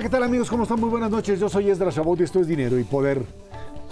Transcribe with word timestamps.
Hola, 0.00 0.08
¿qué 0.08 0.12
tal 0.12 0.22
amigos? 0.22 0.48
¿Cómo 0.48 0.62
están? 0.62 0.80
Muy 0.80 0.88
buenas 0.88 1.10
noches. 1.10 1.38
Yo 1.38 1.50
soy 1.50 1.68
Esdras 1.68 1.94
Chabot 1.94 2.18
y 2.18 2.22
esto 2.22 2.40
es 2.40 2.46
Dinero 2.46 2.78
y 2.78 2.84
Poder. 2.84 3.22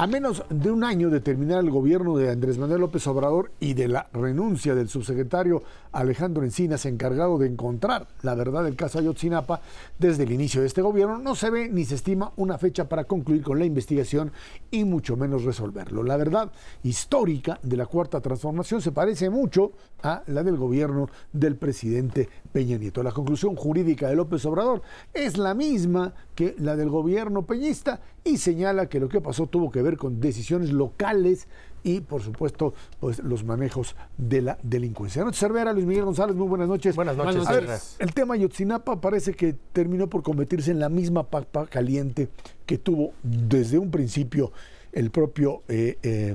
A 0.01 0.07
menos 0.07 0.45
de 0.49 0.71
un 0.71 0.85
año 0.85 1.11
de 1.11 1.19
terminar 1.19 1.59
el 1.59 1.73
gobierno 1.73 2.17
de 2.17 2.30
Andrés 2.30 2.57
Manuel 2.57 2.83
López 2.83 3.05
Obrador 3.09 3.51
y 3.59 3.75
de 3.75 3.89
la 3.89 4.07
renuncia 4.12 4.77
del 4.77 4.89
subsecretario 4.89 5.65
Alejandro 5.91 6.45
Encinas, 6.45 6.87
encargado 6.87 7.37
de 7.37 7.48
encontrar 7.48 8.07
la 8.23 8.37
verdad 8.37 8.62
del 8.62 8.77
caso 8.77 9.01
Ayotzinapa, 9.01 9.61
desde 9.98 10.23
el 10.23 10.30
inicio 10.30 10.61
de 10.61 10.69
este 10.69 10.83
gobierno 10.83 11.19
no 11.19 11.34
se 11.34 11.51
ve 11.51 11.69
ni 11.69 11.84
se 11.84 11.97
estima 11.97 12.33
una 12.37 12.59
fecha 12.59 12.89
para 12.89 13.06
concluir 13.06 13.42
con 13.42 13.59
la 13.59 13.65
investigación 13.65 14.30
y 14.70 14.84
mucho 14.84 15.16
menos 15.16 15.42
resolverlo. 15.42 16.05
La 16.05 16.17
verdad 16.17 16.53
histórica 16.84 17.59
de 17.65 17.77
la 17.77 17.87
Cuarta 17.87 18.20
Transformación 18.20 18.80
se 18.80 18.92
parece 18.92 19.30
mucho 19.30 19.73
a 20.05 20.23
la 20.28 20.45
del 20.45 20.59
gobierno 20.59 21.09
del 21.33 21.56
presidente 21.56 22.28
Peña 22.53 22.78
Nieto. 22.78 23.03
La 23.03 23.11
conclusión 23.11 23.56
jurídica 23.56 24.09
de 24.09 24.15
López 24.15 24.47
Obrador 24.47 24.80
es 25.12 25.37
la 25.39 25.55
misma 25.55 26.15
que 26.37 26.55
la 26.59 26.77
del 26.77 26.89
gobierno 26.89 27.42
peñista 27.42 28.01
y 28.28 28.37
señala 28.37 28.88
que 28.88 29.00
lo 29.00 29.09
que 29.09 29.20
pasó 29.20 29.46
tuvo 29.46 29.70
que 29.70 29.82
ver 29.82 29.96
con 29.96 30.20
decisiones 30.20 30.70
locales 30.70 31.48
y, 31.82 32.00
por 32.00 32.23
supuesto, 32.23 32.74
pues 33.00 33.20
los 33.20 33.45
manejos 33.45 33.96
de 34.19 34.42
la 34.42 34.59
delincuencia. 34.62 35.24
Noche 35.24 35.38
Cervera, 35.38 35.73
Luis 35.73 35.86
Miguel 35.86 36.05
González, 36.05 36.36
muy 36.36 36.48
buenas 36.48 36.69
noches. 36.69 36.95
Buenas 36.95 37.16
noches. 37.16 37.46
A 37.46 37.52
ver, 37.52 37.69
el 37.98 38.14
tema 38.14 38.36
Yotzinapa 38.36 39.00
parece 39.00 39.33
que 39.33 39.55
terminó 39.72 40.09
por 40.09 40.22
convertirse 40.22 40.70
en 40.70 40.80
la 40.80 40.88
misma 40.88 41.24
papa 41.24 41.66
caliente 41.66 42.28
que 42.66 42.78
tuvo 42.78 43.12
desde 43.22 43.78
un 43.78 43.91
principio 43.91 44.52
el 44.92 45.10
propio 45.10 45.62
eh, 45.69 45.98
eh, 46.03 46.34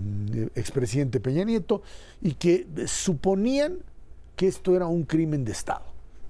expresidente 0.56 1.20
Peña 1.20 1.44
Nieto 1.44 1.81
y 2.22 2.34
que 2.34 2.66
suponían 2.88 3.80
que 4.36 4.48
esto 4.48 4.75
era 4.75 4.88
un 4.88 5.03
crimen 5.03 5.44
de 5.46 5.52
Estado, 5.52 5.86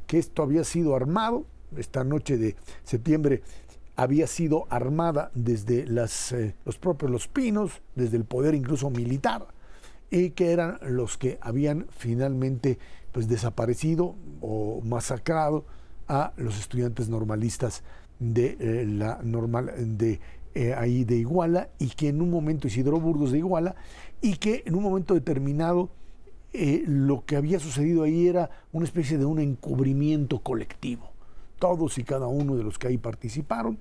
que 0.07 0.17
esto 0.17 0.43
había 0.43 0.63
sido 0.63 0.95
armado 0.95 1.45
esta 1.77 2.03
noche 2.03 2.37
de 2.37 2.55
septiembre 2.83 3.41
había 3.95 4.27
sido 4.27 4.65
armada 4.69 5.31
desde 5.35 5.81
eh, 5.81 6.55
los 6.65 6.77
propios 6.79 7.11
Los 7.11 7.27
Pinos, 7.27 7.81
desde 7.95 8.17
el 8.17 8.25
poder 8.25 8.55
incluso 8.55 8.89
militar, 8.89 9.47
y 10.09 10.31
que 10.31 10.51
eran 10.51 10.79
los 10.81 11.17
que 11.17 11.37
habían 11.41 11.87
finalmente 11.89 12.79
pues, 13.11 13.27
desaparecido 13.27 14.15
o 14.41 14.81
masacrado 14.81 15.65
a 16.07 16.33
los 16.37 16.59
estudiantes 16.59 17.09
normalistas 17.09 17.83
de 18.19 18.57
eh, 18.59 18.85
la 18.85 19.19
normal 19.23 19.71
de 19.97 20.19
eh, 20.53 20.73
ahí 20.73 21.03
de 21.03 21.15
Iguala 21.15 21.69
y 21.79 21.87
que 21.89 22.09
en 22.09 22.21
un 22.21 22.29
momento 22.29 22.67
Isidro 22.67 22.99
Burgos 22.99 23.31
de 23.31 23.39
Iguala 23.39 23.75
y 24.21 24.35
que 24.35 24.63
en 24.65 24.75
un 24.75 24.83
momento 24.83 25.13
determinado 25.13 25.89
lo 26.85 27.25
que 27.25 27.35
había 27.35 27.59
sucedido 27.59 28.03
ahí 28.03 28.27
era 28.27 28.51
una 28.71 28.85
especie 28.85 29.17
de 29.17 29.25
un 29.25 29.39
encubrimiento 29.39 30.43
colectivo 30.43 31.12
todos 31.63 31.97
y 31.97 32.03
cada 32.03 32.27
uno 32.27 32.57
de 32.57 32.63
los 32.63 32.77
que 32.77 32.87
ahí 32.87 32.97
participaron, 32.97 33.77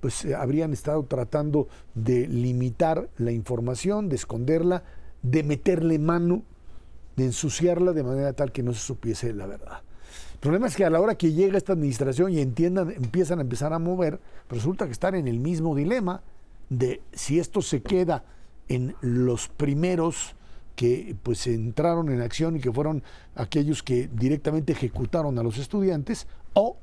pues 0.00 0.26
eh, 0.26 0.34
habrían 0.34 0.74
estado 0.74 1.02
tratando 1.04 1.66
de 1.94 2.28
limitar 2.28 3.08
la 3.16 3.32
información, 3.32 4.10
de 4.10 4.16
esconderla, 4.16 4.82
de 5.22 5.42
meterle 5.42 5.98
mano, 5.98 6.42
de 7.16 7.24
ensuciarla 7.24 7.94
de 7.94 8.02
manera 8.02 8.34
tal 8.34 8.52
que 8.52 8.62
no 8.62 8.74
se 8.74 8.80
supiese 8.80 9.32
la 9.32 9.46
verdad. 9.46 9.80
El 10.34 10.40
problema 10.40 10.66
es 10.66 10.76
que 10.76 10.84
a 10.84 10.90
la 10.90 11.00
hora 11.00 11.14
que 11.14 11.32
llega 11.32 11.56
esta 11.56 11.72
administración 11.72 12.30
y 12.32 12.40
entiendan, 12.40 12.90
empiezan 12.90 13.38
a 13.38 13.42
empezar 13.42 13.72
a 13.72 13.78
mover, 13.78 14.20
resulta 14.50 14.84
que 14.84 14.92
están 14.92 15.14
en 15.14 15.26
el 15.26 15.38
mismo 15.38 15.74
dilema 15.74 16.20
de 16.68 17.00
si 17.14 17.38
esto 17.38 17.62
se 17.62 17.80
queda 17.80 18.24
en 18.68 18.94
los 19.00 19.48
primeros 19.48 20.36
que 20.76 21.16
pues 21.22 21.46
entraron 21.46 22.10
en 22.10 22.20
acción 22.20 22.56
y 22.56 22.60
que 22.60 22.70
fueron 22.70 23.02
aquellos 23.36 23.82
que 23.82 24.10
directamente 24.12 24.72
ejecutaron 24.72 25.38
a 25.38 25.42
los 25.42 25.56
estudiantes 25.56 26.26
o 26.52 26.76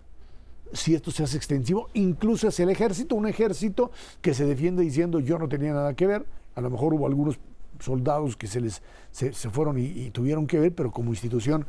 si 0.74 0.96
esto 0.96 1.12
se 1.12 1.24
hace 1.24 1.38
extensivo, 1.38 1.90
incluso 1.94 2.48
hacia 2.48 2.64
el 2.64 2.70
ejército, 2.70 3.16
un 3.16 3.28
ejército 3.28 3.92
que 4.22 4.34
se 4.34 4.46
defiende 4.46 4.84
diciendo 4.84 5.20
yo 5.20 5.40
no 5.40 5.48
tenía 5.48 5.74
nada 5.74 5.94
que 5.94 6.08
ver, 6.08 6.26
a 6.56 6.62
lo 6.62 6.70
mejor 6.70 6.94
hubo 6.94 7.08
algunos 7.08 7.40
soldados 7.80 8.36
que 8.36 8.48
se 8.48 8.62
les 8.62 8.82
se, 9.12 9.32
fueron 9.32 9.78
y, 9.80 10.10
tuvieron 10.12 10.48
que 10.48 10.60
ver, 10.60 10.76
pero 10.76 10.92
como 10.92 11.12
institución 11.12 11.66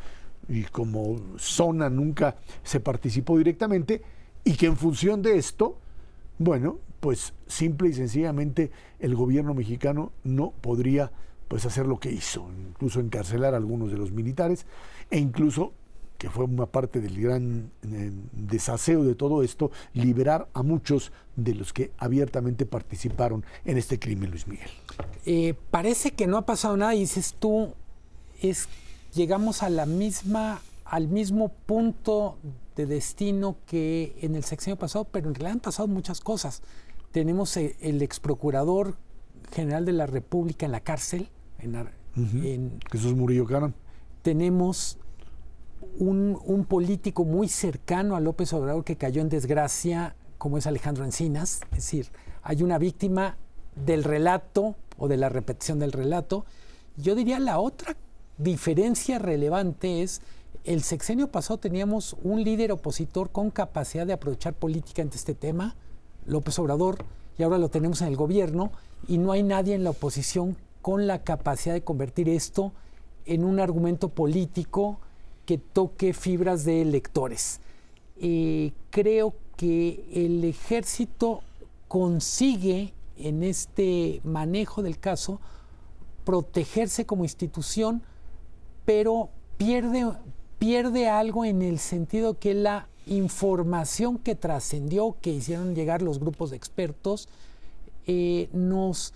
y 0.48 0.64
como 0.64 1.20
zona 1.38 1.88
nunca 1.88 2.36
se 2.62 2.80
participó 2.80 3.38
directamente, 3.38 4.02
y 4.44 4.54
que 4.54 4.66
en 4.66 4.76
función 4.76 5.22
de 5.22 5.36
esto, 5.36 5.78
bueno, 6.38 6.78
pues 6.98 7.34
simple 7.46 7.88
y 7.88 7.92
sencillamente 7.92 8.70
el 8.98 9.14
gobierno 9.14 9.54
mexicano 9.54 10.12
no 10.24 10.52
podría 10.60 11.12
pues 11.48 11.66
hacer 11.66 11.86
lo 11.86 11.98
que 11.98 12.12
hizo, 12.12 12.48
incluso 12.68 13.00
encarcelar 13.00 13.54
a 13.54 13.56
algunos 13.56 13.90
de 13.90 13.98
los 13.98 14.12
militares 14.12 14.66
e 15.10 15.18
incluso 15.18 15.72
que 16.20 16.28
fue 16.28 16.44
una 16.44 16.66
parte 16.66 17.00
del 17.00 17.18
gran 17.18 17.70
eh, 17.82 18.12
desaseo 18.32 19.04
de 19.04 19.14
todo 19.14 19.42
esto, 19.42 19.70
liberar 19.94 20.48
a 20.52 20.62
muchos 20.62 21.12
de 21.34 21.54
los 21.54 21.72
que 21.72 21.92
abiertamente 21.96 22.66
participaron 22.66 23.42
en 23.64 23.78
este 23.78 23.98
crimen, 23.98 24.28
Luis 24.28 24.46
Miguel. 24.46 24.68
Eh, 25.24 25.54
parece 25.70 26.10
que 26.10 26.26
no 26.26 26.36
ha 26.36 26.44
pasado 26.44 26.76
nada 26.76 26.94
y 26.94 27.00
dices 27.00 27.36
tú, 27.38 27.72
es, 28.42 28.68
llegamos 29.14 29.62
a 29.62 29.70
la 29.70 29.86
misma, 29.86 30.60
al 30.84 31.08
mismo 31.08 31.48
punto 31.48 32.36
de 32.76 32.84
destino 32.84 33.56
que 33.66 34.14
en 34.20 34.34
el 34.34 34.44
sexenio 34.44 34.76
pasado, 34.76 35.06
pero 35.10 35.28
en 35.28 35.34
realidad 35.34 35.52
han 35.52 35.60
pasado 35.60 35.88
muchas 35.88 36.20
cosas. 36.20 36.60
Tenemos 37.12 37.56
eh, 37.56 37.78
el, 37.80 38.02
ex 38.02 38.20
procurador 38.20 38.98
general 39.52 39.86
de 39.86 39.92
la 39.92 40.04
República 40.04 40.66
en 40.66 40.72
la 40.72 40.80
cárcel, 40.80 41.30
en, 41.60 42.78
Jesús 42.92 43.14
Murillo 43.14 43.46
Caram. 43.46 43.72
Tenemos 44.20 44.98
un, 45.98 46.66
político 46.68 47.24
muy 47.24 47.48
cercano 47.48 48.16
a 48.16 48.20
López 48.20 48.52
Obrador 48.52 48.84
que 48.84 48.96
cayó 48.96 49.20
en 49.20 49.28
desgracia, 49.28 50.14
como 50.38 50.58
es 50.58 50.66
Alejandro 50.66 51.04
Encinas. 51.04 51.60
Es 51.72 51.76
decir, 51.76 52.08
hay 52.42 52.62
una 52.62 52.78
víctima 52.78 53.36
del 53.84 54.04
relato 54.04 54.76
o 54.98 55.08
de 55.08 55.16
la 55.16 55.28
repetición 55.28 55.78
del 55.78 55.92
relato. 55.92 56.44
Yo 56.96 57.14
diría 57.14 57.38
la 57.38 57.58
otra 57.58 57.96
diferencia 58.38 59.18
relevante 59.18 60.02
es 60.02 60.22
el 60.64 60.82
sexenio 60.82 61.28
pasado 61.28 61.58
teníamos 61.58 62.16
un 62.22 62.44
líder 62.44 62.72
opositor 62.72 63.30
con 63.30 63.50
capacidad 63.50 64.06
de 64.06 64.12
aprovechar 64.12 64.52
políticamente 64.52 65.16
este 65.16 65.34
tema, 65.34 65.74
López 66.26 66.58
Obrador, 66.58 67.04
y 67.38 67.42
ahora 67.42 67.56
lo 67.56 67.70
tenemos 67.70 68.02
en 68.02 68.08
el 68.08 68.16
gobierno, 68.16 68.70
y 69.08 69.16
no 69.16 69.32
hay 69.32 69.42
nadie 69.42 69.74
en 69.74 69.84
la 69.84 69.90
oposición 69.90 70.56
con 70.82 71.06
la 71.06 71.22
capacidad 71.22 71.74
de 71.74 71.82
convertir 71.82 72.28
esto 72.28 72.72
en 73.24 73.44
un 73.44 73.58
argumento 73.58 74.10
político 74.10 75.00
que 75.50 75.58
toque 75.58 76.12
fibras 76.12 76.64
de 76.64 76.80
electores. 76.80 77.58
Eh, 78.20 78.70
creo 78.90 79.34
que 79.56 80.08
el 80.14 80.44
ejército 80.44 81.42
consigue 81.88 82.94
en 83.16 83.42
este 83.42 84.20
manejo 84.22 84.80
del 84.80 85.00
caso 85.00 85.40
protegerse 86.24 87.04
como 87.04 87.24
institución, 87.24 88.00
pero 88.84 89.30
pierde, 89.56 90.12
pierde 90.60 91.08
algo 91.08 91.44
en 91.44 91.62
el 91.62 91.80
sentido 91.80 92.38
que 92.38 92.54
la 92.54 92.86
información 93.08 94.18
que 94.18 94.36
trascendió, 94.36 95.16
que 95.20 95.32
hicieron 95.32 95.74
llegar 95.74 96.00
los 96.00 96.20
grupos 96.20 96.50
de 96.50 96.58
expertos, 96.58 97.28
eh, 98.06 98.48
nos 98.52 99.14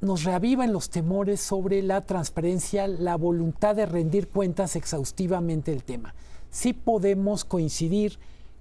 nos 0.00 0.24
reavivan 0.24 0.72
los 0.72 0.90
temores 0.90 1.40
sobre 1.40 1.82
la 1.82 2.02
transparencia, 2.02 2.86
la 2.86 3.16
voluntad 3.16 3.74
de 3.74 3.86
rendir 3.86 4.28
cuentas 4.28 4.76
exhaustivamente 4.76 5.72
del 5.72 5.82
tema. 5.82 6.14
Sí 6.50 6.72
podemos 6.72 7.44
coincidir 7.44 8.18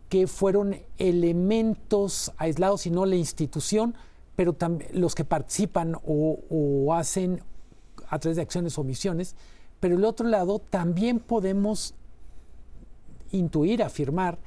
que 0.10 0.26
fueron 0.28 0.78
elementos 0.98 2.32
aislados 2.38 2.88
y 2.88 2.92
no 2.92 3.06
la 3.06 3.16
institución, 3.16 3.94
pero 4.36 4.56
los 4.94 5.16
que 5.16 5.26
participan 5.26 5.98
o, 6.06 6.94
hacen 6.94 7.42
a 8.10 8.20
través 8.20 8.38
de 8.38 8.42
acciones 8.42 8.78
o 8.78 8.82
omisiones. 8.82 9.36
Pero 9.80 9.96
el 9.96 10.06
otro 10.06 10.28
lado 10.28 10.60
también 10.60 11.20
podemos 11.20 11.94
intuir, 13.32 13.84
afirmar 13.84 14.40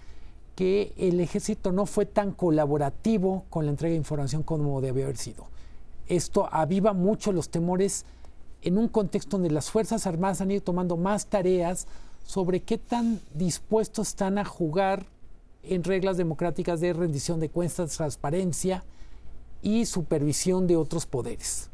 que 0.56 0.92
el 0.96 1.20
ejército 1.20 1.70
no 1.70 1.86
fue 1.86 2.04
tan 2.04 2.32
colaborativo 2.32 3.44
con 3.48 3.64
la 3.64 3.70
entrega 3.70 3.92
de 3.92 3.98
información 3.98 4.42
como 4.42 4.80
debe 4.80 5.04
haber 5.04 5.16
sido 5.16 5.46
esto 6.10 6.48
aviva 6.52 6.92
mucho 6.92 7.32
los 7.32 7.48
temores 7.48 8.04
en 8.62 8.76
un 8.76 8.88
contexto 8.88 9.38
donde 9.38 9.50
las 9.50 9.70
Fuerzas 9.70 10.06
Armadas 10.06 10.40
han 10.40 10.50
ido 10.50 10.62
tomando 10.62 10.96
más 10.96 11.26
tareas 11.26 11.86
sobre 12.24 12.60
qué 12.60 12.78
tan 12.78 13.20
dispuestos 13.32 14.08
están 14.08 14.36
a 14.36 14.44
jugar 14.44 15.06
en 15.62 15.84
reglas 15.84 16.16
democráticas 16.16 16.80
de 16.80 16.92
rendición 16.92 17.38
de 17.38 17.48
cuentas, 17.48 17.96
transparencia 17.96 18.84
y 19.62 19.86
supervisión 19.86 20.66
de 20.66 20.76
otros 20.76 21.06
poderes. 21.06 21.70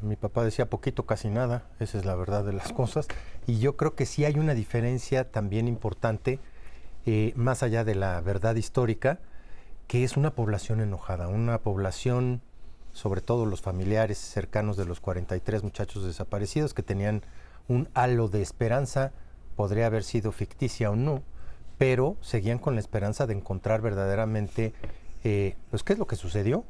mi 0.00 0.16
papá 0.16 0.44
decía 0.44 0.70
poquito, 0.70 1.04
casi 1.04 1.28
nada, 1.28 1.66
esa 1.78 1.98
es 1.98 2.04
la 2.04 2.14
verdad 2.14 2.44
de 2.44 2.54
las 2.54 2.72
cosas, 2.72 3.06
y 3.46 3.58
yo 3.58 3.76
creo 3.76 3.94
que 3.94 4.06
sí 4.06 4.24
hay 4.24 4.38
una 4.38 4.54
diferencia 4.54 5.30
también 5.30 5.68
importante, 5.68 6.40
eh, 7.04 7.32
más 7.36 7.62
allá 7.62 7.84
de 7.84 7.96
la 7.96 8.20
verdad 8.22 8.56
histórica, 8.56 9.20
que 9.88 10.04
es 10.04 10.16
una 10.16 10.34
población 10.34 10.80
enojada, 10.80 11.28
una 11.28 11.58
población 11.58 12.40
sobre 12.92 13.20
todo 13.20 13.46
los 13.46 13.62
familiares 13.62 14.18
cercanos 14.18 14.76
de 14.76 14.84
los 14.84 15.00
43 15.00 15.62
muchachos 15.62 16.04
desaparecidos 16.04 16.74
que 16.74 16.82
tenían 16.82 17.22
un 17.68 17.88
halo 17.94 18.28
de 18.28 18.42
esperanza, 18.42 19.12
podría 19.56 19.86
haber 19.86 20.04
sido 20.04 20.32
ficticia 20.32 20.90
o 20.90 20.96
no, 20.96 21.22
pero 21.78 22.16
seguían 22.20 22.58
con 22.58 22.74
la 22.74 22.80
esperanza 22.80 23.26
de 23.26 23.34
encontrar 23.34 23.80
verdaderamente, 23.80 24.72
eh, 25.24 25.56
pues, 25.70 25.82
qué 25.82 25.94
es 25.94 25.98
lo 25.98 26.06
que 26.06 26.16
sucedió. 26.16 26.64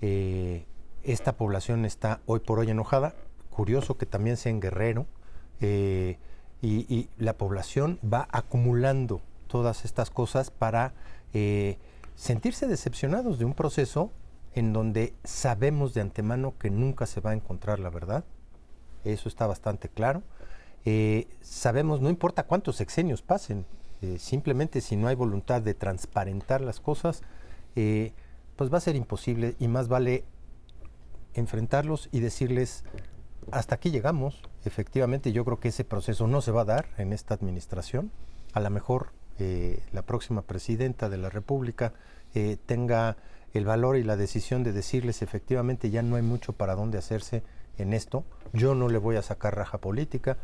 Eh, 0.00 0.64
esta 1.02 1.36
población 1.36 1.84
está 1.84 2.20
hoy 2.26 2.40
por 2.40 2.58
hoy 2.58 2.70
enojada, 2.70 3.14
curioso 3.50 3.96
que 3.96 4.06
también 4.06 4.36
sea 4.36 4.50
en 4.50 4.60
Guerrero, 4.60 5.06
eh, 5.60 6.18
y, 6.60 7.08
la 7.18 7.34
población 7.34 8.00
va 8.02 8.26
acumulando 8.32 9.20
todas 9.46 9.84
estas 9.84 10.10
cosas 10.10 10.50
para 10.50 10.92
sentirse 12.16 12.66
decepcionados 12.66 13.38
de 13.38 13.44
un 13.44 13.54
proceso 13.54 14.10
en 14.54 14.72
donde 14.72 15.14
sabemos 15.24 15.94
de 15.94 16.00
antemano 16.00 16.54
que 16.58 16.70
nunca 16.70 17.06
se 17.06 17.20
va 17.20 17.30
a 17.30 17.34
encontrar 17.34 17.78
la 17.78 17.90
verdad. 17.90 18.24
Eso 19.04 19.28
está 19.28 19.46
bastante 19.46 19.88
claro. 19.88 20.22
sabemos, 21.40 22.00
no 22.00 22.08
importa 22.08 22.44
cuántos 22.44 22.76
sexenios 22.76 23.22
pasen, 23.22 23.66
eh, 24.00 24.18
simplemente 24.18 24.80
si 24.80 24.96
no 24.96 25.08
hay 25.08 25.16
voluntad 25.16 25.60
de 25.60 25.74
transparentar 25.74 26.60
las 26.60 26.78
cosas, 26.78 27.22
eh, 27.74 28.12
pues 28.56 28.72
va 28.72 28.78
a 28.78 28.80
ser 28.80 28.96
imposible 28.96 29.56
y 29.58 29.66
más 29.68 29.88
vale 29.88 30.24
enfrentarlos 31.34 32.08
y 32.12 32.20
decirles, 32.20 32.84
hasta 33.50 33.74
aquí 33.74 33.90
llegamos. 33.90 34.42
Efectivamente, 34.64 35.32
yo 35.32 35.44
creo 35.44 35.58
que 35.58 35.68
ese 35.68 35.84
proceso 35.84 36.26
no 36.26 36.42
se 36.42 36.52
va 36.52 36.62
a 36.62 36.66
dar 36.66 36.88
en 36.98 37.12
esta 37.12 37.34
administración. 37.34 38.12
A 38.52 38.60
lo 38.60 38.70
mejor 38.70 39.12
eh, 39.38 39.82
la 39.92 40.02
próxima 40.02 40.42
presidenta 40.42 41.08
de 41.08 41.18
la 41.18 41.30
República 41.30 41.92
tenga 42.66 43.16
el 43.54 43.64
valor 43.64 43.96
y 43.96 44.04
la 44.04 44.16
decisión 44.16 44.62
de 44.62 44.72
decirles, 44.72 45.22
efectivamente, 45.22 45.90
ya 45.90 46.02
no 46.02 46.16
hay 46.16 46.22
mucho 46.22 46.52
para 46.52 46.74
dónde 46.74 46.98
hacerse 46.98 47.42
en 47.78 47.92
esto. 47.92 48.24
Yo 48.52 48.74
no 48.74 48.88
le 48.88 48.98
voy 48.98 49.16
a 49.16 49.22
sacar 49.22 49.56
raja 49.56 49.78
política, 49.78 50.36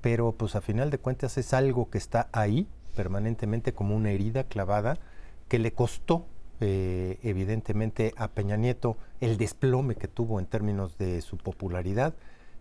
pero 0.00 0.32
pues 0.32 0.54
a 0.56 0.60
final 0.60 0.90
de 0.90 0.98
cuentas 0.98 1.38
es 1.38 1.54
algo 1.54 1.90
que 1.90 1.98
está 1.98 2.28
ahí 2.32 2.66
permanentemente 2.94 3.72
como 3.72 3.96
una 3.96 4.10
herida 4.10 4.44
clavada 4.44 4.98
que 5.48 5.58
le 5.58 5.72
costó 5.72 6.26
eh, 6.60 7.18
evidentemente 7.22 8.14
a 8.16 8.28
Peña 8.28 8.56
Nieto 8.56 8.96
el 9.20 9.36
desplome 9.36 9.96
que 9.96 10.08
tuvo 10.08 10.38
en 10.38 10.46
términos 10.46 10.96
de 10.98 11.20
su 11.20 11.36
popularidad, 11.36 12.14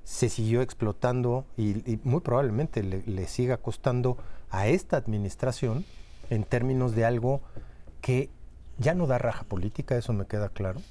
se 0.03 0.29
siguió 0.29 0.61
explotando 0.61 1.45
y, 1.55 1.99
muy 2.03 2.21
probablemente 2.21 2.81
le, 2.81 3.27
siga 3.27 3.57
costando 3.57 4.17
a 4.49 4.67
esta 4.67 4.97
administración 4.97 5.85
en 6.29 6.43
términos 6.43 6.95
de 6.95 7.05
algo 7.05 7.41
que 8.01 8.29
ya 8.81 8.95
no 8.95 9.07
da 9.07 9.17
raja 9.17 9.43
política, 9.43 9.95
eso 9.95 10.11
me 10.11 10.25
queda 10.25 10.49
claro, 10.49 10.81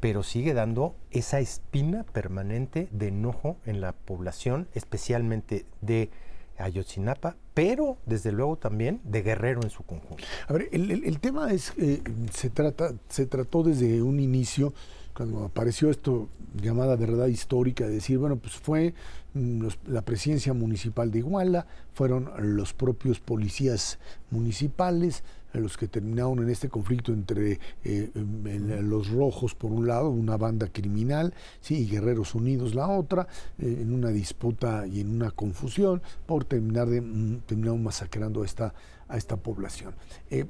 pero 0.00 0.22
sigue 0.22 0.54
dando 0.54 0.94
esa 1.10 1.38
espina 1.38 2.04
permanente 2.04 2.88
de 2.90 3.08
enojo 3.08 3.58
en 3.66 3.80
la 3.80 3.92
población, 3.92 4.68
especialmente 4.74 5.66
de 5.82 6.10
Ayotzinapa, 6.58 7.36
pero 7.52 7.98
desde 8.06 8.32
luego 8.32 8.56
también 8.56 9.00
de 9.04 9.22
Guerrero 9.22 9.60
en 9.62 9.70
su 9.70 9.82
conjunto. 9.82 10.24
A 10.48 10.52
ver, 10.54 10.68
el, 10.72 11.20
tema 11.20 11.52
es, 11.52 11.74
eh, 11.76 12.02
se, 12.32 12.48
trata, 12.48 12.94
se 13.08 13.26
trató 13.26 13.62
desde 13.62 14.00
un 14.00 14.18
inicio, 14.18 14.72
cuando 15.14 15.44
apareció 15.44 15.90
esto 15.90 16.28
llamada 16.60 16.96
verdad 16.96 17.26
histórica, 17.26 17.86
de 17.86 17.94
decir, 17.94 18.18
bueno, 18.18 18.36
pues 18.36 18.54
fue 18.54 18.94
mm, 19.34 19.66
la 19.88 20.02
presidencia 20.02 20.54
municipal 20.54 21.10
de 21.10 21.18
Iguala, 21.18 21.66
fueron 21.92 22.30
los 22.56 22.72
propios 22.72 23.20
policías 23.20 23.98
municipales, 24.30 25.22
los 25.60 25.76
que 25.76 25.88
terminaron 25.88 26.38
en 26.40 26.50
este 26.50 26.68
conflicto 26.68 27.12
entre 27.12 27.60
eh, 27.84 28.10
los 28.14 29.10
rojos 29.10 29.54
por 29.54 29.72
un 29.72 29.86
lado, 29.86 30.10
una 30.10 30.36
banda 30.36 30.68
criminal, 30.68 31.34
sí, 31.60 31.82
y 31.82 31.88
Guerreros 31.88 32.34
Unidos 32.34 32.74
la 32.74 32.88
otra, 32.88 33.28
eh, 33.58 33.78
en 33.80 33.92
una 33.92 34.08
disputa 34.08 34.86
y 34.86 35.00
en 35.00 35.14
una 35.14 35.30
confusión 35.30 36.02
por 36.26 36.44
terminar 36.44 36.88
de 36.88 37.00
mm, 37.00 37.40
terminaron 37.46 37.82
masacrando 37.82 38.42
a 38.42 38.46
esta 38.46 38.74
a 39.08 39.16
esta 39.16 39.36
población. 39.36 39.94
Eh, 40.30 40.46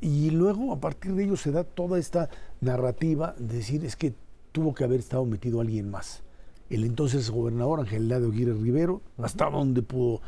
y 0.00 0.30
luego 0.30 0.72
a 0.72 0.80
partir 0.80 1.14
de 1.14 1.24
ello 1.24 1.36
se 1.36 1.52
da 1.52 1.62
toda 1.62 1.98
esta 1.98 2.28
narrativa 2.60 3.36
de 3.38 3.58
decir 3.58 3.84
es 3.84 3.94
que 3.94 4.14
tuvo 4.50 4.74
que 4.74 4.82
haber 4.82 4.98
estado 4.98 5.24
metido 5.24 5.60
alguien 5.60 5.90
más 5.90 6.23
el 6.70 6.84
entonces 6.84 7.30
gobernador 7.30 7.80
Ángel 7.80 8.08
Lado 8.08 8.28
Aguirre 8.28 8.54
Rivero, 8.54 9.02
hasta 9.18 9.50
dónde 9.50 9.82
pudo 9.82 10.22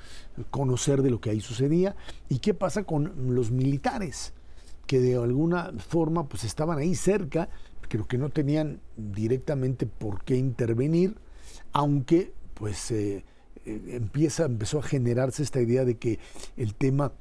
conocer 0.50 1.03
de 1.03 1.11
lo 1.11 1.21
que 1.21 1.31
ahí 1.31 1.41
sucedía, 1.41 1.97
y 2.29 2.38
qué 2.38 2.55
pasa 2.55 2.85
con 2.85 3.35
los 3.35 3.50
militares, 3.50 4.35
que 4.87 5.00
de 5.00 5.17
alguna 5.17 5.73
forma 5.79 6.29
pues 6.29 6.44
estaban 6.44 6.79
ahí 6.79 6.94
cerca, 6.94 7.49
creo 7.88 8.06
que 8.06 8.19
no 8.19 8.31
tenían 8.31 8.81
directamente 8.97 9.87
por 9.87 10.25
qué 10.25 10.37
intervenir, 10.37 11.17
aunque 11.73 12.33
pues 12.55 12.91
eh, 12.91 13.25
eh, 13.65 13.83
empieza, 13.88 14.44
empezó 14.44 14.79
a 14.79 14.83
generarse 14.83 15.43
esta 15.43 15.61
idea 15.61 15.85
de 15.85 15.97
que 15.97 16.19
el 16.56 16.75
tema 16.75 17.12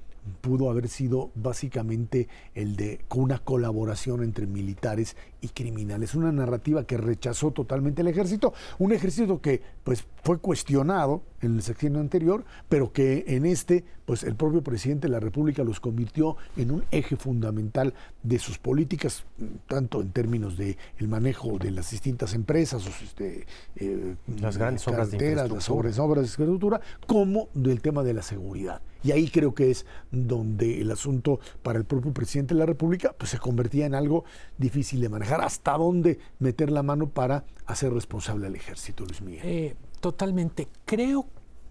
pudo 0.41 0.69
haber 0.69 0.87
sido 0.87 1.31
básicamente 1.35 2.27
el 2.53 2.75
de 2.75 2.99
una 3.13 3.39
colaboración 3.39 4.23
entre 4.23 4.47
militares 4.47 5.15
y 5.45 5.49
criminales, 5.49 6.15
una 6.15 6.31
narrativa 6.31 6.85
que 6.85 6.97
rechazó 6.97 7.51
totalmente 7.51 8.01
el 8.01 8.07
ejército, 8.07 8.53
un 8.79 8.91
ejército 8.91 9.41
que 9.41 9.61
pues 9.83 10.05
fue 10.23 10.39
cuestionado 10.39 11.21
en 11.41 11.55
el 11.55 11.61
sexenio 11.61 11.99
anterior, 11.99 12.43
pero 12.67 12.91
que 12.91 13.23
en 13.27 13.45
este, 13.45 13.83
pues 14.05 14.23
el 14.23 14.35
propio 14.35 14.63
presidente 14.63 15.07
de 15.07 15.13
la 15.13 15.19
República 15.19 15.63
los 15.63 15.79
convirtió 15.79 16.35
en 16.57 16.71
un 16.71 16.83
eje 16.89 17.15
fundamental 17.15 17.93
de 18.23 18.39
sus 18.39 18.57
políticas, 18.57 19.23
tanto 19.67 20.01
en 20.01 20.11
términos 20.11 20.57
de 20.57 20.77
el 20.97 21.07
manejo 21.07 21.59
de 21.59 21.69
las 21.71 21.91
distintas 21.91 22.33
empresas, 22.33 22.83
este, 23.03 23.45
eh, 23.75 24.15
las 24.39 24.57
grandes 24.57 24.87
obras 24.87 25.11
de 25.11 25.35
las 25.35 25.69
obras, 25.69 25.99
obras 25.99 26.23
de 26.23 26.29
infraestructura, 26.29 26.81
como 27.05 27.49
del 27.53 27.81
tema 27.81 28.03
de 28.03 28.13
la 28.15 28.23
seguridad. 28.23 28.81
Y 29.05 29.11
ahí 29.11 29.29
creo 29.29 29.53
que 29.53 29.69
es 29.69 29.85
donde 30.09 30.81
el 30.81 30.89
asunto 30.89 31.39
para 31.61 31.77
el 31.77 31.85
propio 31.85 32.11
presidente 32.11 32.55
de 32.55 32.59
la 32.59 32.65
República 32.65 33.13
pues, 33.15 33.29
se 33.29 33.37
convertía 33.37 33.85
en 33.85 33.93
algo 33.93 34.25
difícil 34.57 34.99
de 34.99 35.09
manejar. 35.09 35.34
¿Hasta 35.41 35.77
dónde 35.77 36.19
meter 36.39 36.71
la 36.71 36.83
mano 36.83 37.09
para 37.09 37.45
hacer 37.65 37.93
responsable 37.93 38.47
al 38.47 38.55
ejército, 38.55 39.05
Luis 39.05 39.21
Miguel? 39.21 39.41
Eh, 39.43 39.75
totalmente. 39.99 40.67
Creo 40.85 41.25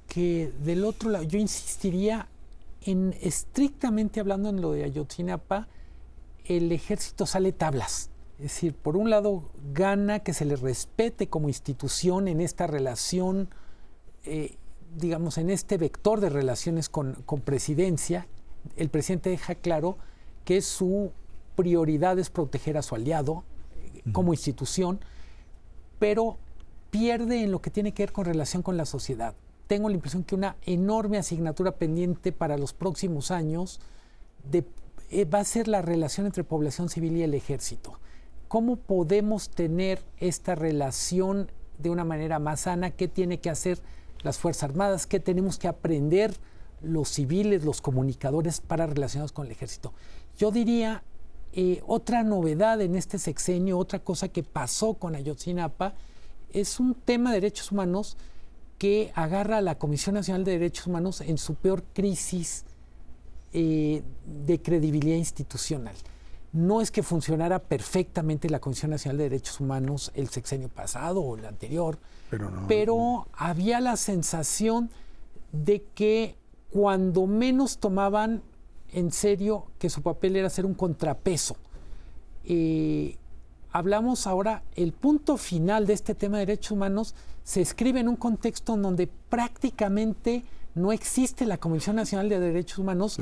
que 0.07 0.53
del 0.63 0.85
otro 0.85 1.11
lado, 1.11 1.25
yo 1.25 1.39
insistiría 1.39 2.29
en 2.83 3.15
estrictamente 3.21 4.21
hablando 4.21 4.51
en 4.51 4.61
lo 4.61 4.73
de 4.73 4.85
Ayotzinapa, 4.85 5.69
el 6.45 6.71
ejército 6.73 7.27
sale 7.27 7.53
tablas. 7.53 8.11
Es 8.37 8.45
decir, 8.45 8.75
por 8.75 8.97
un 8.97 9.11
lado 9.11 9.51
gana 9.73 10.21
que 10.21 10.35
se 10.35 10.45
le 10.45 10.57
respete 10.57 11.29
como 11.29 11.49
institución 11.49 12.29
en 12.29 12.41
esta 12.41 12.67
relación, 12.67 13.49
eh, 14.25 14.57
digamos, 14.97 15.39
en 15.39 15.51
este 15.51 15.79
vector 15.79 16.21
de 16.21 16.29
relaciones 16.29 16.89
con, 16.89 17.15
con, 17.25 17.41
presidencia. 17.41 18.27
El 18.77 18.91
presidente 18.91 19.31
deja 19.31 19.55
claro 19.55 19.97
que 20.45 20.61
su 20.61 21.13
prioridad 21.55 22.19
es 22.19 22.29
proteger 22.29 22.77
a 22.77 22.83
su 22.83 22.95
aliado 22.95 23.45
como 24.13 24.33
institución, 24.33 25.01
pero 25.99 26.39
pierde 26.91 27.43
en 27.43 27.51
lo 27.51 27.61
que 27.61 27.71
tiene 27.71 27.93
que 27.93 28.03
ver 28.03 28.13
con 28.13 28.25
relación 28.25 28.63
con 28.63 28.77
la 28.77 28.85
sociedad. 28.85 29.35
Tengo 29.67 29.89
la 29.89 29.95
impresión 29.95 30.25
que 30.25 30.35
una 30.35 30.57
enorme 30.67 31.19
asignatura 31.19 31.73
pendiente 31.73 32.33
para 32.33 32.59
los 32.59 32.73
próximos 32.73 33.31
años 33.31 33.81
eh, 35.11 35.25
va 35.25 35.41
a 35.41 35.45
ser 35.45 35.69
la 35.69 35.83
relación 35.83 36.27
entre 36.27 36.45
población 36.45 36.89
civil 36.89 37.17
y 37.17 37.23
el 37.23 37.35
ejército. 37.35 37.99
¿Cómo 38.49 38.77
podemos 38.77 39.49
tener 39.49 40.03
esta 40.19 40.55
relación 40.55 41.51
de 41.79 41.91
una 41.91 42.05
manera 42.05 42.39
más 42.39 42.61
sana? 42.61 42.91
¿Qué 42.91 43.09
tiene 43.09 43.41
que 43.41 43.51
hacer 43.51 43.81
las 44.23 44.39
Fuerzas 44.39 44.65
Armadas? 44.65 45.07
¿Qué 45.07 45.19
tenemos 45.19 45.59
que 45.59 45.69
aprender 45.69 46.35
los 46.83 47.09
civiles, 47.09 47.65
los 47.65 47.81
comunicadores 47.81 48.61
para 48.61 48.87
relacionarnos 48.87 49.33
con 49.33 49.47
el 49.47 49.53
ejército? 49.53 49.93
Yo 50.37 50.51
diría, 50.51 51.03
eh, 51.57 51.83
otra 51.87 52.25
novedad 52.25 52.81
en 52.81 52.97
este 52.97 53.17
sexenio, 53.17 53.79
otra 53.79 54.01
cosa 54.01 54.29
que 54.29 54.43
pasó 54.43 54.95
con 54.95 55.15
Ayotzinapa, 55.15 55.95
es 56.53 56.81
un 56.81 56.95
tema 56.95 57.31
de 57.31 57.41
derechos 57.41 57.71
humanos 57.71 58.17
que 58.77 59.13
agarra 59.15 59.59
a 59.59 59.61
la 59.61 59.79
Comisión 59.79 60.17
Nacional 60.17 60.43
de 60.43 60.53
Derechos 60.53 60.89
Humanos 60.89 61.21
en 61.21 61.39
su 61.39 61.55
peor 61.55 61.85
crisis 61.93 62.65
eh, 63.53 64.03
de 64.27 64.61
credibilidad 64.61 65.17
institucional. 65.17 65.95
No 66.53 66.81
es 66.81 66.91
que 66.91 67.05
funcionara 67.05 67.61
perfectamente 67.61 68.51
la 68.51 68.59
Comisión 68.59 68.91
Nacional 68.91 69.19
de 69.19 69.25
Derechos 69.25 69.61
Humanos 69.61 70.11
el 70.15 70.31
sexenio 70.31 70.69
pasado 70.69 71.21
o 71.21 71.37
el 71.37 71.47
anterior, 71.47 71.99
pero, 72.31 72.51
pero 72.67 73.29
había 73.33 73.81
la 73.81 73.97
sensación 73.97 74.91
de 75.53 75.85
que 75.95 76.37
cuando 76.71 77.29
menos 77.29 77.79
tomaban 77.79 78.43
en 78.95 79.13
serio 79.13 79.67
que 79.79 79.91
su 79.91 80.03
papel 80.03 80.37
era 80.37 80.49
ser 80.49 80.65
un 80.65 80.75
contrapeso. 80.75 81.57
Eh, 82.45 83.17
hablamos 83.73 84.27
ahora, 84.27 84.63
el 84.77 84.93
punto 84.93 85.37
final 85.37 85.87
de 85.87 85.95
este 85.95 86.15
tema 86.15 86.39
de 86.39 86.47
derechos 86.47 86.71
humanos 86.71 87.15
se 87.43 87.61
escribe 87.61 88.01
en 88.01 88.09
un 88.09 88.17
contexto 88.17 88.75
en 88.75 88.83
donde 88.83 89.09
prácticamente 89.29 90.45
no 90.75 90.93
existe 90.93 91.45
la 91.45 91.59
Comisión 91.59 91.97
Nacional 91.97 92.29
de 92.29 92.41
Derechos 92.41 92.79
Humanos 92.79 93.19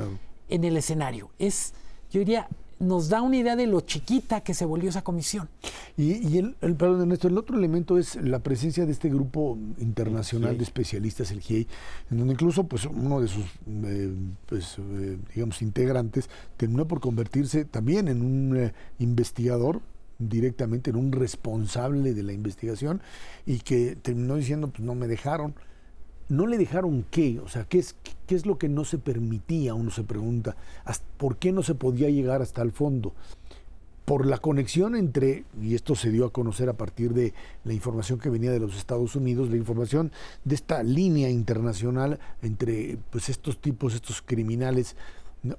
en 0.47 0.63
el 0.63 0.77
escenario. 0.77 1.31
Es, 1.39 1.73
yo 2.09 2.19
diría, 2.19 2.47
nos 2.83 3.09
da 3.09 3.21
una 3.21 3.37
idea 3.37 3.55
de 3.55 3.67
lo 3.67 3.81
chiquita 3.81 4.41
que 4.41 4.53
se 4.53 4.65
volvió 4.65 4.89
esa 4.89 5.03
comisión. 5.03 5.49
Y, 5.97 6.37
el, 6.37 6.55
el, 6.61 6.75
perdón, 6.75 7.01
Ernesto, 7.01 7.27
el 7.27 7.37
otro 7.37 7.57
elemento 7.57 7.97
es 7.97 8.15
la 8.15 8.39
presencia 8.39 8.85
de 8.85 8.91
este 8.91 9.09
grupo 9.09 9.57
internacional 9.77 10.57
de 10.57 10.63
especialistas, 10.63 11.31
el 11.31 11.41
GIEI, 11.41 11.67
en 12.11 12.17
donde 12.17 12.33
incluso 12.33 12.63
pues, 12.65 12.85
uno 12.85 13.21
de 13.21 13.27
sus 13.27 13.45
eh, 13.67 14.13
pues, 14.47 14.77
eh, 14.79 15.17
digamos, 15.35 15.61
integrantes 15.61 16.29
terminó 16.57 16.87
por 16.87 16.99
convertirse 16.99 17.65
también 17.65 18.07
en 18.07 18.21
un 18.21 18.57
eh, 18.57 18.73
investigador 18.99 19.81
directamente 20.19 20.89
en 20.89 20.95
un 20.95 21.11
responsable 21.11 22.13
de 22.13 22.23
la 22.23 22.33
investigación 22.33 23.01
y 23.45 23.59
que 23.59 23.95
terminó 23.95 24.35
diciendo 24.35 24.69
pues 24.69 24.81
no 24.81 24.95
me 24.95 25.07
dejaron 25.07 25.55
no 26.29 26.47
le 26.47 26.57
dejaron 26.57 27.05
qué, 27.09 27.39
o 27.39 27.47
sea, 27.47 27.65
qué 27.65 27.79
es, 27.79 27.95
qué 28.27 28.35
es 28.35 28.45
lo 28.45 28.57
que 28.57 28.69
no 28.69 28.85
se 28.85 28.97
permitía, 28.97 29.73
uno 29.73 29.91
se 29.91 30.03
pregunta, 30.03 30.55
¿por 31.17 31.37
qué 31.37 31.51
no 31.51 31.63
se 31.63 31.75
podía 31.75 32.09
llegar 32.09 32.41
hasta 32.41 32.61
el 32.61 32.71
fondo? 32.71 33.13
Por 34.05 34.25
la 34.25 34.37
conexión 34.37 34.95
entre, 34.95 35.45
y 35.61 35.75
esto 35.75 35.95
se 35.95 36.11
dio 36.11 36.25
a 36.25 36.33
conocer 36.33 36.69
a 36.69 36.73
partir 36.73 37.13
de 37.13 37.33
la 37.63 37.73
información 37.73 38.19
que 38.19 38.29
venía 38.29 38.51
de 38.51 38.59
los 38.59 38.75
Estados 38.75 39.15
Unidos, 39.15 39.49
la 39.49 39.55
información 39.55 40.11
de 40.43 40.55
esta 40.55 40.83
línea 40.83 41.29
internacional 41.29 42.19
entre 42.41 42.97
pues, 43.11 43.29
estos 43.29 43.61
tipos, 43.61 43.93
estos 43.93 44.21
criminales 44.21 44.95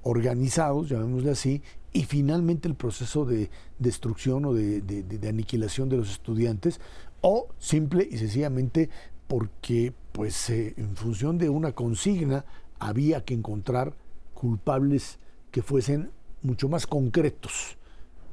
organizados, 0.03 0.89
llamémosle 0.89 1.31
así, 1.31 1.61
y 1.93 2.03
finalmente 2.03 2.67
el 2.67 2.75
proceso 2.75 3.25
de 3.25 3.49
destrucción 3.79 4.45
o 4.45 4.53
de, 4.53 4.81
de 4.81 5.29
aniquilación 5.29 5.89
de 5.89 5.97
los 5.97 6.11
estudiantes, 6.11 6.79
o 7.21 7.47
simple 7.57 8.07
y 8.09 8.17
sencillamente 8.17 8.89
porque 9.27 9.93
pues 10.15 10.49
eh, 10.49 10.73
en 10.77 10.95
función 10.95 11.37
de 11.37 11.49
una 11.49 11.73
consigna 11.73 12.45
había 12.79 13.25
que 13.25 13.33
encontrar 13.33 13.93
culpables 14.33 15.19
que 15.51 15.61
fuesen 15.61 16.09
mucho 16.41 16.69
más 16.69 16.87
concretos, 16.87 17.77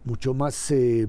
mucho 0.05 0.33
más, 0.33 0.71
eh, 0.71 1.09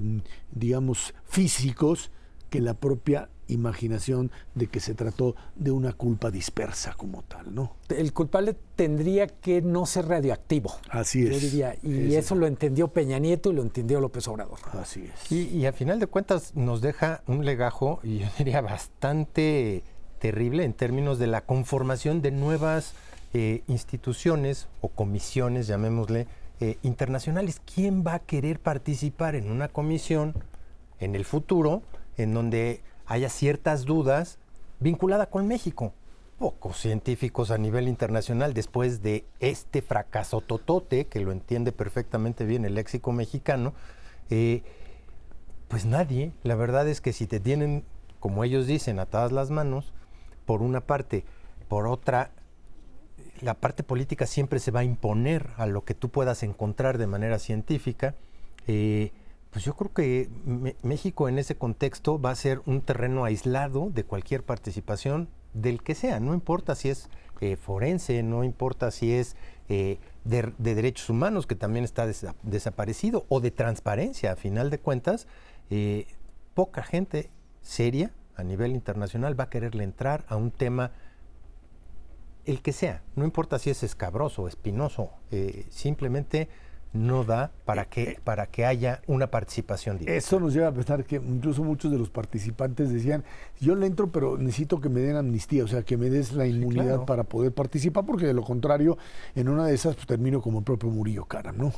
digamos, 0.50 1.14
físicos 1.26 2.10
que 2.50 2.60
la 2.60 2.74
propia 2.74 3.28
imaginación 3.46 4.32
de 4.54 4.66
que 4.66 4.80
se 4.80 4.94
trató 4.94 5.36
de 5.54 5.70
una 5.70 5.92
culpa 5.92 6.30
dispersa 6.30 6.94
como 6.94 7.22
tal, 7.22 7.54
¿no? 7.54 7.76
El 7.88 8.12
culpable 8.12 8.56
tendría 8.74 9.28
que 9.28 9.62
no 9.62 9.86
ser 9.86 10.08
radioactivo. 10.08 10.74
Así 10.88 11.26
es. 11.26 11.54
y 11.54 12.16
eso 12.16 12.34
lo 12.34 12.46
entendió 12.46 12.88
Peña 12.88 13.18
Nieto 13.18 13.52
y 13.52 13.54
lo 13.54 13.62
entendió 13.62 14.00
López 14.00 14.26
Obrador. 14.26 14.58
Así 14.72 15.04
es. 15.04 15.30
Y, 15.30 15.48
y 15.56 15.66
a 15.66 15.72
final 15.72 16.00
de 16.00 16.06
cuentas 16.08 16.56
nos 16.56 16.80
deja 16.80 17.22
un 17.26 17.44
legajo, 17.44 18.00
y 18.02 18.18
yo 18.18 18.26
diría 18.38 18.60
bastante 18.60 19.84
terrible 20.24 20.64
en 20.64 20.72
términos 20.72 21.18
de 21.18 21.26
la 21.26 21.42
conformación 21.42 22.22
de 22.22 22.30
nuevas 22.30 22.94
eh, 23.34 23.62
instituciones 23.66 24.68
o 24.80 24.88
comisiones, 24.88 25.66
llamémosle, 25.66 26.26
eh, 26.60 26.78
internacionales. 26.82 27.60
¿Quién 27.74 28.06
va 28.06 28.14
a 28.14 28.18
querer 28.20 28.58
participar 28.58 29.34
en 29.34 29.50
una 29.50 29.68
comisión 29.68 30.32
en 30.98 31.14
el 31.14 31.26
futuro 31.26 31.82
en 32.16 32.32
donde 32.32 32.80
haya 33.04 33.28
ciertas 33.28 33.84
dudas 33.84 34.38
vinculadas 34.80 35.28
con 35.28 35.46
México? 35.46 35.92
Pocos 36.38 36.78
científicos 36.78 37.50
a 37.50 37.58
nivel 37.58 37.86
internacional, 37.86 38.54
después 38.54 39.02
de 39.02 39.26
este 39.40 39.82
fracaso 39.82 40.40
totote, 40.40 41.04
que 41.04 41.20
lo 41.20 41.32
entiende 41.32 41.70
perfectamente 41.70 42.46
bien 42.46 42.64
el 42.64 42.76
léxico 42.76 43.12
mexicano, 43.12 43.74
eh, 44.30 44.62
pues 45.68 45.84
nadie, 45.84 46.32
la 46.44 46.54
verdad 46.54 46.88
es 46.88 47.02
que 47.02 47.12
si 47.12 47.26
te 47.26 47.40
tienen, 47.40 47.84
como 48.20 48.42
ellos 48.42 48.66
dicen, 48.66 48.98
atadas 48.98 49.30
las 49.30 49.50
manos, 49.50 49.92
por 50.44 50.62
una 50.62 50.80
parte. 50.80 51.24
Por 51.68 51.86
otra, 51.86 52.30
la 53.40 53.54
parte 53.54 53.82
política 53.82 54.26
siempre 54.26 54.58
se 54.58 54.70
va 54.70 54.80
a 54.80 54.84
imponer 54.84 55.50
a 55.56 55.66
lo 55.66 55.84
que 55.84 55.94
tú 55.94 56.10
puedas 56.10 56.42
encontrar 56.42 56.98
de 56.98 57.06
manera 57.06 57.38
científica. 57.38 58.14
Eh, 58.66 59.12
pues 59.50 59.64
yo 59.64 59.74
creo 59.76 59.92
que 59.92 60.28
México 60.82 61.28
en 61.28 61.38
ese 61.38 61.56
contexto 61.56 62.20
va 62.20 62.30
a 62.30 62.34
ser 62.34 62.60
un 62.66 62.80
terreno 62.80 63.24
aislado 63.24 63.90
de 63.90 64.04
cualquier 64.04 64.42
participación 64.42 65.28
del 65.52 65.82
que 65.82 65.94
sea, 65.94 66.18
no 66.18 66.34
importa 66.34 66.74
si 66.74 66.88
es 66.88 67.08
eh, 67.40 67.54
forense, 67.54 68.24
no 68.24 68.42
importa 68.42 68.90
si 68.90 69.12
es 69.12 69.36
eh, 69.68 69.98
de, 70.24 70.52
derechos 70.58 71.08
humanos, 71.08 71.46
que 71.46 71.54
también 71.54 71.84
está 71.84 72.08
desaparecido, 72.42 73.26
o 73.28 73.40
de 73.40 73.52
transparencia, 73.52 74.32
a 74.32 74.36
final 74.36 74.70
de 74.70 74.80
cuentas, 74.80 75.28
poca 76.54 76.82
gente 76.82 77.30
seria 77.62 78.10
a 78.36 78.42
nivel 78.42 78.72
internacional 78.72 79.38
va 79.38 79.44
a 79.44 79.50
quererle 79.50 79.84
entrar 79.84 80.24
a 80.28 80.36
un 80.36 80.50
tema, 80.50 80.92
el 82.44 82.60
que 82.62 82.72
sea, 82.72 83.02
no 83.16 83.24
importa 83.24 83.58
si 83.58 83.70
es 83.70 83.82
escabroso 83.82 84.42
o 84.42 84.48
espinoso, 84.48 85.10
eh, 85.30 85.66
simplemente 85.70 86.48
no 86.94 87.24
da 87.24 87.50
para 87.64 87.82
eh, 87.82 87.86
que, 87.90 88.02
eh. 88.02 88.18
para 88.22 88.46
que 88.46 88.64
haya 88.64 89.02
una 89.06 89.30
participación 89.30 89.98
directa. 89.98 90.16
Eso 90.16 90.40
nos 90.40 90.54
lleva 90.54 90.68
a 90.68 90.72
pensar 90.72 91.04
que 91.04 91.16
incluso 91.16 91.62
muchos 91.62 91.90
de 91.90 91.98
los 91.98 92.08
participantes 92.08 92.90
decían, 92.90 93.24
yo 93.60 93.74
le 93.74 93.86
entro, 93.86 94.10
pero 94.10 94.38
necesito 94.38 94.80
que 94.80 94.88
me 94.88 95.00
den 95.00 95.16
amnistía, 95.16 95.64
o 95.64 95.68
sea, 95.68 95.82
que 95.82 95.96
me 95.96 96.08
des 96.08 96.32
la 96.32 96.46
inmunidad 96.46 97.04
para 97.04 97.24
poder 97.24 97.52
participar, 97.52 98.06
porque 98.06 98.26
de 98.26 98.32
lo 98.32 98.42
contrario, 98.42 98.96
en 99.34 99.48
una 99.48 99.66
de 99.66 99.74
esas 99.74 99.96
pues, 99.96 100.06
termino 100.06 100.40
como 100.40 100.60
el 100.60 100.64
propio 100.64 100.88
Murillo 100.88 101.24
Caram, 101.26 101.58
¿no? 101.58 101.72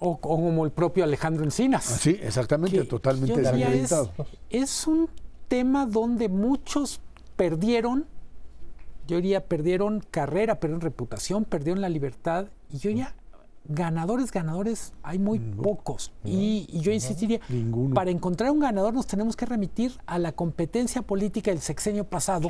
O, 0.00 0.18
como 0.18 0.64
el 0.64 0.70
propio 0.70 1.02
Alejandro 1.02 1.44
Encinas. 1.44 1.90
Ah, 1.90 1.98
sí, 1.98 2.18
exactamente, 2.22 2.84
totalmente 2.84 3.40
desacreditado. 3.40 4.12
es 4.48 4.86
un 4.86 5.08
tema 5.48 5.86
donde 5.86 6.28
muchos 6.28 7.00
perdieron, 7.36 8.06
yo 9.06 9.16
diría, 9.16 9.44
perdieron 9.46 10.00
carrera, 10.10 10.60
perdieron 10.60 10.82
reputación, 10.82 11.44
perdieron 11.44 11.80
la 11.80 11.88
libertad, 11.88 12.48
y 12.70 12.78
yo 12.78 12.90
ya 12.90 13.14
ganadores, 13.64 14.32
ganadores, 14.32 14.92
hay 15.02 15.18
muy 15.18 15.38
pocos. 15.38 16.12
y, 16.24 16.66
yo 16.80 16.92
insistiría, 16.92 17.40
para 17.94 18.10
encontrar 18.10 18.50
un 18.50 18.60
ganador 18.60 18.94
nos 18.94 19.06
tenemos 19.06 19.36
que 19.36 19.46
remitir 19.46 19.92
a 20.06 20.18
la 20.18 20.32
competencia 20.32 21.02
política 21.02 21.50
del 21.50 21.60
sexenio 21.60 22.04
pasado, 22.04 22.48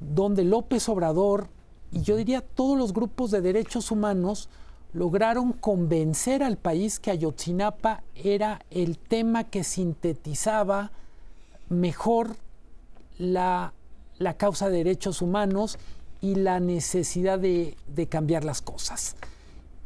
donde 0.00 0.44
López 0.44 0.88
Obrador, 0.88 1.48
y 1.90 2.02
yo 2.02 2.16
diría 2.16 2.40
todos 2.40 2.78
los 2.78 2.92
grupos 2.92 3.30
de 3.30 3.40
derechos 3.40 3.90
humanos, 3.90 4.48
lograron 4.92 5.52
convencer 5.52 6.42
al 6.42 6.56
país 6.56 7.00
que 7.00 7.10
Ayotzinapa 7.10 8.04
era 8.14 8.60
el 8.70 8.96
tema 8.96 9.44
que 9.44 9.64
sintetizaba 9.64 10.92
mejor 11.68 12.36
la, 13.18 13.72
causa 14.36 14.68
de 14.68 14.78
derechos 14.78 15.22
humanos 15.22 15.78
y 16.20 16.36
la 16.36 16.60
necesidad 16.60 17.38
de, 17.38 17.76
cambiar 18.08 18.44
las 18.44 18.62
cosas. 18.62 19.16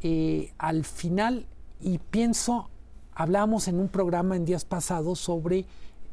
Eh, 0.01 0.53
al 0.57 0.85
final, 0.85 1.45
y 1.81 1.97
pienso, 1.97 2.69
hablamos 3.13 3.67
en 3.67 3.79
un 3.79 3.89
programa 3.89 4.35
en 4.35 4.45
días 4.45 4.65
pasados 4.65 5.19
sobre 5.19 5.65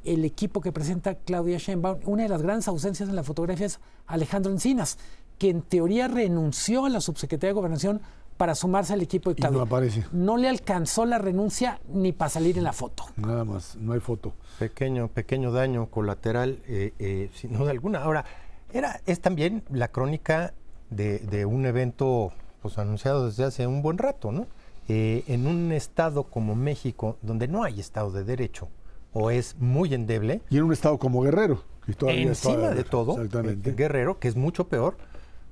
el 0.05 0.25
equipo 0.25 0.61
que 0.61 0.73
presenta 0.73 1.15
Claudia 1.15 1.59
Sheinbaum. 1.59 2.01
Una 2.07 2.25
de 2.25 2.29
las 2.29 2.43
grandes 2.43 2.69
ausencias 2.69 3.09
en 3.09 3.17
la 3.17 3.23
fotografía 3.23 3.67
es 3.67 3.81
Alejandro 4.07 4.53
Encinas, 4.53 4.99
que 5.39 5.51
en 5.51 5.63
teoría 5.63 6.09
renunció 6.09 6.85
a 6.85 6.89
la 6.89 7.01
subsecretaría 7.01 7.51
de 7.51 7.55
Gobernación 7.55 8.01
para 8.37 8.55
sumarse 8.55 8.93
al 8.93 9.03
equipo 9.03 9.31
de 9.31 9.37
Claudia. 9.37 9.59
no 9.59 9.65
aparece. 9.65 10.05
No 10.13 10.37
le 10.37 10.49
alcanzó 10.49 11.07
la 11.07 11.19
renuncia 11.19 11.81
ni 11.89 12.13
para 12.13 12.29
salir 12.29 12.59
en 12.59 12.65
la 12.65 12.73
foto. 12.73 13.05
Nada 13.17 13.45
más, 13.45 13.77
no 13.77 13.93
hay 13.93 14.01
foto. 14.01 14.35
Pequeño, 14.59 15.09
pequeño 15.09 15.53
daño 15.53 15.87
colateral, 15.87 16.61
eh, 16.67 16.93
eh, 16.99 17.31
sin 17.35 17.57
duda 17.57 17.71
alguna. 17.71 18.03
Ahora, 18.03 18.25
era, 18.73 19.01
es 19.07 19.21
también 19.21 19.63
la 19.71 19.89
crónica 19.89 20.55
de, 20.91 21.47
un 21.47 21.67
evento 21.67 22.33
pues, 22.63 22.79
anunciado 22.79 23.27
desde 23.27 23.45
hace 23.45 23.67
un 23.67 23.83
buen 23.83 23.99
rato, 23.99 24.33
¿no? 24.33 24.47
Eh, 24.89 25.25
en 25.27 25.47
un 25.47 25.73
estado 25.73 26.25
como 26.25 26.55
México, 26.55 27.17
donde 27.23 27.49
no 27.49 27.65
hay 27.65 27.81
Estado 27.81 28.13
de 28.13 28.23
Derecho, 28.23 28.69
o 29.13 29.31
es 29.31 29.57
muy 29.59 29.95
endeble. 29.95 30.43
Y 30.49 30.59
en 30.59 30.65
un 30.65 30.73
estado 30.73 30.99
como 30.99 31.23
Guerrero, 31.23 31.65
que 31.85 31.95
todavía 31.95 32.23
encima 32.23 32.71
de 32.71 32.85
todo, 32.85 33.17
Guerrero, 33.17 34.21
que 34.21 34.29
es 34.29 34.37
mucho 34.37 34.69
peor, 34.69 34.97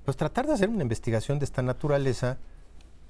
pues 0.05 0.17
tratar 0.17 0.47
de 0.47 0.53
hacer 0.53 0.69
una 0.69 0.83
investigación 0.83 1.38
de 1.38 1.47
esta 1.47 1.62
naturaleza 1.62 2.38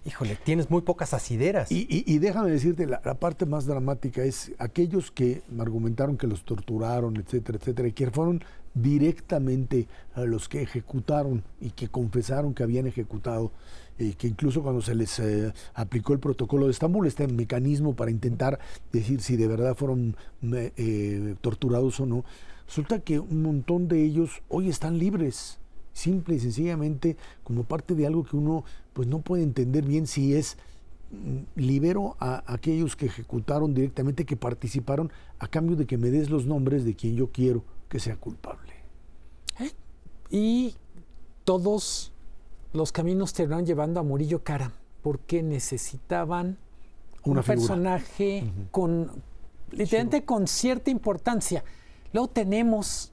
Híjole, 0.06 0.36
tienes 0.36 0.70
muy 0.70 0.82
pocas 0.82 1.14
asideras. 1.14 1.72
Y, 1.72 2.18
déjame 2.18 2.50
decirte, 2.50 2.86
la, 2.86 3.00
parte 3.14 3.46
más 3.46 3.64
dramática 3.64 4.22
es 4.22 4.52
aquellos 4.58 5.10
que 5.10 5.42
argumentaron 5.58 6.18
que 6.18 6.26
los 6.26 6.44
torturaron, 6.44 7.16
etcétera, 7.16 7.58
etcétera, 7.58 7.88
y 7.88 7.92
que 7.92 8.10
fueron 8.10 8.44
directamente 8.74 9.88
a 10.14 10.22
los 10.22 10.48
que 10.48 10.60
ejecutaron 10.60 11.42
y 11.58 11.70
que 11.70 11.88
confesaron 11.88 12.52
que 12.52 12.62
habían 12.62 12.86
ejecutado, 12.86 13.50
y 13.98 14.12
que 14.12 14.26
incluso 14.26 14.62
cuando 14.62 14.82
se 14.82 14.94
les 14.94 15.18
eh, 15.20 15.54
aplicó 15.72 16.12
el 16.12 16.18
protocolo 16.18 16.66
de 16.66 16.72
Estambul, 16.72 17.06
este 17.06 17.26
mecanismo 17.26 17.94
para 17.94 18.10
intentar 18.10 18.58
decir 18.92 19.22
si 19.22 19.36
de 19.36 19.46
verdad 19.46 19.74
fueron 19.74 20.16
eh, 20.52 21.34
torturados 21.40 21.98
o 22.00 22.06
no, 22.06 22.24
resulta 22.66 22.98
que 23.00 23.20
un 23.20 23.42
montón 23.42 23.88
de 23.88 24.02
ellos 24.02 24.42
hoy 24.48 24.68
están 24.68 24.98
libres 24.98 25.58
simple 25.94 26.34
y 26.34 26.40
sencillamente 26.40 27.16
como 27.42 27.64
parte 27.64 27.94
de 27.94 28.06
algo 28.06 28.24
que 28.24 28.36
uno 28.36 28.64
pues 28.92 29.08
no 29.08 29.20
puede 29.20 29.42
entender 29.42 29.86
bien 29.86 30.06
si 30.06 30.34
es 30.34 30.58
mm, 31.10 31.60
libero 31.60 32.16
a 32.20 32.44
aquellos 32.52 32.96
que 32.96 33.06
ejecutaron 33.06 33.72
directamente, 33.72 34.26
que 34.26 34.36
participaron, 34.36 35.10
a 35.38 35.48
cambio 35.48 35.76
de 35.76 35.86
que 35.86 35.96
me 35.96 36.10
des 36.10 36.28
los 36.28 36.44
nombres 36.44 36.84
de 36.84 36.94
quien 36.94 37.16
yo 37.16 37.30
quiero 37.30 37.64
que 37.88 37.98
sea 37.98 38.16
culpable. 38.16 38.72
¿Eh? 39.60 39.72
Y 40.30 40.74
todos 41.44 42.12
los 42.72 42.92
caminos 42.92 43.32
terminaron 43.32 43.64
llevando 43.64 44.00
a 44.00 44.02
Murillo 44.02 44.42
Cara, 44.42 44.72
porque 45.02 45.42
necesitaban 45.42 46.58
Una 47.24 47.40
un 47.40 47.44
figura. 47.44 47.44
personaje 47.44 48.52
con 48.70 49.10
literalmente 49.70 50.24
con 50.24 50.46
cierta 50.46 50.90
importancia. 50.90 51.64
Luego 52.12 52.28
tenemos 52.28 53.12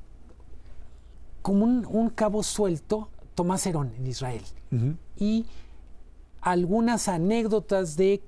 como 1.42 1.66
un, 1.66 1.86
un 1.90 2.10
cabo 2.10 2.44
suelto 2.44 3.10
Tomás 3.36 3.66
Herón 3.66 3.92
en 3.98 4.08
Israel. 4.08 4.44
Y 5.18 5.46
algunas 6.42 7.08
anécdotas 7.08 7.98
de 7.98 8.22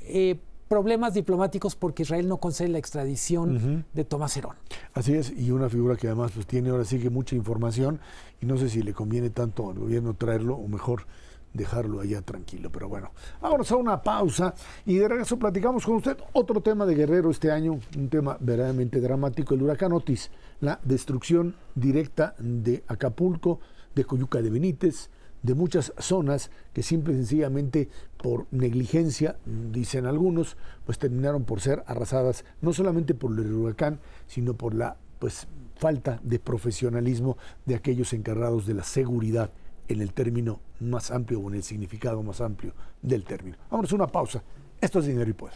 eh, 0.00 0.36
problemas 0.68 1.14
diplomáticos 1.14 1.76
porque 1.76 2.02
Israel 2.02 2.28
no 2.28 2.38
concede 2.38 2.68
la 2.68 2.78
extradición 2.78 3.84
de 3.92 4.04
Tomás 4.04 4.36
Herón. 4.36 4.56
Así 4.92 5.14
es, 5.14 5.32
y 5.36 5.50
una 5.50 5.68
figura 5.68 5.96
que 5.96 6.08
además 6.08 6.32
pues 6.34 6.46
tiene 6.46 6.70
ahora 6.70 6.84
sí 6.84 6.98
que 6.98 7.10
mucha 7.10 7.36
información 7.36 8.00
y 8.40 8.46
no 8.46 8.56
sé 8.56 8.68
si 8.68 8.82
le 8.82 8.92
conviene 8.92 9.30
tanto 9.30 9.70
al 9.70 9.78
gobierno 9.78 10.14
traerlo 10.14 10.56
o 10.56 10.66
mejor 10.68 11.06
dejarlo 11.54 12.00
allá 12.00 12.20
tranquilo, 12.20 12.70
pero 12.70 12.88
bueno, 12.88 13.12
vámonos 13.40 13.70
a 13.72 13.76
una 13.76 14.02
pausa 14.02 14.54
y 14.84 14.96
de 14.96 15.08
regreso 15.08 15.38
platicamos 15.38 15.86
con 15.86 15.94
usted 15.94 16.18
otro 16.32 16.60
tema 16.60 16.84
de 16.84 16.96
Guerrero 16.96 17.30
este 17.30 17.50
año, 17.50 17.78
un 17.96 18.08
tema 18.10 18.36
verdaderamente 18.40 19.00
dramático, 19.00 19.54
el 19.54 19.62
huracán 19.62 19.92
Otis, 19.92 20.30
la 20.60 20.80
destrucción 20.82 21.54
directa 21.74 22.34
de 22.38 22.84
Acapulco, 22.88 23.60
de 23.94 24.04
Coyuca 24.04 24.42
de 24.42 24.50
Benítez, 24.50 25.08
de 25.42 25.54
muchas 25.54 25.92
zonas 25.98 26.50
que 26.72 26.82
simple 26.82 27.12
y 27.12 27.16
sencillamente 27.16 27.88
por 28.16 28.46
negligencia, 28.50 29.36
dicen 29.44 30.06
algunos, 30.06 30.56
pues 30.86 30.98
terminaron 30.98 31.44
por 31.44 31.60
ser 31.60 31.84
arrasadas 31.86 32.44
no 32.62 32.72
solamente 32.72 33.14
por 33.14 33.30
el 33.38 33.52
huracán, 33.52 34.00
sino 34.26 34.54
por 34.54 34.74
la 34.74 34.96
pues 35.18 35.46
falta 35.76 36.18
de 36.22 36.38
profesionalismo 36.38 37.36
de 37.66 37.74
aquellos 37.74 38.12
encargados 38.12 38.66
de 38.66 38.74
la 38.74 38.84
seguridad 38.84 39.50
en 39.88 40.00
el 40.00 40.12
término 40.12 40.60
más 40.80 41.10
amplio 41.10 41.40
o 41.40 41.48
en 41.48 41.56
el 41.56 41.62
significado 41.62 42.22
más 42.22 42.40
amplio 42.40 42.72
del 43.02 43.24
término. 43.24 43.56
Vámonos 43.70 43.92
a 43.92 43.94
una 43.94 44.06
pausa. 44.06 44.42
Esto 44.80 44.98
es 44.98 45.06
Dinero 45.06 45.30
y 45.30 45.34
Poder. 45.34 45.54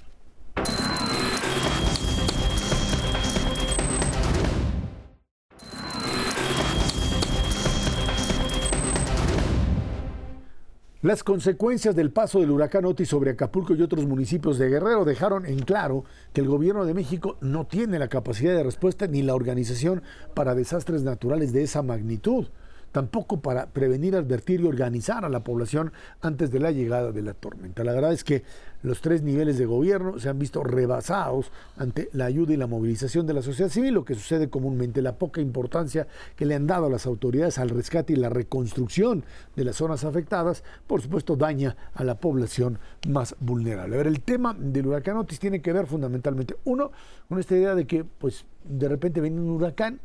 Las 11.00 11.23
consecuencias 11.23 11.94
del 11.94 12.11
paso 12.11 12.40
del 12.40 12.50
huracán 12.50 12.85
Otis 12.85 13.08
sobre 13.08 13.30
Acapulco 13.30 13.73
y 13.73 13.82
otros 13.82 14.04
municipios 14.04 14.58
de 14.58 14.68
Guerrero 14.68 15.04
dejaron 15.04 15.47
en 15.47 15.61
claro 15.61 16.04
que 16.32 16.40
el 16.40 16.49
gobierno 16.49 16.85
de 16.85 16.92
México 16.92 17.37
no 17.40 17.68
tiene 17.68 18.00
la 18.00 18.08
capacidad 18.08 18.52
de 18.56 18.64
respuesta 18.64 19.06
ni 19.06 19.23
la 19.23 19.37
organización 19.37 20.02
para 20.35 20.56
desastres 20.56 21.04
naturales 21.04 21.52
de 21.52 21.62
esa 21.62 21.82
magnitud, 21.82 22.49
tampoco 22.92 23.40
para 23.40 23.66
prevenir, 23.66 24.16
advertir 24.16 24.61
y 24.61 24.66
organizar 24.66 25.25
a 25.25 25.28
la 25.28 25.45
población 25.45 25.92
antes 26.21 26.50
de 26.50 26.61
la 26.61 26.71
llegada 26.71 27.12
de 27.12 27.23
la 27.23 27.35
tormenta. 27.35 27.85
La 27.85 27.92
verdad 27.92 28.12
es 28.12 28.25
que 28.25 28.42
los 28.83 29.00
tres 29.00 29.23
niveles 29.23 29.59
de 29.59 29.66
gobierno 29.66 30.18
se 30.18 30.28
han 30.28 30.38
visto 30.38 30.62
rebasados 30.62 31.50
ante 31.76 32.09
la 32.12 32.26
ayuda 32.26 32.54
y 32.54 32.57
la 32.57 32.68
movilización 32.68 33.26
de 33.26 33.35
la 33.35 33.42
sociedad 33.42 33.71
civil, 33.71 33.95
lo 33.95 34.04
que 34.04 34.14
sucede 34.14 34.49
comúnmente, 34.49 35.02
la 35.02 35.16
poca 35.16 35.40
importancia 35.40 36.07
que 36.37 36.47
le 36.47 36.54
han 36.54 36.66
dado 36.66 36.87
a 36.87 36.90
las 36.90 37.07
autoridades 37.07 37.59
al 37.59 37.71
rescate 37.71 38.12
y 38.12 38.16
la 38.16 38.28
reconstrucción 38.28 39.25
de 39.57 39.64
las 39.64 39.76
zonas 39.76 40.04
afectadas, 40.04 40.62
por 40.87 41.02
supuesto 41.02 41.37
daña 41.37 41.76
a 41.95 42.04
la 42.04 42.14
población 42.16 42.78
más 43.09 43.35
vulnerable. 43.40 43.97
A 43.97 43.99
ver, 43.99 44.07
el 44.07 44.21
tema 44.21 44.54
del 44.57 44.87
huracán 44.87 45.16
Otis 45.16 45.40
tiene 45.40 45.61
que 45.61 45.73
ver 45.73 45.87
fundamentalmente, 45.87 46.57
uno, 46.64 46.92
con 47.28 47.38
esta 47.40 47.57
idea 47.57 47.75
de 47.75 47.87
que 47.87 48.04
pues 48.04 48.45
de 48.64 48.88
repente 48.88 49.21
viene 49.21 49.40
un 49.40 49.50
huracán, 49.50 50.00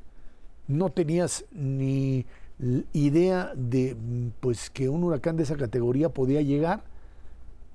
no 0.68 0.90
tenías 0.92 1.46
ni 1.52 2.26
idea 2.94 3.52
de 3.56 3.96
pues 4.40 4.70
que 4.70 4.90
un 4.90 5.04
huracán 5.04 5.38
de 5.38 5.44
esa 5.44 5.58
categoría 5.58 6.10
podía 6.10 6.42
llegar. 6.42 6.84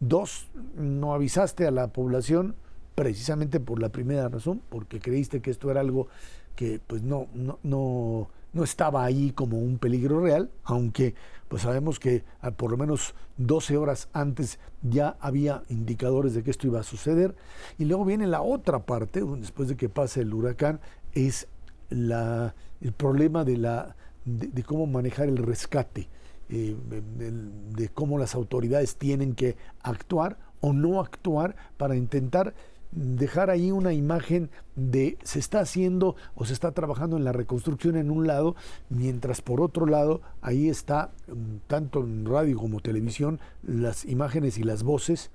Dos, 0.00 0.48
no 0.76 1.14
avisaste 1.14 1.66
a 1.66 1.70
la 1.70 1.88
población 1.88 2.54
precisamente 2.94 3.60
por 3.60 3.80
la 3.80 3.90
primera 3.90 4.28
razón, 4.28 4.60
porque 4.68 5.00
creíste 5.00 5.40
que 5.40 5.50
esto 5.50 5.70
era 5.70 5.80
algo 5.80 6.08
que 6.56 6.80
pues 6.84 7.02
no, 7.02 7.28
no, 7.34 7.58
no, 7.62 8.28
no 8.52 8.64
estaba 8.64 9.04
ahí 9.04 9.30
como 9.30 9.58
un 9.58 9.78
peligro 9.78 10.20
real, 10.20 10.50
aunque 10.64 11.14
pues 11.48 11.62
sabemos 11.62 11.98
que 11.98 12.24
a 12.40 12.50
por 12.50 12.70
lo 12.70 12.76
menos 12.76 13.14
12 13.36 13.76
horas 13.76 14.08
antes 14.12 14.58
ya 14.82 15.16
había 15.20 15.62
indicadores 15.68 16.34
de 16.34 16.42
que 16.42 16.50
esto 16.50 16.66
iba 16.66 16.80
a 16.80 16.84
suceder. 16.84 17.34
Y 17.78 17.84
luego 17.84 18.04
viene 18.04 18.26
la 18.26 18.42
otra 18.42 18.80
parte, 18.80 19.22
después 19.38 19.68
de 19.68 19.76
que 19.76 19.88
pase 19.88 20.22
el 20.22 20.34
huracán, 20.34 20.80
es 21.12 21.46
la, 21.90 22.54
el 22.80 22.92
problema 22.92 23.44
de, 23.44 23.56
la, 23.56 23.96
de, 24.36 24.48
de 24.48 24.62
cómo 24.62 24.86
manejar 24.86 25.28
el 25.28 25.38
rescate, 25.38 26.08
eh, 26.50 26.76
el- 27.20 27.50
de 27.74 27.88
cómo 27.88 28.18
las 28.18 28.34
autoridades 28.34 28.96
tienen 28.96 29.34
que 29.34 29.56
actuar 29.82 30.38
o 30.60 30.72
no 30.72 31.00
actuar 31.00 31.54
para 31.76 31.96
intentar 31.96 32.54
dejar 32.90 33.50
ahí 33.50 33.70
una 33.70 33.92
imagen 33.92 34.48
de 34.74 35.18
se 35.22 35.38
está 35.38 35.60
haciendo 35.60 36.16
o 36.34 36.46
se 36.46 36.54
está 36.54 36.72
trabajando 36.72 37.18
en 37.18 37.24
la 37.24 37.32
reconstrucción 37.32 37.96
en 37.96 38.10
un 38.10 38.26
lado, 38.26 38.56
mientras 38.88 39.42
por 39.42 39.60
otro 39.60 39.84
lado 39.84 40.22
ahí 40.40 40.70
está, 40.70 41.10
mm, 41.26 41.32
tanto 41.66 42.00
en 42.00 42.24
radio 42.24 42.56
como 42.58 42.80
televisión, 42.80 43.40
las 43.62 44.06
imágenes 44.06 44.56
y 44.56 44.62
las 44.62 44.84
voces 44.84 45.30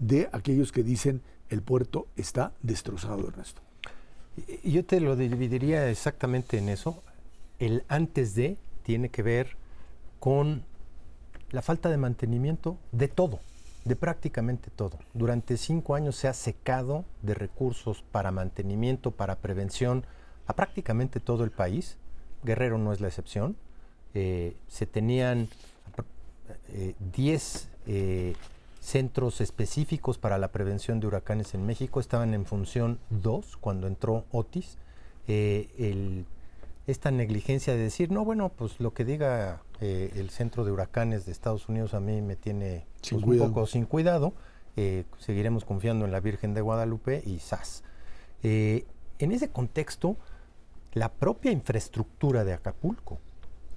de 0.00 0.28
aquellos 0.32 0.72
que 0.72 0.82
dicen 0.82 1.22
el 1.48 1.62
puerto 1.62 2.08
está 2.16 2.52
destrozado, 2.62 3.28
Ernesto. 3.28 3.62
Yo 4.64 4.84
te 4.84 5.00
lo 5.00 5.14
dividiría 5.16 5.88
exactamente 5.88 6.58
en 6.58 6.68
eso. 6.68 7.02
El 7.58 7.84
antes 7.88 8.34
de 8.34 8.56
tiene 8.82 9.08
que 9.08 9.22
ver 9.22 9.56
con 10.20 10.62
la 11.50 11.62
falta 11.62 11.88
de 11.88 11.96
mantenimiento 11.96 12.76
de 12.92 13.08
todo, 13.08 13.40
de 13.84 13.96
prácticamente 13.96 14.70
todo. 14.70 14.98
Durante 15.14 15.56
cinco 15.56 15.94
años 15.94 16.16
se 16.16 16.28
ha 16.28 16.34
secado 16.34 17.04
de 17.22 17.34
recursos 17.34 18.02
para 18.12 18.30
mantenimiento, 18.30 19.10
para 19.10 19.36
prevención 19.36 20.04
a 20.46 20.54
prácticamente 20.54 21.20
todo 21.20 21.44
el 21.44 21.50
país. 21.50 21.96
Guerrero 22.44 22.78
no 22.78 22.92
es 22.92 23.00
la 23.00 23.08
excepción. 23.08 23.56
Eh, 24.14 24.56
se 24.68 24.86
tenían 24.86 25.48
apro- 25.92 26.04
eh, 26.68 26.94
10 27.12 27.68
eh, 27.86 28.34
centros 28.80 29.40
específicos 29.40 30.18
para 30.18 30.38
la 30.38 30.48
prevención 30.48 31.00
de 31.00 31.06
huracanes 31.06 31.54
en 31.54 31.66
México. 31.66 32.00
Estaban 32.00 32.34
en 32.34 32.44
función 32.46 32.98
dos 33.10 33.56
cuando 33.56 33.86
entró 33.86 34.24
Otis. 34.30 34.76
El- 35.26 36.24
esta 36.86 37.10
negligencia 37.10 37.74
de 37.74 37.80
decir, 37.80 38.10
no, 38.10 38.24
bueno, 38.24 38.50
pues 38.50 38.78
lo 38.78 38.94
que 38.94 39.04
diga 39.04 39.62
eh, 39.80 40.12
el 40.16 40.30
centro 40.30 40.64
de 40.64 40.70
huracanes 40.70 41.26
de 41.26 41.32
Estados 41.32 41.68
Unidos 41.68 41.94
a 41.94 42.00
mí 42.00 42.22
me 42.22 42.36
tiene 42.36 42.86
pues, 43.00 43.22
un 43.22 43.38
poco 43.38 43.66
sin 43.66 43.86
cuidado. 43.86 44.34
Eh, 44.76 45.04
seguiremos 45.18 45.64
confiando 45.64 46.04
en 46.04 46.12
la 46.12 46.20
Virgen 46.20 46.54
de 46.54 46.60
Guadalupe 46.60 47.22
y 47.24 47.38
¡zas! 47.38 47.82
Eh, 48.42 48.84
en 49.18 49.32
ese 49.32 49.48
contexto, 49.48 50.16
la 50.92 51.12
propia 51.12 51.50
infraestructura 51.50 52.44
de 52.44 52.52
Acapulco 52.52 53.18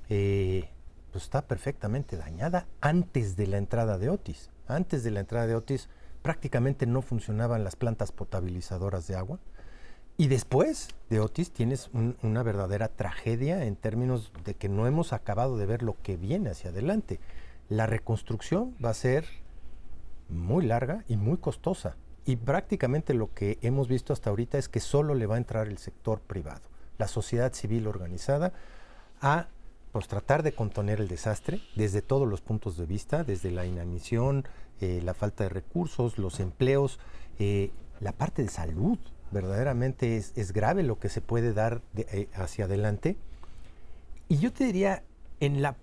pues 0.07 1.23
está 1.23 1.43
perfectamente 1.43 2.17
dañada 2.17 2.67
antes 2.81 3.35
de 3.35 3.47
la 3.47 3.57
entrada 3.57 3.97
de 3.97 4.09
Otis. 4.09 4.49
Antes 4.67 5.03
de 5.03 5.11
la 5.11 5.19
entrada 5.21 5.47
de 5.47 5.55
Otis 5.55 5.87
prácticamente 6.21 6.85
no 6.85 7.01
funcionaban 7.01 7.63
las 7.63 7.75
plantas 7.75 8.11
potabilizadoras 8.11 9.07
de 9.07 9.15
agua. 9.15 9.39
Y 10.19 10.27
después 10.27 10.89
de 11.09 11.21
Otis 11.21 11.49
tienes 11.51 11.89
un- 11.93 12.17
una 12.23 12.43
verdadera 12.43 12.89
tragedia 12.89 13.63
en 13.63 13.77
términos 13.77 14.33
de 14.43 14.53
que 14.53 14.67
no 14.67 14.85
hemos 14.85 15.13
acabado 15.13 15.57
de 15.57 15.65
ver 15.65 15.81
lo 15.81 15.95
que 16.03 16.17
viene 16.17 16.49
hacia 16.49 16.71
adelante. 16.71 17.21
La 17.69 17.85
reconstrucción 17.85 18.75
va 18.83 18.89
a 18.89 18.95
ser 18.95 19.23
muy 20.27 20.65
larga 20.65 21.05
y 21.07 21.15
muy 21.15 21.37
costosa. 21.37 21.95
Y 22.25 22.35
prácticamente 22.35 23.13
lo 23.13 23.33
que 23.33 23.59
hemos 23.61 23.87
visto 23.87 24.11
hasta 24.11 24.29
ahorita 24.29 24.57
es 24.57 24.67
que 24.67 24.81
solo 24.81 25.15
le 25.15 25.25
va 25.25 25.35
a 25.35 25.37
entrar 25.37 25.69
el 25.69 25.77
sector 25.77 26.19
privado, 26.19 26.67
la 26.97 27.07
sociedad 27.07 27.53
civil 27.53 27.87
organizada, 27.87 28.51
a 29.21 29.47
pues, 29.93 30.09
tratar 30.09 30.43
de 30.43 30.51
contener 30.51 30.99
el 30.99 31.07
desastre 31.07 31.61
desde 31.77 32.01
todos 32.01 32.27
los 32.27 32.41
puntos 32.41 32.75
de 32.75 32.85
vista, 32.85 33.23
desde 33.23 33.51
la 33.51 33.65
inanición, 33.65 34.43
eh, 34.81 34.99
la 35.01 35.13
falta 35.13 35.45
de 35.45 35.49
recursos, 35.49 36.17
los 36.17 36.41
empleos, 36.41 36.99
eh, 37.39 37.71
la 38.01 38.11
parte 38.11 38.43
de 38.43 38.49
salud. 38.49 38.99
Verdaderamente 39.31 40.17
es, 40.17 40.33
es 40.35 40.53
grave 40.53 40.83
lo 40.83 40.99
que 40.99 41.09
se 41.09 41.21
puede 41.21 41.53
dar 41.53 41.81
eh, 41.95 42.27
hacia 42.33 42.65
adelante. 42.65 43.17
Y 44.27 44.37
yo 44.37 44.51
te 44.53 44.65
diría, 44.65 45.03
en, 45.39 45.61
la, 45.61 45.75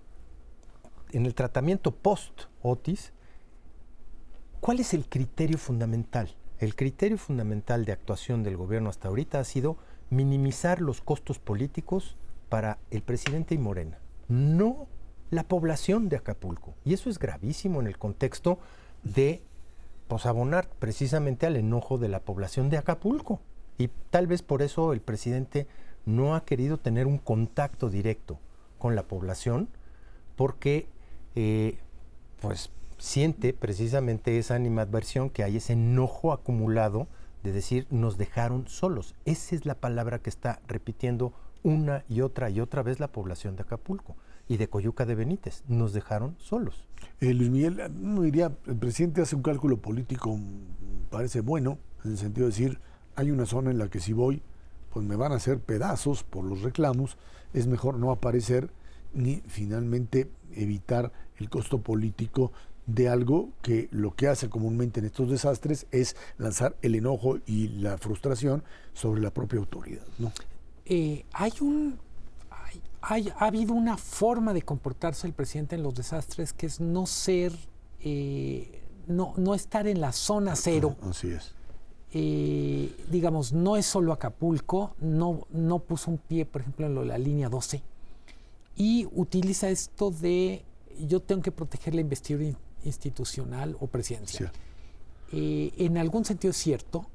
en 1.11 1.25
el 1.25 1.33
tratamiento 1.33 1.91
post-Otis, 1.91 3.13
¿Cuál 4.59 4.79
es 4.79 4.93
el 4.93 5.07
criterio 5.07 5.57
fundamental? 5.57 6.35
El 6.59 6.75
criterio 6.75 7.17
fundamental 7.17 7.85
de 7.85 7.91
actuación 7.91 8.43
del 8.43 8.57
gobierno 8.57 8.89
hasta 8.89 9.07
ahorita 9.07 9.39
ha 9.39 9.43
sido 9.43 9.77
minimizar 10.09 10.81
los 10.81 10.99
costos 10.99 11.37
políticos 11.37 12.17
para 12.49 12.79
el 12.89 13.01
presidente 13.01 13.53
y 13.53 13.59
Morena, 13.59 13.99
no 14.27 14.87
la 15.29 15.43
población 15.43 16.09
de 16.09 16.17
Acapulco. 16.17 16.73
Y 16.83 16.93
eso 16.93 17.09
es 17.09 17.19
gravísimo 17.19 17.79
en 17.81 17.87
el 17.87 17.97
contexto 17.97 18.57
de 19.03 19.43
pues, 20.07 20.25
abonar 20.25 20.69
precisamente 20.79 21.45
al 21.45 21.55
enojo 21.55 21.97
de 21.97 22.09
la 22.09 22.19
población 22.19 22.69
de 22.69 22.77
Acapulco. 22.77 23.39
Y 23.77 23.89
tal 24.09 24.27
vez 24.27 24.41
por 24.41 24.61
eso 24.61 24.93
el 24.93 25.01
presidente 25.01 25.67
no 26.05 26.35
ha 26.35 26.45
querido 26.45 26.77
tener 26.77 27.05
un 27.05 27.17
contacto 27.17 27.89
directo 27.89 28.39
con 28.79 28.95
la 28.95 29.03
población, 29.03 29.69
porque 30.35 30.87
eh, 31.35 31.77
pues 32.39 32.71
siente 32.97 33.53
precisamente 33.53 34.37
esa 34.39 34.55
animadversión, 34.55 35.29
que 35.29 35.43
hay 35.43 35.57
ese 35.57 35.73
enojo 35.73 36.31
acumulado 36.31 37.07
de 37.43 37.51
decir 37.51 37.87
nos 37.91 38.17
dejaron 38.17 38.67
solos. 38.67 39.15
Esa 39.25 39.55
es 39.55 39.65
la 39.65 39.75
palabra 39.75 40.19
que 40.19 40.29
está 40.29 40.59
repitiendo 40.67 41.33
una 41.63 42.03
y 42.09 42.21
otra 42.21 42.49
y 42.49 42.59
otra 42.59 42.81
vez 42.81 42.99
la 42.99 43.11
población 43.11 43.55
de 43.55 43.63
Acapulco 43.63 44.15
y 44.47 44.57
de 44.57 44.67
Coyuca 44.67 45.05
de 45.05 45.15
Benítez. 45.15 45.63
Nos 45.67 45.93
dejaron 45.93 46.35
solos. 46.39 46.87
Eh, 47.19 47.33
Luis 47.33 47.49
Miguel, 47.49 47.81
no 47.95 48.21
diría, 48.21 48.55
el 48.65 48.75
presidente 48.75 49.21
hace 49.21 49.35
un 49.35 49.41
cálculo 49.41 49.77
político, 49.77 50.35
mm, 50.35 51.09
parece 51.09 51.41
bueno, 51.41 51.77
en 52.03 52.11
el 52.11 52.17
sentido 52.17 52.47
de 52.47 52.51
decir, 52.51 52.79
hay 53.15 53.31
una 53.31 53.45
zona 53.45 53.71
en 53.71 53.77
la 53.77 53.89
que 53.89 53.99
si 53.99 54.13
voy, 54.13 54.41
pues 54.91 55.05
me 55.05 55.15
van 55.15 55.31
a 55.31 55.35
hacer 55.35 55.59
pedazos 55.59 56.23
por 56.23 56.45
los 56.45 56.61
reclamos, 56.61 57.17
es 57.53 57.67
mejor 57.67 57.97
no 57.97 58.11
aparecer 58.11 58.69
ni 59.13 59.41
finalmente 59.47 60.29
evitar 60.53 61.11
el 61.37 61.49
costo 61.49 61.81
político 61.81 62.51
de 62.85 63.09
algo 63.09 63.49
que 63.61 63.89
lo 63.91 64.15
que 64.15 64.27
hace 64.27 64.49
comúnmente 64.49 64.99
en 64.99 65.07
estos 65.07 65.29
desastres 65.29 65.87
es 65.91 66.15
lanzar 66.37 66.77
el 66.81 66.95
enojo 66.95 67.39
y 67.45 67.67
la 67.67 67.97
frustración 67.97 68.63
sobre 68.93 69.21
la 69.21 69.31
propia 69.31 69.59
autoridad. 69.59 70.05
¿no? 70.19 70.31
Eh, 70.85 71.25
hay 71.33 71.51
un 71.59 71.99
hay, 73.01 73.31
ha 73.37 73.45
habido 73.45 73.73
una 73.73 73.97
forma 73.97 74.53
de 74.53 74.61
comportarse 74.61 75.27
el 75.27 75.33
presidente 75.33 75.75
en 75.75 75.83
los 75.83 75.95
desastres 75.95 76.53
que 76.53 76.65
es 76.65 76.79
no 76.79 77.05
ser 77.05 77.53
eh, 78.01 78.81
no, 79.07 79.33
no 79.37 79.55
estar 79.55 79.87
en 79.87 80.01
la 80.01 80.11
zona 80.11 80.55
cero. 80.55 80.95
Así 81.01 81.29
es. 81.29 81.53
Eh, 82.13 82.95
digamos, 83.09 83.53
no 83.53 83.75
es 83.75 83.85
solo 83.85 84.13
Acapulco, 84.13 84.95
no, 84.99 85.45
no 85.51 85.79
puso 85.79 86.11
un 86.11 86.17
pie, 86.17 86.45
por 86.45 86.61
ejemplo, 86.61 86.85
en 86.85 87.07
la 87.07 87.17
línea 87.17 87.49
12, 87.49 87.81
y 88.75 89.07
utiliza 89.13 89.69
esto 89.69 90.11
de 90.11 90.63
yo 90.99 91.21
tengo 91.21 91.41
que 91.41 91.51
proteger 91.51 91.95
la 91.95 92.01
investidura 92.01 92.57
institucional 92.83 93.75
o 93.79 93.87
presidencial. 93.87 94.51
Eh, 95.31 95.73
en 95.77 95.97
algún 95.97 96.23
sentido 96.23 96.51
es 96.51 96.57
cierto, 96.57 97.05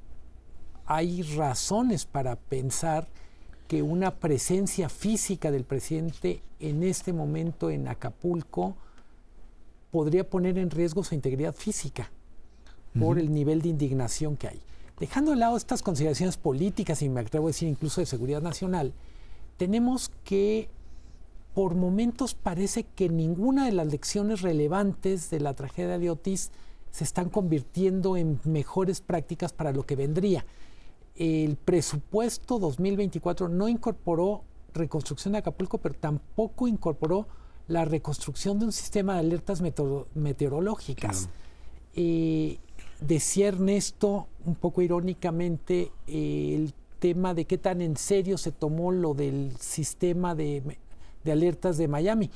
hay 0.85 1.23
razones 1.23 2.05
para 2.05 2.37
pensar 2.37 3.09
que 3.69 3.83
una 3.83 4.17
presencia 4.17 4.89
física 4.89 5.51
del 5.51 5.65
presidente 5.65 6.43
en 6.61 6.83
este 6.83 7.13
momento 7.13 7.71
en 7.71 7.89
Acapulco 7.89 8.77
podría 9.91 10.29
poner 10.29 10.59
en 10.59 10.71
riesgo 10.71 11.05
su 11.05 11.15
integridad 11.15 11.55
física 11.55 12.11
por 12.99 13.19
el 13.19 13.33
nivel 13.33 13.63
de 13.63 13.71
indignación 13.71 14.37
que 14.37 14.49
hay. 14.49 14.61
Dejando 14.99 15.33
de 15.33 15.39
lado 15.39 15.57
estas 15.57 15.83
consideraciones 15.83 16.37
políticas 16.37 17.03
y 17.03 17.09
me 17.09 17.21
atrevo 17.21 17.47
a 17.47 17.51
decir 17.51 17.69
incluso 17.69 18.01
de 18.01 18.07
seguridad 18.07 18.43
nacional, 18.43 18.93
tenemos 19.57 20.11
que 20.25 20.69
por 21.55 21.75
momentos 21.75 22.35
parece 22.35 22.85
que 22.85 23.09
ninguna 23.09 23.67
de 23.67 23.73
las 23.73 23.87
lecciones 23.89 24.41
relevantes 24.41 25.31
de 25.31 25.41
la 25.41 25.55
tragedia 25.55 25.99
de 25.99 26.11
Otis 26.11 26.51
se 26.91 27.05
están 27.05 27.29
convirtiendo 27.29 28.17
en 28.17 28.41
mejores 28.45 29.01
prácticas 29.01 29.53
para 29.53 29.73
lo 29.73 29.85
que 29.85 29.97
vendría. 29.97 30.45
El 31.17 31.57
presupuesto 31.57 32.59
2024 32.59 33.49
no 33.49 33.69
incorporó 33.69 34.43
reconstrucción 34.75 35.33
de 35.33 35.39
Acapulco, 35.39 35.79
pero 35.79 35.95
tampoco 35.95 36.67
incorporó 36.67 37.27
la 37.69 37.85
reconstrucción 37.85 38.59
de 38.59 38.67
un 38.67 38.73
sistema 38.73 39.15
de 39.15 39.21
alertas 39.21 39.61
meteorológicas. 40.15 41.29
Eh, 41.95 42.59
decía 43.01 43.49
Ernesto, 43.49 44.29
un 44.47 44.55
poco 44.55 44.83
irónicamente, 44.83 45.93
el 46.07 46.73
tema 46.99 47.35
de 47.35 47.45
qué 47.45 47.59
tan 47.59 47.83
en 47.83 47.97
serio 47.97 48.39
se 48.39 48.53
tomó 48.53 48.91
lo 48.93 49.15
del 49.15 49.53
sistema 49.59 50.35
de 50.35 50.79
de 51.25 51.33
alertas 51.33 51.77
de 51.77 51.89
Miami. 51.89 52.31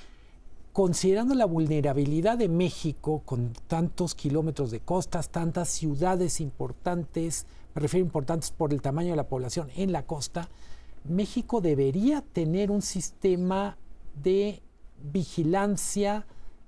Considerando 0.72 1.34
la 1.34 1.46
vulnerabilidad 1.46 2.36
de 2.36 2.48
México 2.48 3.22
con 3.24 3.52
tantos 3.66 4.14
kilómetros 4.14 4.70
de 4.70 4.80
costas, 4.80 5.30
tantas 5.30 5.70
ciudades 5.70 6.40
importantes, 6.40 7.46
me 7.76 7.82
refiero 7.82 8.06
importantes 8.06 8.50
por 8.50 8.72
el 8.72 8.80
tamaño 8.80 9.10
de 9.10 9.16
la 9.16 9.28
población 9.28 9.68
en 9.76 9.92
la 9.92 10.04
costa, 10.06 10.48
México 11.04 11.60
debería 11.60 12.22
tener 12.22 12.70
un 12.70 12.80
sistema 12.80 13.76
de 14.22 14.62
vigilancia 15.12 16.24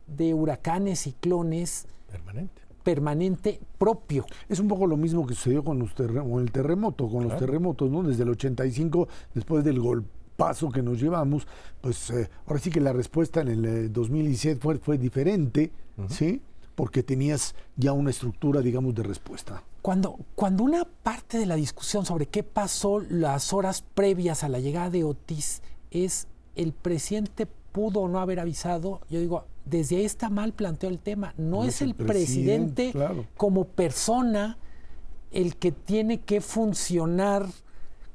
de 0.06 0.34
huracanes, 0.34 1.00
ciclones 1.00 1.86
permanente, 2.10 2.62
permanente 2.84 3.60
propio. 3.78 4.26
Es 4.50 4.60
un 4.60 4.68
poco 4.68 4.86
lo 4.86 4.98
mismo 4.98 5.26
que 5.26 5.32
sucedió 5.32 5.64
con, 5.64 5.78
los 5.78 5.92
el 5.98 6.52
terremoto, 6.52 7.08
con 7.08 7.26
los 7.26 7.38
terremotos, 7.38 7.90
¿no? 7.90 8.02
Desde 8.02 8.24
el 8.24 8.28
85, 8.28 9.08
después 9.34 9.64
del 9.64 9.80
golpe 9.80 10.10
paso 10.36 10.70
que 10.70 10.82
nos 10.82 11.00
llevamos, 11.00 11.48
pues 11.80 12.10
eh, 12.10 12.30
ahora 12.46 12.60
sí 12.60 12.70
que 12.70 12.80
la 12.80 12.92
respuesta 12.92 13.40
en 13.40 13.48
el 13.48 13.92
2017 13.92 14.56
eh, 14.56 14.60
fue, 14.62 14.78
fue 14.78 14.96
diferente, 14.96 15.72
¿sí? 16.08 16.40
Porque 16.78 17.02
tenías 17.02 17.56
ya 17.76 17.92
una 17.92 18.10
estructura, 18.10 18.60
digamos, 18.60 18.94
de 18.94 19.02
respuesta. 19.02 19.64
Cuando, 19.82 20.16
cuando 20.36 20.62
una 20.62 20.84
parte 20.84 21.36
de 21.36 21.44
la 21.44 21.56
discusión 21.56 22.06
sobre 22.06 22.26
qué 22.26 22.44
pasó 22.44 23.00
las 23.00 23.52
horas 23.52 23.82
previas 23.96 24.44
a 24.44 24.48
la 24.48 24.60
llegada 24.60 24.88
de 24.88 25.02
Otis 25.02 25.60
es 25.90 26.28
el 26.54 26.72
presidente 26.72 27.48
pudo 27.72 28.02
o 28.02 28.08
no 28.08 28.20
haber 28.20 28.38
avisado, 28.38 29.00
yo 29.10 29.18
digo, 29.18 29.44
desde 29.64 29.96
ahí 29.96 30.04
está 30.04 30.30
mal 30.30 30.52
planteado 30.52 30.94
el 30.94 31.00
tema. 31.00 31.34
No, 31.36 31.64
es, 31.64 31.82
el 31.82 31.96
presidente, 31.96 32.92
como 33.36 33.64
persona 33.64 34.56
el 35.32 35.56
que 35.56 35.72
tiene 35.72 36.20
que 36.20 36.40
funcionar 36.40 37.48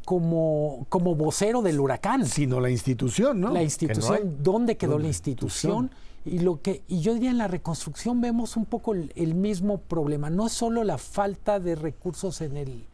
como, 0.06 0.86
como 0.88 1.15
vocero 1.15 1.62
del 1.62 1.82
huracán. 1.82 2.26
Sino 2.26 2.62
la 2.62 2.69
institución, 2.69 3.41
¿no? 3.41 3.52
La 3.52 3.62
institución, 3.62 4.38
¿dónde 4.41 4.78
quedó 4.78 4.97
la 4.99 5.08
institución? 5.08 5.91
Y, 6.25 6.39
lo 6.39 6.62
que, 6.62 6.83
y 6.88 7.01
yo 7.01 7.13
diría 7.13 7.31
en 7.31 7.38
la 7.38 7.47
reconstrucción 7.47 8.21
vemos 8.21 8.55
un 8.55 8.65
poco 8.65 8.93
el, 8.93 9.36
mismo 9.36 9.79
problema. 9.79 10.29
No 10.29 10.47
es 10.47 10.53
solo 10.53 10.83
la 10.83 10.97
falta 10.97 11.59
de 11.59 11.75
recursos 11.75 12.41
en 12.41 12.55
el, 12.55 12.86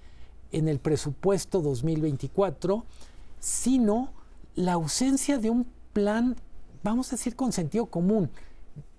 en 0.51 0.67
el 0.67 0.79
presupuesto 0.79 1.61
2024, 1.61 2.85
sino 3.39 4.11
la 4.55 4.73
ausencia 4.73 5.37
de 5.37 5.49
un 5.49 5.67
plan, 5.93 6.35
vamos 6.83 7.09
a 7.09 7.17
decir, 7.17 7.35
con 7.35 7.51
sentido 7.51 7.85
común. 7.85 8.29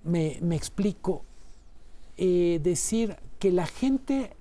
Me, 0.05 0.39
explico. 0.55 1.25
Eh, 2.17 2.61
decir 2.63 3.17
que 3.39 3.51
la 3.51 3.67
gente 3.67 4.37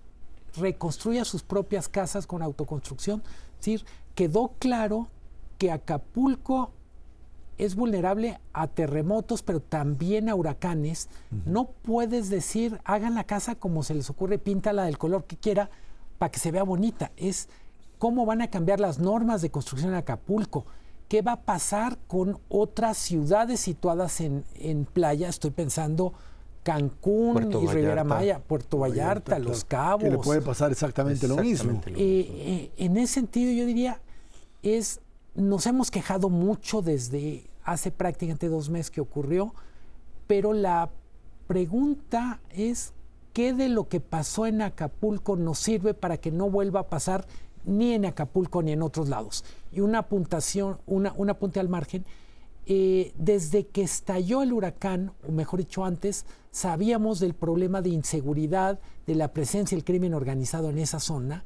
reconstruya 0.58 1.24
sus 1.24 1.44
propias 1.44 1.88
casas 1.88 2.28
con 2.28 2.42
autoconstrucción 2.42 3.24
decir, 3.60 3.86
quedó 4.16 4.54
claro 4.60 5.08
que 5.58 5.72
Acapulco 5.72 6.72
es 7.60 7.76
vulnerable 7.76 8.40
a 8.54 8.68
terremotos, 8.68 9.44
pero 9.44 9.60
también 9.60 10.30
a 10.30 10.36
huracanes. 10.36 11.10
No 11.46 11.66
puedes 11.66 12.30
decir, 12.30 12.80
hagan 12.86 13.16
la 13.16 13.26
casa 13.26 13.56
como 13.56 13.84
se 13.84 13.94
les 13.94 14.10
ocurre, 14.10 14.40
píntala 14.40 14.86
del 14.86 14.98
color 14.98 15.26
que 15.26 15.36
quiera 15.36 15.70
para 16.18 16.32
que 16.32 16.40
se 16.40 16.52
vea 16.52 16.64
bonita. 16.64 17.12
Es 17.18 17.50
cómo 17.98 18.26
van 18.26 18.42
a 18.42 18.50
cambiar 18.50 18.80
las 18.80 18.98
normas 19.00 19.42
de 19.42 19.52
construcción 19.52 19.92
en 19.92 19.98
Acapulco. 19.98 20.66
¿Qué 21.10 21.22
va 21.22 21.34
a 21.34 21.42
pasar 21.42 21.98
con 22.08 22.40
otras 22.48 22.98
ciudades 22.98 23.60
situadas 23.60 24.22
en, 24.22 24.46
en 24.56 24.86
playa? 24.86 25.28
Estoy 25.28 25.52
pensando 25.52 26.14
Cancún 26.64 27.52
y 27.62 27.68
Riviera 27.68 28.06
Maya, 28.06 28.40
Puerto 28.40 28.78
Vallarta, 28.78 29.38
Los 29.38 29.66
Cabos. 29.66 30.04
Que 30.04 30.12
le 30.12 30.18
puede 30.18 30.42
pasar 30.42 30.72
exactamente, 30.72 31.28
lo 31.28 31.36
mismo. 31.38 31.82
Eh, 31.88 31.94
eh, 31.98 32.72
en 32.78 32.96
ese 32.96 33.16
sentido, 33.16 33.52
yo 33.52 33.66
diría, 33.66 34.00
es 34.64 35.02
nos 35.36 35.66
hemos 35.66 35.92
quejado 35.92 36.30
mucho 36.30 36.82
desde 36.82 37.50
hace 37.64 37.92
prácticamente 37.92 38.50
dos 38.50 38.70
meses 38.70 38.92
que 38.92 39.02
ocurrió, 39.02 39.54
pero 40.28 40.54
la 40.54 40.90
pregunta 41.48 42.40
es 42.50 42.94
qué 43.34 43.54
de 43.54 43.70
lo 43.70 43.88
que 43.88 44.00
pasó 44.00 44.46
en 44.46 44.62
Acapulco 44.62 45.36
nos 45.36 45.60
sirve 45.60 45.94
para 45.94 46.18
que 46.18 46.32
no 46.32 46.50
vuelva 46.50 46.82
a 46.82 46.90
pasar 46.90 47.26
ni 47.66 47.94
en 47.94 48.06
Acapulco 48.06 48.62
ni 48.62 48.72
en 48.72 48.82
otros 48.82 49.10
lados. 49.10 49.44
Y 49.72 49.82
una 49.82 50.00
apuntación, 50.00 50.80
una, 50.86 51.14
un 51.16 51.30
apunte 51.30 51.60
al 51.60 51.70
margen, 51.70 52.06
eh, 52.66 53.14
desde 53.18 53.66
que 53.66 53.82
estalló 53.82 54.44
el 54.44 54.54
huracán, 54.54 55.12
o 55.28 55.32
mejor 55.32 55.60
dicho 55.60 55.84
antes, 55.84 56.26
sabíamos 56.52 57.20
del 57.20 57.34
problema 57.34 57.82
de 57.82 57.90
inseguridad, 57.90 58.80
de 59.08 59.16
la 59.16 59.34
presencia 59.34 59.76
del 59.76 59.86
crimen 59.86 60.14
organizado 60.14 60.70
en 60.70 60.78
esa 60.78 61.00
zona 61.00 61.44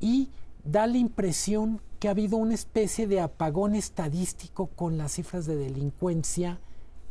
y 0.00 0.30
da 0.64 0.86
la 0.86 0.98
impresión 0.98 1.80
que 1.98 2.08
ha 2.08 2.12
habido 2.12 2.36
una 2.36 2.54
especie 2.54 3.06
de 3.06 3.20
apagón 3.20 3.74
estadístico 3.74 4.68
con 4.68 4.96
las 4.98 5.12
cifras 5.12 5.46
de 5.46 5.56
delincuencia 5.56 6.60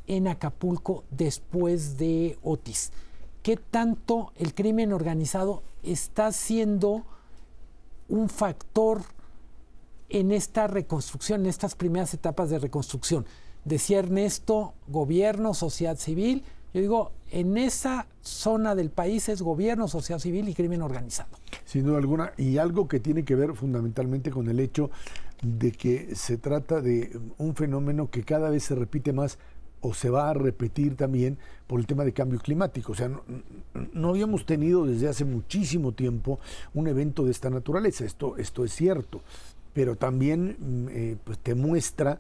en 0.08 0.28
Acapulco 0.28 1.04
después 1.12 1.98
de 1.98 2.40
Otis. 2.42 2.92
¿Qué 3.44 3.56
tanto 3.58 4.34
el 4.36 4.54
crimen 4.54 4.92
organizado 4.92 5.64
está 5.84 6.32
siendo 6.32 7.06
un 8.08 8.28
factor 8.30 9.04
en 10.10 10.32
esta 10.32 10.68
reconstrucción, 10.68 11.42
en 11.42 11.48
estas 11.48 11.76
primeras 11.76 12.14
etapas 12.14 12.50
de 12.50 12.60
reconstrucción? 12.60 13.26
Decía 13.66 14.00
Ernesto, 14.00 14.74
gobierno, 14.88 15.54
sociedad 15.54 15.98
civil, 15.98 16.44
yo 16.74 16.82
digo, 16.82 17.12
en 17.32 17.58
esa 17.58 18.08
zona 18.22 18.76
del 18.76 18.90
país 18.90 19.30
es 19.30 19.42
gobierno, 19.42 19.88
sociedad 19.88 20.20
civil 20.20 20.50
y 20.50 20.54
crimen 20.54 20.82
organizado. 20.82 21.30
Sin 21.66 21.86
duda 21.86 21.98
alguna, 21.98 22.34
y 22.38 22.58
algo 22.58 22.88
que 22.88 23.00
tiene 23.00 23.24
que 23.24 23.36
ver 23.36 23.54
fundamentalmente 23.54 24.32
con 24.32 24.50
el 24.50 24.60
hecho 24.60 24.92
de 25.42 25.72
que 25.72 26.16
se 26.16 26.38
trata 26.38 26.82
de 26.82 27.18
un 27.38 27.56
fenómeno 27.56 28.10
que 28.10 28.24
cada 28.24 28.50
vez 28.50 28.64
se 28.64 28.76
repite 28.76 29.14
más 29.14 29.40
o 29.82 29.94
se 29.94 30.10
va 30.10 30.30
a 30.30 30.34
repetir 30.34 30.96
también 30.96 31.38
por 31.66 31.80
el 31.80 31.88
tema 31.88 32.04
de 32.04 32.14
cambio 32.14 32.40
climático. 32.40 32.92
O 32.92 32.96
sea, 32.96 33.10
no, 33.94 34.10
habíamos 34.10 34.46
tenido 34.46 34.86
desde 34.86 35.08
hace 35.08 35.26
muchísimo 35.26 35.94
tiempo 35.94 36.40
un 36.74 36.88
evento 36.88 37.24
de 37.24 37.32
esta 37.32 37.50
naturaleza. 37.50 38.06
Esto, 38.06 38.38
esto 38.38 38.66
es 38.66 38.74
cierto, 38.74 39.22
pero 39.74 39.96
también 39.96 40.58
mm, 40.60 40.88
eh, 40.90 41.18
pues 41.24 41.40
te 41.40 41.56
muestra 41.56 42.20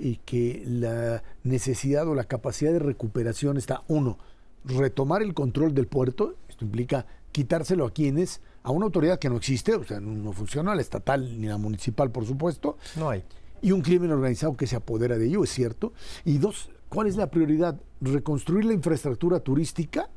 eh, 0.00 0.18
que 0.24 0.62
la 0.66 1.22
necesidad 1.42 2.06
o 2.06 2.14
la 2.14 2.24
capacidad 2.24 2.72
de 2.72 2.78
recuperación 2.78 3.56
está, 3.56 3.82
uno, 3.88 4.18
retomar 4.64 5.22
el 5.22 5.34
control 5.34 5.74
del 5.74 5.86
puerto, 5.86 6.36
esto 6.48 6.64
implica 6.64 7.06
quitárselo 7.32 7.86
a 7.86 7.90
quienes, 7.90 8.40
a 8.62 8.70
una 8.70 8.86
autoridad 8.86 9.18
que 9.18 9.28
no 9.28 9.36
existe, 9.36 9.74
o 9.74 9.84
sea, 9.84 10.00
no 10.00 10.32
funciona, 10.32 10.74
la 10.74 10.80
estatal 10.80 11.40
ni 11.40 11.46
la 11.46 11.58
municipal, 11.58 12.10
por 12.10 12.26
supuesto. 12.26 12.76
No 12.96 13.10
hay. 13.10 13.24
Y 13.60 13.72
un 13.72 13.80
crimen 13.80 14.12
organizado 14.12 14.56
que 14.56 14.66
se 14.66 14.76
apodera 14.76 15.18
de 15.18 15.26
ello, 15.26 15.42
es 15.44 15.50
cierto. 15.50 15.92
Y 16.24 16.38
dos, 16.38 16.70
¿cuál 16.88 17.06
es 17.06 17.16
la 17.16 17.30
prioridad? 17.30 17.80
¿Reconstruir 18.00 18.64
la 18.64 18.74
infraestructura 18.74 19.40
turística 19.40 20.08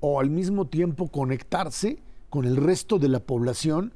o 0.00 0.20
al 0.20 0.30
mismo 0.30 0.66
tiempo 0.66 1.08
conectarse 1.08 1.98
con 2.30 2.46
el 2.46 2.56
resto 2.56 2.98
de 2.98 3.08
la 3.08 3.20
población 3.20 3.92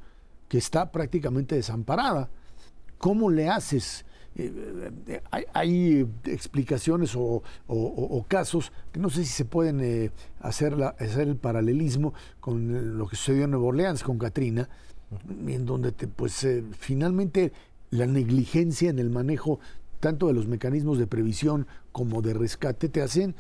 que 0.49 0.59
está 0.59 0.92
prácticamente 0.92 1.55
desamparada? 1.55 2.29
¿Cómo 2.99 3.31
le 3.31 3.49
haces? 3.49 4.05
Eh, 4.38 4.92
eh, 5.09 5.20
hay, 5.53 6.09
explicaciones 6.24 7.14
o, 7.16 7.42
casos 8.29 8.72
que 8.92 9.01
no 9.01 9.11
sé 9.11 9.24
si 9.24 9.33
se 9.33 9.44
pueden 9.44 9.81
eh, 9.81 10.11
hacer, 10.40 10.74
hacer 10.98 11.27
el 11.27 11.37
paralelismo 11.37 12.14
con 12.38 12.96
lo 12.96 13.09
que 13.09 13.16
sucedió 13.16 13.44
en 13.44 13.51
Nueva 13.51 13.66
Orleans 13.66 14.05
con 14.05 14.16
Katrina, 14.16 14.68
en 15.46 15.66
donde 15.66 15.90
te, 15.90 16.07
pues 16.07 16.46
finalmente 16.79 17.53
la 17.90 18.07
negligencia 18.07 18.90
en 18.90 19.01
el 19.01 19.11
manejo 19.11 19.59
tanto 19.98 20.29
de 20.29 20.35
los 20.35 20.46
mecanismos 20.46 20.98
de 20.98 21.09
previsión 21.09 21.66
como 21.90 22.22
de 22.22 22.35
rescate 22.35 22.88
te 22.88 23.03
hacen 23.03 23.35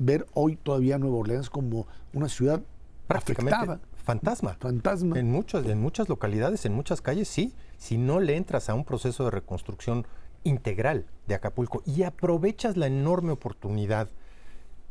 ver 0.00 0.26
hoy 0.34 0.56
todavía 0.56 0.98
Nueva 0.98 1.18
Orleans 1.18 1.48
como 1.48 1.86
una 2.12 2.28
ciudad 2.28 2.60
prácticamente 3.06 3.78
fantasma. 4.10 4.56
Fantasma. 4.58 5.18
En 5.18 5.30
muchas, 5.30 5.64
en 5.66 5.80
muchas 5.80 6.08
localidades, 6.08 6.64
en 6.64 6.74
muchas 6.74 7.00
calles, 7.00 7.28
sí. 7.28 7.54
Si 7.78 7.96
no 7.96 8.18
le 8.18 8.36
entras 8.36 8.68
a 8.68 8.74
un 8.74 8.84
proceso 8.84 9.24
de 9.24 9.30
reconstrucción 9.30 10.06
integral 10.44 11.06
de 11.26 11.34
Acapulco 11.34 11.82
y 11.86 12.02
aprovechas 12.02 12.76
la 12.76 12.86
enorme 12.86 13.32
oportunidad 13.32 14.08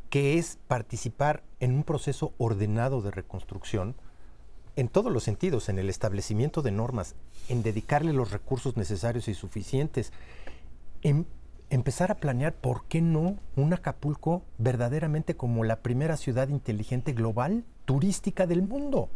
que 0.09 0.37
es 0.37 0.57
participar 0.67 1.43
en 1.59 1.75
un 1.75 1.83
proceso 1.83 2.33
ordenado 2.37 3.01
de 3.01 3.11
reconstrucción 3.11 3.95
en 4.75 4.87
todos 4.87 5.11
los 5.11 5.23
sentidos, 5.23 5.69
en 5.69 5.77
el 5.77 5.89
establecimiento 5.89 6.61
de 6.61 6.71
normas, 6.71 7.15
en 7.49 7.63
dedicarle 7.63 8.13
los 8.13 8.31
recursos 8.31 8.77
necesarios 8.77 9.27
y 9.27 9.33
suficientes, 9.33 10.13
en 11.01 11.27
empezar 11.69 12.11
a 12.11 12.15
planear, 12.15 12.53
¿por 12.53 12.85
qué 12.85 13.01
no 13.01 13.37
un 13.55 13.73
Acapulco 13.73 14.43
verdaderamente 14.57 15.35
como 15.35 15.63
la 15.63 15.81
primera 15.81 16.17
ciudad 16.17 16.47
inteligente 16.47 17.13
global 17.13 17.65
turística 17.85 18.47
del 18.47 18.61
mundo? 18.61 19.09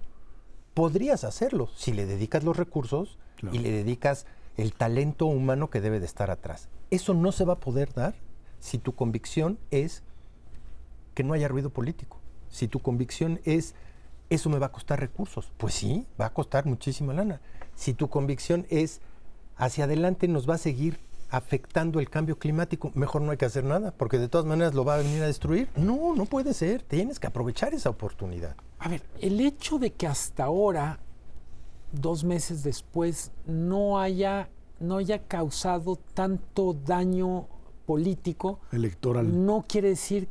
Podrías 0.73 1.23
hacerlo 1.23 1.69
si 1.75 1.93
le 1.93 2.05
dedicas 2.05 2.43
los 2.43 2.57
recursos 2.57 3.17
y 3.51 3.59
le 3.59 3.71
dedicas 3.71 4.25
el 4.57 4.73
talento 4.73 5.25
humano 5.25 5.69
que 5.69 5.81
debe 5.81 5.99
de 5.99 6.05
estar 6.05 6.31
atrás. 6.31 6.69
Eso 6.91 7.13
no 7.13 7.31
se 7.31 7.45
va 7.45 7.53
a 7.53 7.59
poder 7.59 7.93
dar 7.93 8.15
si 8.59 8.77
tu 8.77 8.95
convicción 8.95 9.59
es 9.71 10.03
que 11.13 11.23
no 11.23 11.33
haya 11.33 11.47
ruido 11.47 11.69
político. 11.69 12.19
Si 12.49 12.67
tu 12.67 12.79
convicción 12.79 13.39
es 13.45 13.75
eso 14.29 14.49
me 14.49 14.59
va 14.59 14.67
a 14.67 14.71
costar 14.71 14.99
recursos, 14.99 15.51
pues 15.57 15.73
sí, 15.73 16.07
va 16.19 16.27
a 16.27 16.33
costar 16.33 16.65
muchísima 16.65 17.13
lana. 17.13 17.41
Si 17.75 17.93
tu 17.93 18.09
convicción 18.09 18.65
es 18.69 19.01
hacia 19.55 19.83
adelante 19.83 20.27
nos 20.27 20.49
va 20.49 20.55
a 20.55 20.59
seguir 20.59 20.99
afectando 21.29 21.99
el 21.99 22.09
cambio 22.09 22.37
climático, 22.37 22.91
mejor 22.93 23.21
no 23.21 23.31
hay 23.31 23.37
que 23.37 23.45
hacer 23.45 23.63
nada, 23.63 23.91
porque 23.91 24.19
de 24.19 24.29
todas 24.29 24.45
maneras 24.45 24.75
lo 24.75 24.85
va 24.85 24.95
a 24.95 24.97
venir 24.97 25.21
a 25.23 25.27
destruir. 25.27 25.67
No, 25.75 26.13
no 26.15 26.25
puede 26.25 26.53
ser, 26.53 26.83
tienes 26.83 27.19
que 27.19 27.27
aprovechar 27.27 27.73
esa 27.73 27.89
oportunidad. 27.89 28.55
A 28.79 28.87
ver, 28.87 29.01
el 29.19 29.39
hecho 29.39 29.79
de 29.79 29.93
que 29.93 30.05
hasta 30.05 30.43
ahora 30.43 30.99
dos 31.93 32.23
meses 32.23 32.63
después 32.63 33.31
no 33.45 33.99
haya, 33.99 34.49
no 34.79 34.97
haya 34.97 35.19
causado 35.19 35.97
tanto 36.13 36.73
daño 36.73 37.47
político, 37.85 38.59
electoral, 38.71 39.45
no 39.45 39.63
quiere 39.67 39.89
decir 39.89 40.27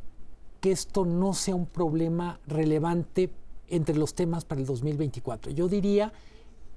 que 0.59 0.71
esto 0.71 1.05
no 1.05 1.33
sea 1.33 1.55
un 1.55 1.65
problema 1.65 2.39
relevante 2.47 3.31
entre 3.67 3.95
los 3.95 4.13
temas 4.13 4.45
para 4.45 4.61
el 4.61 4.67
2024. 4.67 5.51
Yo 5.51 5.67
diría, 5.67 6.13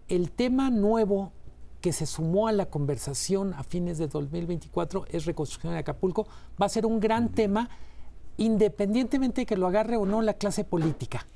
el 0.09 0.31
tema 0.31 0.71
nuevo 0.71 1.33
que 1.81 1.93
se 1.93 2.07
sumó 2.07 2.49
a 2.49 2.53
la 2.53 2.67
conversación 2.67 3.55
a 3.55 3.63
fines 3.63 3.99
de 3.99 4.09
2024 4.09 5.05
es 5.11 5.25
reconstrucción 5.25 5.73
de 5.73 5.81
Acapulco. 5.81 6.27
Va 6.61 6.67
a 6.67 6.69
ser 6.69 6.87
un 6.87 7.01
gran 7.01 7.29
tema, 7.29 7.69
independientemente 8.37 9.43
de 9.43 9.47
que 9.47 9.57
lo 9.57 9.67
agarre 9.67 9.97
o 9.97 10.07
no 10.07 10.23
la 10.23 10.35
clase 10.35 10.65
política. 10.65 11.27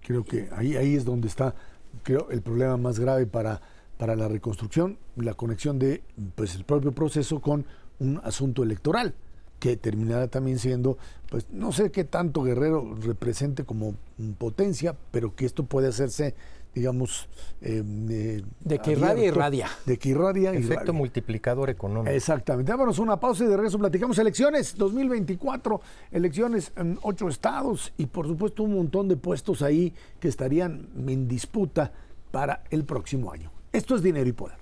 Creo 0.00 0.24
que 0.24 0.48
ahí, 0.52 0.76
ahí 0.76 0.94
es 0.94 1.04
donde 1.04 1.28
está 1.28 1.54
creo, 2.02 2.30
el 2.30 2.42
problema 2.42 2.76
más 2.76 2.98
grave 2.98 3.26
para, 3.26 3.60
para 3.98 4.16
la 4.16 4.28
reconstrucción, 4.28 4.98
la 5.16 5.34
conexión 5.34 5.78
de 5.78 6.02
pues, 6.34 6.54
el 6.54 6.64
propio 6.64 6.92
proceso 6.92 7.40
con 7.40 7.64
un 7.98 8.20
asunto 8.24 8.62
electoral 8.62 9.14
que 9.62 9.76
terminará 9.76 10.26
también 10.26 10.58
siendo, 10.58 10.98
pues 11.30 11.46
no 11.52 11.70
sé 11.70 11.92
qué 11.92 12.02
tanto 12.02 12.42
Guerrero 12.42 12.96
represente 13.00 13.64
como 13.64 13.94
potencia, 14.36 14.96
pero 15.12 15.36
que 15.36 15.46
esto 15.46 15.64
puede 15.64 15.86
hacerse, 15.86 16.34
digamos... 16.74 17.28
Em, 17.60 18.10
eh, 18.10 18.42
de 18.60 18.78
que 18.78 18.92
irradia, 18.92 19.24
irradia. 19.24 19.68
De 19.86 19.98
que 19.98 20.10
irradia, 20.10 20.52
Efecto 20.52 20.92
multiplicador 20.92 21.70
económico. 21.70 22.14
Exactamente. 22.14 22.72
Vámonos 22.72 22.98
una 22.98 23.18
pausa 23.18 23.44
y 23.44 23.46
de 23.46 23.56
regreso 23.56 23.78
platicamos 23.78 24.18
elecciones 24.18 24.76
2024, 24.76 25.80
elecciones 26.10 26.72
en 26.76 26.98
ocho 27.02 27.28
estados 27.28 27.92
y 27.98 28.06
por 28.06 28.26
supuesto 28.26 28.62
un 28.62 28.74
montón 28.74 29.08
de 29.08 29.16
puestos 29.16 29.62
ahí 29.62 29.94
que 30.18 30.28
estarían 30.28 30.88
en 31.06 31.28
disputa 31.28 31.92
para 32.30 32.64
el 32.70 32.84
próximo 32.84 33.30
año. 33.30 33.50
Esto 33.72 33.94
es 33.94 34.02
Dinero 34.02 34.28
y 34.28 34.32
Poder. 34.32 34.56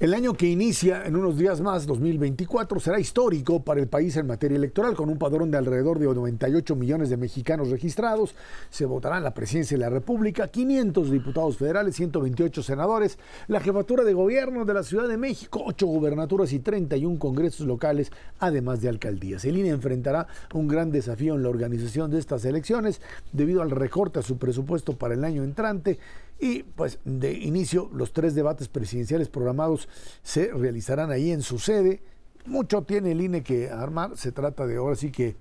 El 0.00 0.14
año 0.14 0.34
que 0.34 0.46
inicia 0.46 1.04
en 1.06 1.16
unos 1.16 1.36
días 1.36 1.60
más, 1.60 1.84
2024, 1.84 2.78
será 2.78 3.00
histórico 3.00 3.64
para 3.64 3.80
el 3.80 3.88
país 3.88 4.16
en 4.16 4.28
materia 4.28 4.54
electoral, 4.54 4.94
con 4.94 5.08
un 5.08 5.18
padrón 5.18 5.50
de 5.50 5.58
alrededor 5.58 5.98
de 5.98 6.06
98 6.06 6.76
millones 6.76 7.10
de 7.10 7.16
mexicanos 7.16 7.70
registrados. 7.70 8.36
Se 8.70 8.86
votará 8.86 9.16
en 9.16 9.24
la 9.24 9.34
presidencia 9.34 9.76
de 9.76 9.80
la 9.80 9.90
República, 9.90 10.46
500 10.46 11.10
diputados 11.10 11.56
federales, 11.56 11.96
128 11.96 12.62
senadores, 12.62 13.18
la 13.48 13.58
jefatura 13.58 14.04
de 14.04 14.12
gobierno 14.12 14.64
de 14.64 14.74
la 14.74 14.84
Ciudad 14.84 15.08
de 15.08 15.16
México, 15.16 15.64
8 15.66 15.84
gubernaturas 15.88 16.52
y 16.52 16.60
31 16.60 17.18
congresos 17.18 17.66
locales, 17.66 18.12
además 18.38 18.80
de 18.80 18.90
alcaldías. 18.90 19.44
El 19.46 19.58
INE 19.58 19.70
enfrentará 19.70 20.28
un 20.54 20.68
gran 20.68 20.92
desafío 20.92 21.34
en 21.34 21.42
la 21.42 21.48
organización 21.48 22.08
de 22.12 22.20
estas 22.20 22.44
elecciones 22.44 23.00
debido 23.32 23.62
al 23.62 23.72
recorte 23.72 24.20
a 24.20 24.22
su 24.22 24.38
presupuesto 24.38 24.96
para 24.96 25.14
el 25.14 25.24
año 25.24 25.42
entrante 25.42 25.98
y 26.40 26.62
pues 26.62 27.00
de 27.04 27.32
inicio 27.32 27.90
los 27.92 28.12
tres 28.12 28.34
debates 28.34 28.68
presidenciales 28.68 29.28
programados 29.28 29.87
se 30.22 30.52
realizarán 30.52 31.10
ahí 31.10 31.30
en 31.30 31.42
su 31.42 31.58
sede. 31.58 32.02
Mucho 32.46 32.82
tiene 32.82 33.12
el 33.12 33.20
INE 33.20 33.42
que 33.42 33.70
armar, 33.70 34.16
se 34.16 34.32
trata 34.32 34.66
de 34.66 34.76
ahora 34.76 34.96
sí 34.96 35.10
que 35.10 35.36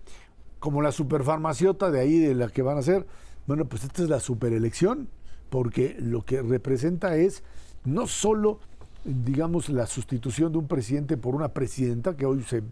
como 0.59 0.81
la 0.81 0.91
superfarmaciota 0.91 1.91
de 1.91 1.99
ahí 1.99 2.19
de 2.19 2.35
la 2.35 2.49
que 2.49 2.61
van 2.61 2.77
a 2.77 2.81
ser, 2.81 3.05
bueno, 3.45 3.65
pues 3.65 3.83
esta 3.83 4.03
es 4.03 4.09
la 4.09 4.19
superelección, 4.19 5.07
porque 5.49 5.95
lo 5.99 6.25
que 6.25 6.41
representa 6.41 7.15
es 7.15 7.43
no 7.85 8.07
solo, 8.07 8.59
digamos, 9.05 9.69
la 9.69 9.85
sustitución 9.85 10.51
de 10.51 10.57
un 10.57 10.67
presidente 10.67 11.15
por 11.15 11.35
una 11.35 11.49
presidenta, 11.49 12.17
que 12.17 12.25
hoy 12.25 12.43
se 12.43 12.63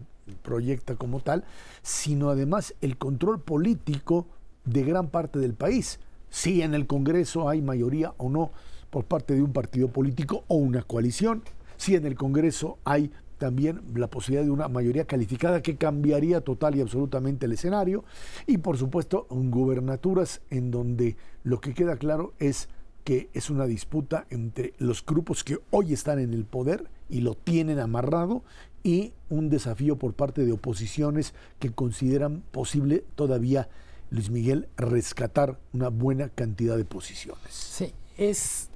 proyecta 0.42 0.96
como 0.96 1.20
tal, 1.20 1.44
sino 1.82 2.30
además 2.30 2.74
el 2.80 2.98
control 2.98 3.40
político 3.40 4.26
de 4.64 4.82
gran 4.82 5.08
parte 5.08 5.38
del 5.38 5.54
país. 5.54 6.00
Si 6.28 6.62
en 6.62 6.74
el 6.74 6.86
Congreso 6.86 7.48
hay 7.48 7.62
mayoría 7.62 8.12
o 8.18 8.28
no 8.28 8.50
por 8.90 9.04
parte 9.04 9.34
de 9.34 9.42
un 9.42 9.52
partido 9.52 9.88
político 9.88 10.44
o 10.48 10.56
una 10.56 10.82
coalición, 10.82 11.42
si 11.76 11.94
en 11.94 12.06
el 12.06 12.14
Congreso 12.14 12.78
hay 12.84 13.10
también 13.38 13.82
la 13.94 14.08
posibilidad 14.08 14.44
de 14.44 14.50
una 14.50 14.68
mayoría 14.68 15.06
calificada 15.06 15.62
que 15.62 15.76
cambiaría 15.76 16.40
total 16.40 16.74
y 16.74 16.80
absolutamente 16.80 17.46
el 17.46 17.52
escenario, 17.52 18.04
y 18.46 18.58
por 18.58 18.78
supuesto 18.78 19.26
gubernaturas 19.30 20.40
en 20.50 20.70
donde 20.70 21.16
lo 21.44 21.60
que 21.60 21.74
queda 21.74 21.96
claro 21.96 22.32
es 22.38 22.68
que 23.04 23.28
es 23.34 23.50
una 23.50 23.66
disputa 23.66 24.26
entre 24.30 24.72
los 24.78 25.04
grupos 25.04 25.44
que 25.44 25.58
hoy 25.70 25.92
están 25.92 26.18
en 26.18 26.34
el 26.34 26.44
poder 26.44 26.88
y 27.08 27.20
lo 27.20 27.34
tienen 27.34 27.78
amarrado 27.78 28.42
y 28.82 29.12
un 29.28 29.48
desafío 29.48 29.96
por 29.96 30.14
parte 30.14 30.44
de 30.44 30.52
oposiciones 30.52 31.34
que 31.58 31.70
consideran 31.70 32.42
posible 32.50 33.04
todavía 33.14 33.68
Luis 34.10 34.30
Miguel, 34.30 34.68
rescatar 34.76 35.58
una 35.72 35.88
buena 35.88 36.28
cantidad 36.28 36.76
de 36.76 36.84
posiciones. 36.84 37.48
Sí, 37.50 37.92
es 38.16 38.70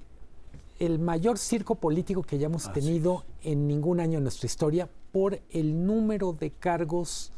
el 0.80 0.98
mayor 0.98 1.38
circo 1.38 1.76
político 1.76 2.22
que 2.22 2.36
hayamos 2.36 2.72
tenido 2.72 3.24
en 3.42 3.68
ningún 3.68 4.00
año 4.00 4.16
en 4.18 4.24
nuestra 4.24 4.46
historia 4.46 4.88
por 5.12 5.40
el 5.50 5.86
número 5.86 6.32
de 6.32 6.50
cargos 6.50 7.32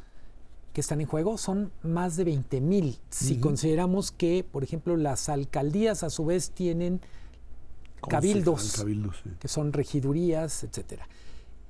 que 0.73 0.81
están 0.81 1.01
en 1.01 1.09
juego 1.09 1.37
son 1.37 1.73
más 1.83 2.17
de 2.17 2.25
20 2.25 2.61
mil. 2.61 2.99
Si 3.11 3.39
consideramos 3.41 4.13
que, 4.13 4.45
por 4.45 4.63
ejemplo, 4.63 4.97
las 4.97 5.29
alcaldías 5.29 6.05
a 6.05 6.11
su 6.11 6.25
vez 6.25 6.53
tienen 6.53 7.01
cabildos, 8.09 8.85
que 9.39 9.49
son 9.49 9.73
regidurías, 9.73 10.63
etcétera. 10.63 11.09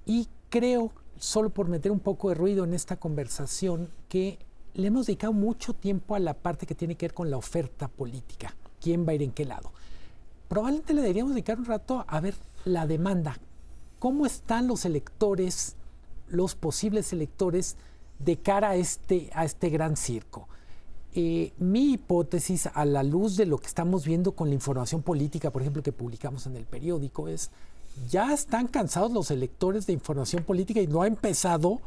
Y 0.04 0.28
creo, 0.50 0.92
solo 1.18 1.50
por 1.50 1.68
meter 1.68 1.90
un 1.90 2.00
poco 2.00 2.28
de 2.28 2.34
ruido 2.34 2.64
en 2.64 2.74
esta 2.74 2.96
conversación, 2.96 3.88
que 4.08 4.38
le 4.74 4.88
hemos 4.88 5.06
dedicado 5.06 5.32
mucho 5.32 5.72
tiempo 5.72 6.14
a 6.14 6.18
la 6.18 6.34
parte 6.34 6.66
que 6.66 6.74
tiene 6.74 6.96
que 6.96 7.06
ver 7.06 7.14
con 7.14 7.30
la 7.30 7.38
oferta 7.38 7.88
política. 7.88 8.54
¿Quién 8.80 9.06
va 9.06 9.12
a 9.12 9.14
ir 9.14 9.22
en 9.22 9.32
qué 9.32 9.46
lado? 9.46 9.72
Probablemente 10.52 10.94
le 10.94 11.00
deberíamos 11.00 11.32
dedicar 11.32 11.58
un 11.58 11.64
rato 11.64 12.04
a 12.06 12.20
ver 12.20 12.34
la 12.64 12.86
demanda. 12.86 13.38
¿Cómo 13.98 14.26
están 14.26 14.66
los 14.66 14.84
electores, 14.84 15.76
los 16.28 16.54
posibles 16.54 17.12
electores? 17.12 17.76
de 18.24 18.36
cara 18.36 18.70
a 18.70 18.76
este, 18.76 19.30
a 19.34 19.44
este 19.44 19.68
gran 19.68 19.96
circo. 19.96 20.48
Eh, 21.14 21.52
mi 21.58 21.92
hipótesis, 21.92 22.68
a 22.72 22.84
la 22.84 23.02
luz 23.02 23.36
de 23.36 23.46
lo 23.46 23.58
que 23.58 23.66
estamos 23.66 24.06
viendo 24.06 24.32
con 24.32 24.48
la 24.48 24.54
información 24.54 25.02
política, 25.02 25.50
por 25.50 25.62
ejemplo, 25.62 25.82
que 25.82 25.92
publicamos 25.92 26.46
en 26.46 26.56
el 26.56 26.64
periódico, 26.64 27.28
es 27.28 27.50
ya 28.08 28.32
están 28.32 28.68
cansados 28.68 29.12
los 29.12 29.30
electores 29.30 29.86
de 29.86 29.92
información 29.92 30.44
política 30.44 30.80
y 30.80 30.86
no 30.86 31.02
ha 31.02 31.06
empezado 31.06 31.80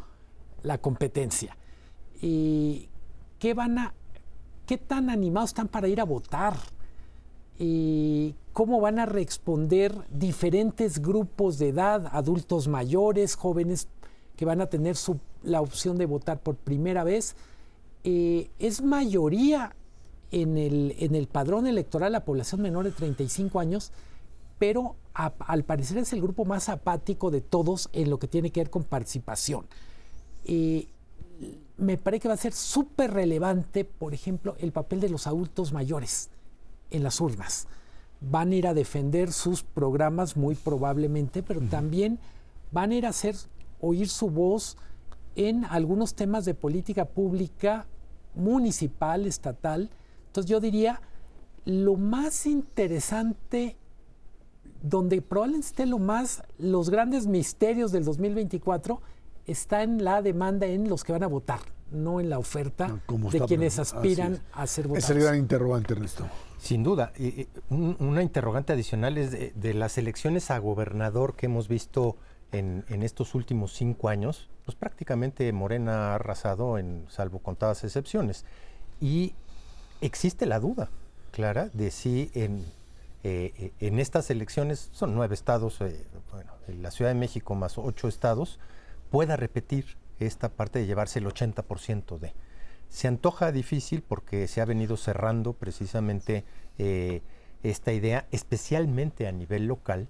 la 0.62 0.78
competencia. 0.78 1.58
¿Y 2.22 2.88
qué 3.40 3.56
van 3.56 3.80
a, 3.80 3.94
qué 4.68 4.78
tan 4.78 5.10
animados 5.10 5.52
están 5.52 5.68
para 5.68 5.88
ir 5.88 6.00
a 6.00 6.04
votar? 6.04 6.56
¿Y 7.58 8.36
cómo 8.56 8.80
van 8.80 9.00
a 9.00 9.06
responder 9.06 9.94
diferentes 10.10 11.02
grupos 11.02 11.60
de 11.60 11.68
edad, 11.68 12.08
adultos 12.14 12.70
mayores, 12.70 13.36
jóvenes 13.36 13.90
que 14.38 14.46
van 14.46 14.62
a 14.62 14.68
tener 14.68 14.96
la 15.44 15.60
opción 15.60 15.98
de 15.98 16.06
votar 16.06 16.40
por 16.40 16.56
primera 16.56 17.04
vez, 17.04 17.36
eh, 18.06 18.50
es 18.58 18.82
mayoría 18.82 19.76
en 20.32 20.58
el, 20.58 20.96
en 21.00 21.16
el 21.16 21.28
padrón 21.28 21.68
electoral 21.68 22.14
la 22.14 22.24
población 22.24 22.62
menor 22.62 22.86
de 22.86 22.92
35 22.92 23.60
años, 23.60 23.92
pero 24.58 24.96
al 25.14 25.66
parecer 25.66 25.98
es 25.98 26.14
el 26.14 26.22
grupo 26.22 26.46
más 26.46 26.70
apático 26.70 27.32
de 27.32 27.42
todos 27.42 27.90
en 27.92 28.10
lo 28.10 28.20
que 28.20 28.30
tiene 28.30 28.52
que 28.52 28.62
ver 28.62 28.70
con 28.70 28.86
participación. 28.86 29.66
Eh, 30.46 30.88
me 31.76 31.98
parece 31.98 32.22
que 32.22 32.28
va 32.30 32.36
a 32.36 32.38
ser 32.38 32.54
súper 32.54 33.12
relevante, 33.12 33.84
por 33.84 34.14
ejemplo, 34.14 34.56
el 34.60 34.72
papel 34.72 35.02
de 35.02 35.10
los 35.10 35.28
adultos 35.28 35.74
mayores 35.74 36.30
en 36.90 37.04
las 37.04 37.20
urnas. 37.20 37.68
Van 38.30 38.52
a 38.52 38.56
ir 38.56 38.68
a 38.68 38.74
defender 38.74 39.32
sus 39.32 39.64
programas 39.64 40.36
muy 40.36 40.56
probablemente, 40.56 41.44
pero 41.44 41.62
también 41.62 42.20
van 42.72 42.92
a 42.92 42.96
ir 42.96 43.06
a 43.06 43.10
hacer 43.10 43.36
oír 43.80 44.10
su 44.10 44.30
voz 44.30 44.78
en 45.36 45.66
algunos 45.66 46.16
temas 46.16 46.46
de 46.46 46.54
política 46.54 47.06
pública 47.06 47.86
municipal, 48.36 49.26
estatal. 49.26 49.90
Entonces 50.28 50.50
yo 50.50 50.60
diría, 50.60 51.02
lo 51.66 51.96
más 51.96 52.46
interesante, 52.46 53.78
donde 54.82 55.22
probablemente 55.22 55.68
esté 55.68 55.86
lo 55.86 56.00
más, 56.00 56.44
los 56.58 56.90
grandes 56.90 57.28
misterios 57.28 57.92
del 57.92 58.06
2024, 58.06 59.02
está 59.46 59.84
en 59.84 60.04
la 60.04 60.22
demanda 60.22 60.66
en 60.68 60.90
los 60.90 61.04
que 61.04 61.12
van 61.12 61.24
a 61.24 61.28
votar, 61.28 61.60
no 61.92 62.20
en 62.20 62.30
la 62.30 62.40
oferta 62.40 63.00
ah, 63.08 63.30
de 63.32 63.42
quienes 63.42 63.80
aspiran 63.80 64.40
a 64.54 64.68
ser 64.68 64.88
votados. 64.88 65.10
Es 65.10 65.16
el 65.16 65.22
gran 65.22 65.38
interrogante, 65.38 65.94
Ernesto. 65.94 66.26
Sin 66.66 66.82
duda. 66.82 67.14
una 67.70 68.24
interrogante 68.24 68.74
adicional 68.74 69.20
es 69.20 69.30
de 69.54 69.74
las 69.76 70.00
elecciones 70.00 70.50
a 70.50 70.58
gobernador 70.58 71.36
que 71.36 71.46
hemos 71.46 71.68
visto 71.68 72.18
en, 72.52 72.84
estos 73.04 73.36
últimos 73.36 73.72
cinco 73.74 74.10
años, 74.10 74.50
pues 74.66 74.76
prácticamente 74.76 75.54
Morena 75.54 76.10
ha 76.10 76.16
arrasado 76.16 76.80
en 76.80 77.06
salvo 77.08 77.38
contadas 77.38 77.84
excepciones. 77.84 78.46
Y 79.00 79.36
existe 80.02 80.48
la 80.48 80.60
duda, 80.60 80.90
Clara, 81.30 81.70
de 81.72 81.92
si 81.92 82.32
en, 82.34 82.66
eh, 83.24 83.72
en 83.80 84.00
estas 84.00 84.32
elecciones, 84.32 84.90
son 84.92 85.14
nueve 85.14 85.36
estados, 85.36 85.80
eh, 85.82 86.08
bueno, 86.32 86.52
en 86.68 86.82
la 86.82 86.90
Ciudad 86.90 87.12
de 87.12 87.20
México 87.20 87.54
más 87.54 87.78
ocho 87.78 88.08
estados, 88.08 88.60
pueda 89.12 89.36
repetir 89.36 89.98
esta 90.20 90.50
parte 90.50 90.80
de 90.80 90.88
llevarse 90.88 91.20
el 91.20 91.28
80% 91.28 92.18
de. 92.18 92.34
Se 92.90 93.08
antoja 93.08 93.52
difícil 93.52 94.02
porque 94.02 94.48
se 94.48 94.62
ha 94.62 94.66
venido 94.66 94.98
cerrando 94.98 95.54
precisamente 95.54 96.44
eh, 96.78 97.22
esta 97.64 97.94
idea, 97.94 98.28
especialmente 98.32 99.28
a 99.28 99.32
nivel 99.32 99.68
local, 99.68 100.08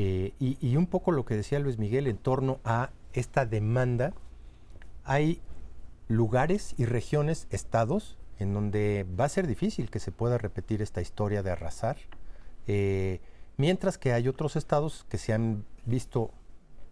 eh, 0.00 0.32
y, 0.38 0.76
un 0.76 0.86
poco 0.86 1.10
lo 1.10 1.24
que 1.24 1.34
decía 1.34 1.58
Luis 1.58 1.78
Miguel 1.78 2.06
en 2.06 2.18
torno 2.18 2.60
a 2.64 2.90
esta 3.14 3.46
demanda, 3.46 4.12
hay 5.04 5.40
lugares 6.06 6.74
y 6.78 6.84
regiones, 6.84 7.48
estados, 7.50 8.16
en 8.38 8.54
donde 8.54 9.04
va 9.18 9.24
a 9.24 9.28
ser 9.28 9.48
difícil 9.48 9.90
que 9.90 9.98
se 9.98 10.12
pueda 10.12 10.38
repetir 10.38 10.82
esta 10.82 11.00
historia 11.00 11.42
de 11.42 11.50
arrasar, 11.50 11.96
eh, 12.68 13.20
mientras 13.56 13.98
que 13.98 14.12
hay 14.12 14.28
otros 14.28 14.54
estados 14.54 15.04
que 15.08 15.18
se 15.18 15.32
han 15.32 15.64
visto 15.84 16.30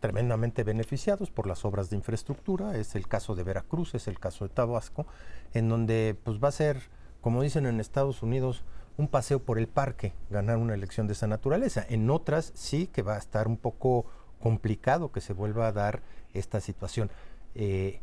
tremendamente 0.07 0.63
beneficiados 0.63 1.33
por 1.33 1.49
las 1.49 1.65
obras 1.65 1.91
de 1.91 1.97
infraestructura, 1.97 2.77
es 2.77 2.95
el 2.95 3.09
caso 3.09 3.35
de 3.35 3.43
Veracruz, 3.43 3.97
es 3.97 4.07
el 4.07 4.21
caso 4.21 4.47
de 4.47 4.55
Tabasco, 4.55 5.05
en 5.53 5.69
donde 5.69 6.17
pues 6.23 6.39
va 6.39 6.47
a 6.47 6.53
ser, 6.53 6.81
como 7.21 7.43
dicen 7.43 7.67
en 7.67 7.81
Estados 7.81 8.23
Unidos, 8.23 8.63
un 8.99 9.09
paseo 9.09 9.41
por 9.41 9.59
el 9.59 9.67
parque 9.67 10.13
ganar 10.31 10.59
una 10.59 10.75
elección 10.75 11.09
de 11.09 11.15
esa 11.15 11.27
naturaleza. 11.27 11.85
En 11.89 12.09
otras 12.09 12.53
sí 12.55 12.87
que 12.87 13.03
va 13.03 13.17
a 13.17 13.19
estar 13.19 13.49
un 13.49 13.57
poco 13.57 14.07
complicado 14.39 15.11
que 15.11 15.21
se 15.21 15.33
vuelva 15.33 15.67
a 15.67 15.73
dar 15.73 16.03
esta 16.35 16.61
situación. 16.61 17.11
Eh, 17.57 17.99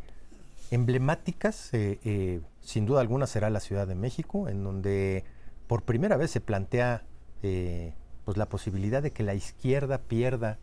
emblemáticas, 0.71 1.73
eh, 1.73 2.01
eh, 2.03 2.41
sin 2.59 2.85
duda 2.85 2.99
alguna, 2.99 3.27
será 3.27 3.49
la 3.49 3.61
Ciudad 3.61 3.87
de 3.87 3.95
México, 3.95 4.49
en 4.49 4.61
donde 4.61 5.23
por 5.67 5.83
primera 5.83 6.17
vez 6.17 6.31
se 6.31 6.41
plantea 6.41 7.05
pues 7.39 8.37
la 8.37 8.47
posibilidad 8.47 9.01
de 9.01 9.11
que 9.11 9.23
la 9.23 9.35
izquierda 9.35 9.99
pierda 9.99 10.59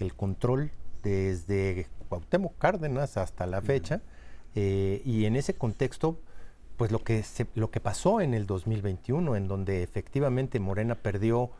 el 0.00 0.14
control 0.14 0.72
desde 1.02 1.86
Cuauhtémoc 2.08 2.56
Cárdenas 2.58 3.16
hasta 3.16 3.46
la 3.46 3.60
fecha, 3.60 4.02
y 4.54 5.24
en 5.26 5.36
ese 5.36 5.54
contexto 5.54 6.18
pues 6.80 6.90
lo 6.92 7.04
que, 7.04 7.22
lo 7.56 7.70
que 7.70 7.78
pasó 7.78 8.22
en 8.22 8.32
el 8.32 8.46
2021, 8.46 9.36
en 9.36 9.48
donde 9.48 9.82
efectivamente 9.82 10.60
Morena 10.60 10.94
perdió... 10.94 11.50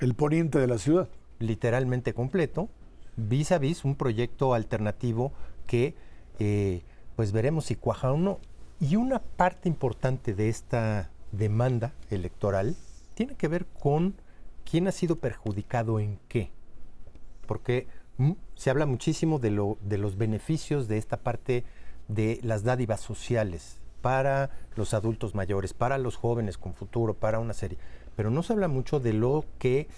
El 0.00 0.14
poniente 0.14 0.60
de 0.60 0.68
la 0.68 0.78
ciudad. 0.78 1.08
Literalmente 1.40 2.14
completo, 2.14 2.68
vis 3.16 3.50
a 3.50 3.58
vis 3.58 3.84
un 3.84 3.96
proyecto 3.96 4.54
alternativo 4.54 5.32
que 5.66 5.96
eh, 6.38 6.82
pues 7.16 7.32
veremos 7.32 7.64
si 7.64 7.74
cuaja 7.74 8.12
o 8.12 8.16
no. 8.16 8.38
Y 8.80 8.94
una 8.94 9.20
parte 9.20 9.68
importante 9.68 10.32
de 10.32 10.48
esta 10.48 11.10
demanda 11.32 11.92
electoral 12.10 12.76
tiene 13.14 13.34
que 13.34 13.48
ver 13.48 13.66
con 13.66 14.14
quién 14.64 14.86
ha 14.86 14.92
sido 14.92 15.16
perjudicado 15.16 15.98
en 15.98 16.20
qué. 16.28 16.50
Porque 17.48 17.88
se 18.54 18.70
habla 18.70 18.86
muchísimo 18.86 19.38
de, 19.38 19.50
lo, 19.50 19.78
de 19.82 19.98
los 19.98 20.16
beneficios 20.16 20.88
de 20.88 20.98
esta 20.98 21.18
parte 21.18 21.64
de 22.08 22.38
las 22.42 22.62
dádivas 22.62 23.00
sociales, 23.00 23.80
para 24.04 24.50
los 24.76 24.92
adultos 24.92 25.34
mayores, 25.34 25.72
para 25.72 25.96
los 25.96 26.16
jóvenes 26.16 26.58
con 26.58 26.74
futuro, 26.74 27.14
para 27.14 27.38
una 27.38 27.54
serie. 27.54 27.78
Pero 28.16 28.30
no 28.30 28.42
se 28.42 28.52
habla 28.52 28.68
mucho 28.68 29.00
de 29.00 29.14
lo 29.14 29.46
que, 29.58 29.88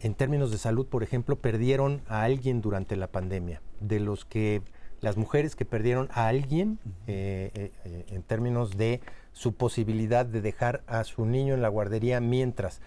en 0.00 0.14
términos 0.14 0.50
de 0.50 0.58
salud, 0.58 0.86
por 0.86 1.04
ejemplo, 1.04 1.36
perdieron 1.36 2.02
a 2.08 2.24
alguien 2.24 2.60
durante 2.60 2.96
la 2.96 3.06
pandemia, 3.06 3.62
de 3.80 4.00
los 4.00 4.24
que 4.24 4.62
las 5.00 5.16
mujeres 5.16 5.54
que 5.54 5.64
perdieron 5.64 6.08
a 6.10 6.26
alguien 6.26 6.80
eh, 7.06 7.52
eh, 7.54 7.72
eh, 7.84 8.06
en 8.08 8.24
términos 8.24 8.76
de 8.76 9.00
su 9.32 9.54
posibilidad 9.54 10.26
de 10.26 10.40
dejar 10.40 10.82
a 10.88 11.04
su 11.04 11.24
niño 11.24 11.54
en 11.54 11.62
la 11.62 11.68
guardería 11.68 12.20
mientras 12.20 12.80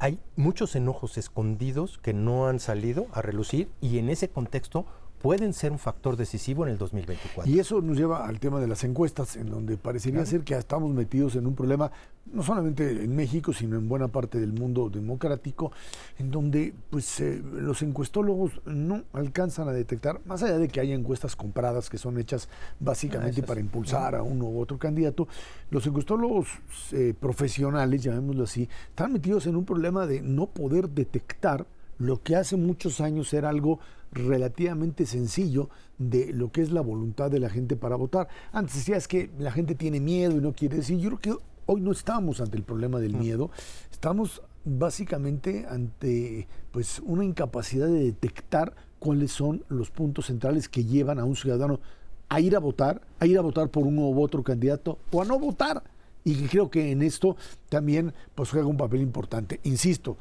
hay 0.00 0.18
muchos 0.34 0.74
enojos 0.76 1.18
escondidos 1.18 1.98
que 1.98 2.14
no 2.14 2.48
han 2.48 2.58
salido 2.58 3.06
a 3.12 3.20
relucir 3.20 3.70
y 3.82 3.98
en 3.98 4.08
ese 4.08 4.30
contexto 4.30 4.86
pueden 5.20 5.52
ser 5.52 5.70
un 5.70 5.78
factor 5.78 6.16
decisivo 6.16 6.64
en 6.64 6.72
el 6.72 6.78
2024. 6.78 7.50
Y 7.50 7.58
eso 7.58 7.82
nos 7.82 7.96
lleva 7.96 8.26
al 8.26 8.40
tema 8.40 8.58
de 8.58 8.66
las 8.66 8.84
encuestas, 8.84 9.36
en 9.36 9.50
donde 9.50 9.76
parecería 9.76 10.24
ser 10.24 10.42
que 10.44 10.54
estamos 10.54 10.92
metidos 10.94 11.36
en 11.36 11.46
un 11.46 11.54
problema, 11.54 11.92
no 12.32 12.42
solamente 12.42 12.90
en 12.90 13.14
México, 13.14 13.52
sino 13.52 13.76
en 13.76 13.86
buena 13.86 14.08
parte 14.08 14.40
del 14.40 14.54
mundo 14.54 14.88
democrático, 14.88 15.72
en 16.18 16.30
donde 16.30 16.72
pues 16.88 17.20
eh, 17.20 17.42
los 17.52 17.82
encuestólogos 17.82 18.62
no 18.64 19.02
alcanzan 19.12 19.68
a 19.68 19.72
detectar, 19.72 20.20
más 20.24 20.42
allá 20.42 20.56
de 20.56 20.68
que 20.68 20.80
haya 20.80 20.94
encuestas 20.94 21.36
compradas 21.36 21.90
que 21.90 21.98
son 21.98 22.18
hechas 22.18 22.48
básicamente 22.78 23.42
ah, 23.42 23.46
para 23.46 23.60
impulsar 23.60 24.14
a 24.14 24.22
uno 24.22 24.46
u 24.46 24.58
otro 24.58 24.78
candidato, 24.78 25.28
los 25.70 25.86
encuestólogos 25.86 26.48
eh, 26.92 27.12
profesionales, 27.18 28.02
llamémoslo 28.02 28.44
así, 28.44 28.68
están 28.88 29.12
metidos 29.12 29.46
en 29.46 29.56
un 29.56 29.66
problema 29.66 30.06
de 30.06 30.22
no 30.22 30.46
poder 30.46 30.88
detectar 30.88 31.66
lo 31.98 32.22
que 32.22 32.34
hace 32.34 32.56
muchos 32.56 33.02
años 33.02 33.32
era 33.34 33.50
algo 33.50 33.78
relativamente 34.12 35.06
sencillo 35.06 35.68
de 35.98 36.32
lo 36.32 36.50
que 36.50 36.62
es 36.62 36.70
la 36.70 36.80
voluntad 36.80 37.30
de 37.30 37.40
la 37.40 37.50
gente 37.50 37.76
para 37.76 37.96
votar. 37.96 38.28
Antes 38.52 38.76
decías 38.76 39.06
que 39.06 39.30
la 39.38 39.52
gente 39.52 39.74
tiene 39.74 40.00
miedo 40.00 40.36
y 40.36 40.40
no 40.40 40.52
quiere 40.52 40.76
decir. 40.76 40.98
Yo 40.98 41.10
creo 41.10 41.38
que 41.38 41.44
hoy 41.66 41.80
no 41.80 41.92
estamos 41.92 42.40
ante 42.40 42.56
el 42.56 42.64
problema 42.64 42.98
del 42.98 43.14
mm. 43.14 43.18
miedo, 43.18 43.50
estamos 43.90 44.42
básicamente 44.64 45.66
ante 45.68 46.48
pues 46.72 47.00
una 47.04 47.24
incapacidad 47.24 47.86
de 47.86 48.04
detectar 48.04 48.74
cuáles 48.98 49.32
son 49.32 49.64
los 49.68 49.90
puntos 49.90 50.26
centrales 50.26 50.68
que 50.68 50.84
llevan 50.84 51.18
a 51.18 51.24
un 51.24 51.36
ciudadano 51.36 51.80
a 52.28 52.40
ir 52.40 52.54
a 52.54 52.60
votar, 52.60 53.00
a 53.18 53.26
ir 53.26 53.38
a 53.38 53.40
votar 53.40 53.70
por 53.70 53.86
uno 53.86 54.08
u 54.08 54.22
otro 54.22 54.42
candidato 54.42 54.98
o 55.10 55.22
a 55.22 55.24
no 55.24 55.38
votar. 55.38 55.82
Y 56.22 56.34
creo 56.48 56.70
que 56.70 56.92
en 56.92 57.02
esto 57.02 57.36
también 57.68 58.12
pues 58.34 58.50
juega 58.50 58.66
un 58.66 58.76
papel 58.76 59.00
importante. 59.00 59.58
Insisto, 59.64 60.16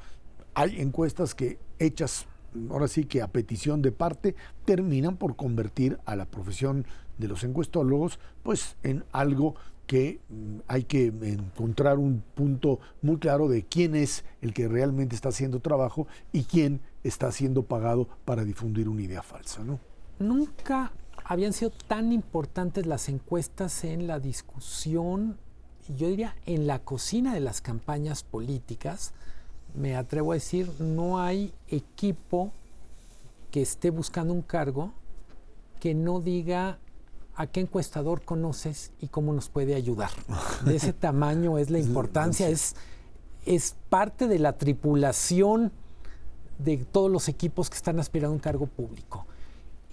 hay 0.53 0.79
encuestas 0.79 1.35
que 1.35 1.59
hechas 1.77 2.25
ahora 2.69 2.87
sí 2.87 3.05
que 3.05 3.21
a 3.21 3.27
petición 3.27 3.81
de 3.81 3.91
parte 3.91 4.35
terminan 4.65 5.17
por 5.17 5.35
convertir 5.35 5.99
a 6.05 6.15
la 6.15 6.25
profesión 6.25 6.85
de 7.17 7.27
los 7.27 7.43
encuestólogos 7.43 8.19
pues 8.43 8.77
en 8.83 9.03
algo 9.11 9.55
que 9.89 10.19
mm, 10.29 10.59
hay 10.67 10.83
que 10.83 11.07
encontrar 11.07 11.97
un 11.97 12.23
punto 12.35 12.79
muy 13.01 13.17
claro 13.17 13.47
de 13.47 13.63
quién 13.63 13.95
es 13.95 14.23
el 14.41 14.53
que 14.53 14.67
realmente 14.67 15.15
está 15.15 15.29
haciendo 15.29 15.61
trabajo 15.61 16.07
y 16.31 16.43
quién 16.43 16.81
está 17.03 17.31
siendo 17.31 17.63
pagado 17.63 18.07
para 18.23 18.43
difundir 18.43 18.87
una 18.87 19.01
idea 19.01 19.23
falsa, 19.23 19.63
¿no? 19.63 19.79
Nunca 20.19 20.91
habían 21.25 21.53
sido 21.53 21.71
tan 21.71 22.11
importantes 22.11 22.85
las 22.85 23.09
encuestas 23.09 23.83
en 23.83 24.05
la 24.05 24.19
discusión, 24.19 25.37
y 25.87 25.95
yo 25.95 26.07
diría 26.07 26.35
en 26.45 26.67
la 26.67 26.79
cocina 26.79 27.33
de 27.33 27.39
las 27.39 27.61
campañas 27.61 28.23
políticas. 28.23 29.13
Me 29.75 29.95
atrevo 29.95 30.31
a 30.31 30.35
decir, 30.35 30.71
no 30.79 31.19
hay 31.19 31.53
equipo 31.67 32.51
que 33.51 33.61
esté 33.61 33.89
buscando 33.89 34.33
un 34.33 34.41
cargo 34.41 34.91
que 35.79 35.93
no 35.93 36.19
diga 36.19 36.77
a 37.35 37.47
qué 37.47 37.61
encuestador 37.61 38.21
conoces 38.23 38.91
y 38.99 39.07
cómo 39.07 39.33
nos 39.33 39.49
puede 39.49 39.75
ayudar. 39.75 40.11
De 40.65 40.75
ese 40.75 40.93
tamaño 40.93 41.57
es 41.57 41.69
la 41.69 41.79
importancia, 41.79 42.49
es, 42.49 42.75
es 43.45 43.75
parte 43.89 44.27
de 44.27 44.39
la 44.39 44.57
tripulación 44.57 45.71
de 46.57 46.77
todos 46.77 47.09
los 47.09 47.29
equipos 47.29 47.69
que 47.69 47.77
están 47.77 47.99
aspirando 47.99 48.33
a 48.33 48.35
un 48.35 48.39
cargo 48.39 48.67
público. 48.67 49.25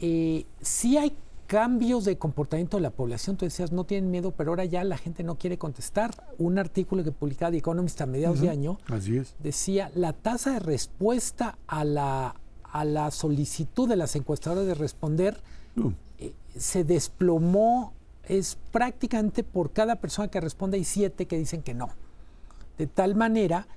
Eh, 0.00 0.44
sí 0.60 0.98
hay 0.98 1.16
cambios 1.46 2.04
de 2.04 2.18
comportamiento 2.18 2.76
de 2.76 2.82
la 2.82 2.90
población, 2.90 3.36
tú 3.36 3.44
decías, 3.44 3.72
no 3.72 3.84
tienen 3.84 4.10
miedo, 4.10 4.32
pero 4.32 4.50
ahora 4.50 4.64
ya 4.64 4.84
la 4.84 4.98
gente 4.98 5.22
no 5.22 5.36
quiere 5.36 5.58
contestar. 5.58 6.10
Un 6.38 6.58
artículo 6.58 7.04
que 7.04 7.12
publicaba 7.12 7.50
The 7.50 7.58
Economist 7.58 8.00
a 8.00 8.06
mediados 8.06 8.40
de 8.40 8.50
año 8.50 8.78
decía, 9.38 9.90
la 9.94 10.12
tasa 10.12 10.52
de 10.52 10.58
respuesta 10.58 11.58
a 11.66 11.84
la, 11.84 12.36
a 12.64 12.84
la 12.84 13.10
solicitud 13.10 13.88
de 13.88 13.96
las 13.96 14.16
encuestadoras 14.16 14.66
de 14.66 14.74
responder 14.74 15.40
uh. 15.76 15.90
eh, 16.18 16.34
se 16.56 16.84
desplomó, 16.84 17.92
es 18.24 18.58
prácticamente 18.72 19.44
por 19.44 19.72
cada 19.72 19.96
persona 19.96 20.28
que 20.28 20.40
responde 20.40 20.78
hay 20.78 20.84
siete 20.84 21.26
que 21.26 21.38
dicen 21.38 21.62
que 21.62 21.74
no. 21.74 21.90
De 22.76 22.86
tal 22.86 23.14
manera 23.14 23.68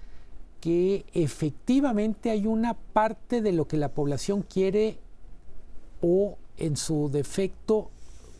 que 0.59 1.05
efectivamente 1.13 2.31
hay 2.31 2.45
una 2.45 2.73
parte 2.73 3.41
de 3.41 3.53
lo 3.53 3.67
que 3.67 3.77
la 3.77 3.89
población 3.89 4.41
quiere 4.41 4.99
o 6.01 6.37
en 6.59 6.77
su 6.77 7.09
defecto 7.09 7.89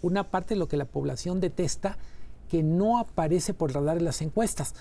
una 0.01 0.30
parte 0.30 0.53
de 0.53 0.59
lo 0.59 0.67
que 0.67 0.78
la 0.78 0.86
población 0.86 1.39
detesta 1.39 1.97
que 2.49 2.63
no 2.63 2.97
aparece 2.97 3.53
por 3.53 3.74
radar 3.74 3.97
en 3.97 4.05
las 4.05 4.22
encuestas. 4.22 4.74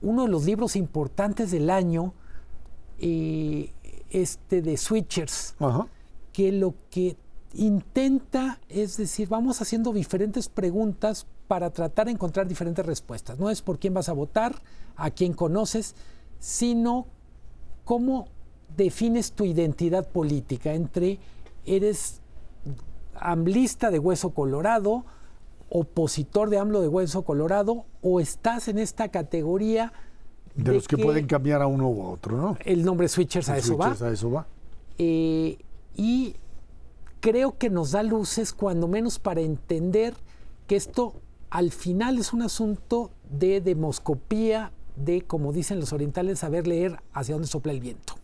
Uno 0.00 0.24
de 0.24 0.28
los 0.28 0.44
libros 0.44 0.76
importantes 0.76 1.50
del 1.50 1.70
año, 1.70 2.14
eh, 2.98 3.72
este 4.10 4.62
de 4.62 4.76
Switchers, 4.76 5.54
que 6.32 6.52
lo 6.52 6.74
que 6.90 7.16
intenta, 7.54 8.58
es 8.68 8.96
decir, 8.96 9.28
vamos 9.28 9.60
haciendo 9.60 9.92
diferentes 9.92 10.48
preguntas 10.48 11.26
para 11.48 11.70
tratar 11.70 12.06
de 12.06 12.12
encontrar 12.12 12.48
diferentes 12.48 12.84
respuestas. 12.84 13.38
No 13.38 13.50
es 13.50 13.60
por 13.60 13.78
quién 13.78 13.92
vas 13.92 14.08
a 14.08 14.14
votar, 14.14 14.62
a 14.96 15.10
quién 15.10 15.34
conoces, 15.34 15.94
sino 16.38 17.06
cómo 17.84 18.28
defines 18.76 19.32
tu 19.32 19.44
identidad 19.44 20.08
política 20.08 20.72
entre 20.72 21.18
eres 21.66 22.21
amblista 23.30 23.90
de 23.90 23.98
hueso 23.98 24.30
colorado, 24.30 25.04
opositor 25.68 26.50
de 26.50 26.58
AMLO 26.58 26.80
de 26.80 26.88
hueso 26.88 27.22
colorado, 27.22 27.86
o 28.02 28.20
estás 28.20 28.68
en 28.68 28.78
esta 28.78 29.08
categoría 29.08 29.92
de, 30.54 30.74
los 30.74 30.86
que, 30.86 30.98
pueden 30.98 31.26
cambiar 31.26 31.62
a 31.62 31.66
uno 31.66 31.88
u 31.88 32.02
otro, 32.02 32.36
¿no? 32.36 32.58
El 32.64 32.84
nombre 32.84 33.08
switchers, 33.08 33.48
a, 33.48 33.56
eso 33.56 33.74
switchers 33.74 34.02
a 34.02 34.10
eso 34.10 34.30
va. 34.30 34.46
Eh, 34.98 35.58
y 35.96 36.36
creo 37.20 37.56
que 37.56 37.70
nos 37.70 37.92
da 37.92 38.02
luces, 38.02 38.52
cuando 38.52 38.88
menos 38.88 39.18
para 39.18 39.40
entender 39.40 40.14
que 40.66 40.76
esto 40.76 41.14
al 41.48 41.70
final 41.70 42.18
es 42.18 42.32
un 42.32 42.42
asunto 42.42 43.10
de 43.30 43.60
demoscopía, 43.60 44.72
de, 44.96 45.22
como 45.22 45.52
dicen 45.52 45.80
los 45.80 45.92
orientales, 45.92 46.40
saber 46.40 46.66
leer 46.66 47.00
hacia 47.12 47.34
dónde 47.34 47.48
sopla 47.48 47.72
el 47.72 47.80
viento. 47.80 48.14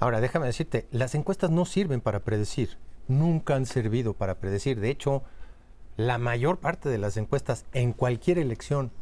Ahora, 0.00 0.20
déjame 0.20 0.46
decirte, 0.46 0.86
las 0.90 1.14
encuestas 1.14 1.50
no 1.50 1.64
sirven 1.64 2.00
para 2.00 2.20
predecir, 2.20 2.78
nunca 3.08 3.56
han 3.56 3.66
servido 3.66 4.14
para 4.14 4.36
predecir. 4.36 4.80
De 4.80 4.90
hecho, 4.90 5.22
la 5.96 6.18
mayor 6.18 6.58
parte 6.58 6.88
de 6.88 6.98
las 6.98 7.16
encuestas 7.16 7.64
en 7.72 7.92
cualquier 7.92 8.38
elección 8.38 8.92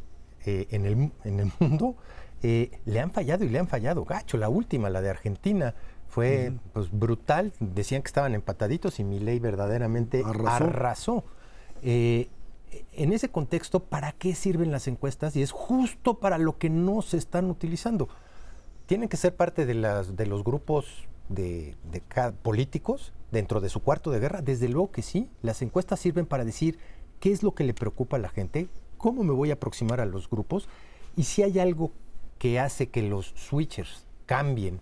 eh, 0.45 0.67
en, 0.71 0.85
el, 0.85 1.11
en, 1.25 1.39
el, 1.39 1.51
mundo 1.59 1.95
eh, 2.41 2.71
le 2.85 2.99
han 2.99 3.11
fallado 3.11 3.45
y 3.45 3.49
le 3.49 3.59
han 3.59 3.67
fallado. 3.67 4.05
Gacho, 4.05 4.37
la 4.37 4.49
última, 4.49 4.89
la 4.89 5.01
de 5.01 5.09
Argentina, 5.09 5.75
fue 6.07 6.53
pues, 6.73 6.89
brutal. 6.91 7.53
Decían 7.59 8.01
que 8.01 8.07
estaban 8.07 8.33
empataditos 8.33 8.99
y 8.99 9.03
mi 9.03 9.19
ley 9.19 9.39
verdaderamente 9.39 10.23
arrasó. 10.25 11.23
Eh, 11.83 12.29
en 12.93 13.13
ese 13.13 13.29
contexto, 13.29 13.81
¿para 13.81 14.11
qué 14.11 14.33
sirven 14.35 14.71
las 14.71 14.87
encuestas? 14.87 15.35
Y 15.35 15.41
es 15.41 15.51
justo 15.51 16.15
para 16.15 16.37
lo 16.37 16.57
que 16.57 16.69
no 16.69 17.01
se 17.01 17.17
están 17.17 17.49
utilizando. 17.49 18.09
Tienen 18.85 19.09
que 19.09 19.17
ser 19.17 19.35
parte 19.35 19.65
de, 19.65 19.73
las, 19.73 20.15
de 20.15 20.25
los 20.25 20.43
grupos 20.43 21.07
de, 21.29 21.75
de 21.91 22.01
políticos 22.43 23.13
dentro 23.31 23.61
de 23.61 23.69
su 23.69 23.81
cuarto 23.81 24.11
de 24.11 24.19
guerra. 24.19 24.41
Desde 24.41 24.69
luego 24.69 24.91
que 24.91 25.01
sí. 25.01 25.29
Las 25.41 25.61
encuestas 25.61 25.99
sirven 25.99 26.25
para 26.25 26.45
decir 26.45 26.77
qué 27.19 27.31
es 27.31 27.43
lo 27.43 27.53
que 27.53 27.63
le 27.63 27.73
preocupa 27.73 28.17
a 28.17 28.19
la 28.19 28.29
gente, 28.29 28.67
cómo 28.97 29.23
me 29.23 29.33
voy 29.33 29.51
a 29.51 29.55
aproximar 29.55 29.99
a 30.01 30.05
los 30.05 30.29
grupos 30.29 30.67
y 31.15 31.23
si 31.23 31.43
hay 31.43 31.59
algo 31.59 31.91
que 32.37 32.59
hace 32.59 32.89
que 32.89 33.01
los 33.01 33.33
switchers 33.35 34.05
cambien 34.25 34.81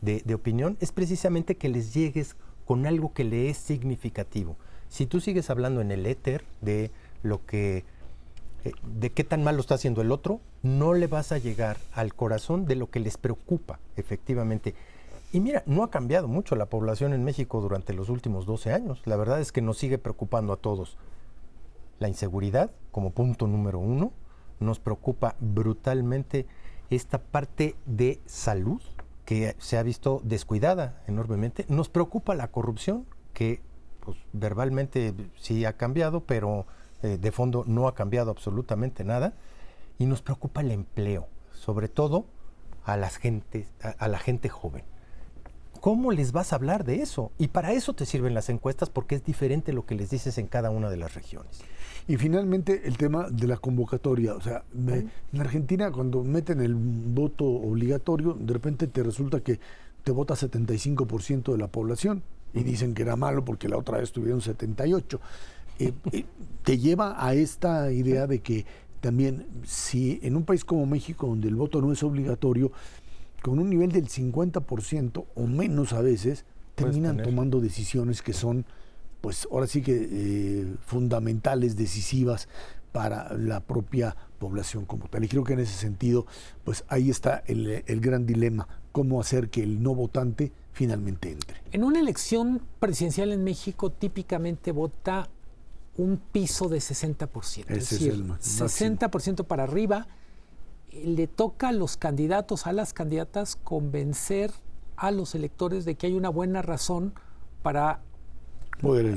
de, 0.00 0.34
opinión 0.34 0.76
es 0.80 0.92
precisamente 0.92 1.56
que 1.56 1.68
les 1.68 1.94
llegues 1.94 2.36
con 2.66 2.86
algo 2.86 3.12
que 3.12 3.24
le 3.24 3.48
es 3.48 3.56
significativo. 3.56 4.56
Si 4.88 5.06
tú 5.06 5.20
sigues 5.20 5.50
hablando 5.50 5.80
en 5.80 5.90
el 5.90 6.06
éter 6.06 6.44
de 6.60 6.90
lo 7.22 7.44
que 7.46 7.84
eh, 8.64 8.72
de 8.82 9.10
qué 9.10 9.24
tan 9.24 9.42
mal 9.42 9.56
lo 9.56 9.60
está 9.60 9.74
haciendo 9.74 10.02
el 10.02 10.12
otro, 10.12 10.40
no 10.62 10.94
le 10.94 11.06
vas 11.06 11.32
a 11.32 11.38
llegar 11.38 11.78
al 11.92 12.14
corazón 12.14 12.66
de 12.66 12.76
lo 12.76 12.90
que 12.90 13.00
les 13.00 13.16
preocupa, 13.16 13.78
efectivamente. 13.96 14.74
Y 15.34 15.40
mira, 15.40 15.64
no 15.66 15.82
ha 15.82 15.90
cambiado 15.90 16.28
mucho 16.28 16.54
la 16.54 16.66
población 16.66 17.12
en 17.12 17.24
México 17.24 17.60
durante 17.60 17.92
los 17.92 18.08
últimos 18.08 18.46
12 18.46 18.72
años. 18.72 19.02
La 19.04 19.16
verdad 19.16 19.40
es 19.40 19.50
que 19.50 19.62
nos 19.62 19.76
sigue 19.78 19.98
preocupando 19.98 20.52
a 20.52 20.58
todos. 20.58 20.96
La 21.98 22.06
inseguridad, 22.06 22.70
como 22.92 23.10
punto 23.10 23.48
número 23.48 23.80
uno, 23.80 24.12
nos 24.60 24.78
preocupa 24.78 25.34
brutalmente 25.40 26.46
esta 26.88 27.18
parte 27.18 27.74
de 27.84 28.20
salud, 28.26 28.80
que 29.24 29.56
se 29.58 29.76
ha 29.76 29.82
visto 29.82 30.20
descuidada 30.22 31.02
enormemente. 31.08 31.66
Nos 31.68 31.88
preocupa 31.88 32.36
la 32.36 32.52
corrupción, 32.52 33.04
que 33.32 33.60
pues, 34.04 34.16
verbalmente 34.32 35.14
sí 35.36 35.64
ha 35.64 35.72
cambiado, 35.72 36.20
pero 36.20 36.64
eh, 37.02 37.18
de 37.20 37.32
fondo 37.32 37.64
no 37.66 37.88
ha 37.88 37.96
cambiado 37.96 38.30
absolutamente 38.30 39.02
nada. 39.02 39.34
Y 39.98 40.06
nos 40.06 40.22
preocupa 40.22 40.60
el 40.60 40.70
empleo, 40.70 41.26
sobre 41.50 41.88
todo 41.88 42.24
a, 42.84 42.96
las 42.96 43.16
gentes, 43.16 43.72
a 43.98 44.06
la 44.06 44.20
gente 44.20 44.48
joven. 44.48 44.93
¿Cómo 45.84 46.12
les 46.12 46.32
vas 46.32 46.54
a 46.54 46.56
hablar 46.56 46.82
de 46.84 47.02
eso? 47.02 47.30
Y 47.36 47.48
para 47.48 47.74
eso 47.74 47.92
te 47.92 48.06
sirven 48.06 48.32
las 48.32 48.48
encuestas 48.48 48.88
porque 48.88 49.16
es 49.16 49.22
diferente 49.22 49.74
lo 49.74 49.84
que 49.84 49.94
les 49.94 50.08
dices 50.08 50.38
en 50.38 50.46
cada 50.46 50.70
una 50.70 50.88
de 50.88 50.96
las 50.96 51.14
regiones. 51.14 51.60
Y 52.08 52.16
finalmente 52.16 52.80
el 52.86 52.96
tema 52.96 53.28
de 53.28 53.46
la 53.46 53.58
convocatoria. 53.58 54.34
O 54.34 54.40
sea, 54.40 54.64
en 54.74 55.10
Argentina 55.38 55.92
cuando 55.92 56.24
meten 56.24 56.62
el 56.62 56.74
voto 56.74 57.44
obligatorio, 57.44 58.32
de 58.32 58.54
repente 58.54 58.86
te 58.86 59.02
resulta 59.02 59.40
que 59.40 59.60
te 60.02 60.10
vota 60.10 60.32
75% 60.32 61.52
de 61.52 61.58
la 61.58 61.68
población 61.68 62.22
y 62.54 62.62
dicen 62.62 62.94
que 62.94 63.02
era 63.02 63.16
malo 63.16 63.44
porque 63.44 63.68
la 63.68 63.76
otra 63.76 63.98
vez 63.98 64.10
tuvieron 64.10 64.40
78. 64.40 65.20
Eh, 65.80 65.92
eh, 66.12 66.24
te 66.62 66.78
lleva 66.78 67.22
a 67.22 67.34
esta 67.34 67.92
idea 67.92 68.26
de 68.26 68.38
que 68.38 68.64
también 69.02 69.46
si 69.66 70.18
en 70.22 70.34
un 70.34 70.46
país 70.46 70.64
como 70.64 70.86
México, 70.86 71.26
donde 71.26 71.48
el 71.48 71.56
voto 71.56 71.82
no 71.82 71.92
es 71.92 72.02
obligatorio, 72.02 72.72
con 73.44 73.58
un 73.58 73.68
nivel 73.68 73.92
del 73.92 74.08
50% 74.08 75.26
o 75.34 75.46
menos 75.46 75.92
a 75.92 76.00
veces, 76.00 76.46
terminan 76.74 77.22
tomando 77.22 77.60
decisiones 77.60 78.22
que 78.22 78.32
son 78.32 78.64
pues 79.20 79.46
ahora 79.52 79.66
sí 79.66 79.82
que 79.82 80.08
eh, 80.10 80.74
fundamentales, 80.86 81.76
decisivas 81.76 82.48
para 82.90 83.36
la 83.36 83.60
propia 83.60 84.16
población 84.38 84.86
como 84.86 85.08
tal. 85.08 85.24
Y 85.24 85.28
creo 85.28 85.44
que 85.44 85.52
en 85.52 85.58
ese 85.58 85.74
sentido, 85.74 86.24
pues 86.64 86.84
ahí 86.88 87.10
está 87.10 87.44
el, 87.46 87.82
gran 88.00 88.24
dilema, 88.24 88.66
cómo 88.92 89.20
hacer 89.20 89.50
que 89.50 89.62
el 89.62 89.82
no 89.82 89.94
votante 89.94 90.50
finalmente 90.72 91.30
entre. 91.30 91.60
En 91.70 91.84
una 91.84 92.00
elección 92.00 92.62
presidencial 92.80 93.30
en 93.30 93.44
México 93.44 93.92
típicamente 93.92 94.72
vota 94.72 95.28
un 95.98 96.16
piso 96.16 96.70
de 96.70 96.78
60%. 96.78 97.66
es, 97.68 97.90
decir, 97.90 98.12
el 98.12 98.26
60% 98.26 99.44
para 99.44 99.64
arriba. 99.64 100.06
Le 101.04 101.26
toca 101.26 101.68
a 101.68 101.72
los 101.72 101.96
candidatos, 101.96 102.66
a 102.66 102.72
las 102.72 102.92
candidatas, 102.92 103.56
convencer 103.56 104.50
a 104.96 105.10
los 105.10 105.34
electores 105.34 105.84
de 105.84 105.96
que 105.96 106.06
hay 106.06 106.14
una 106.14 106.28
buena 106.28 106.62
razón 106.62 107.14
para 107.62 108.00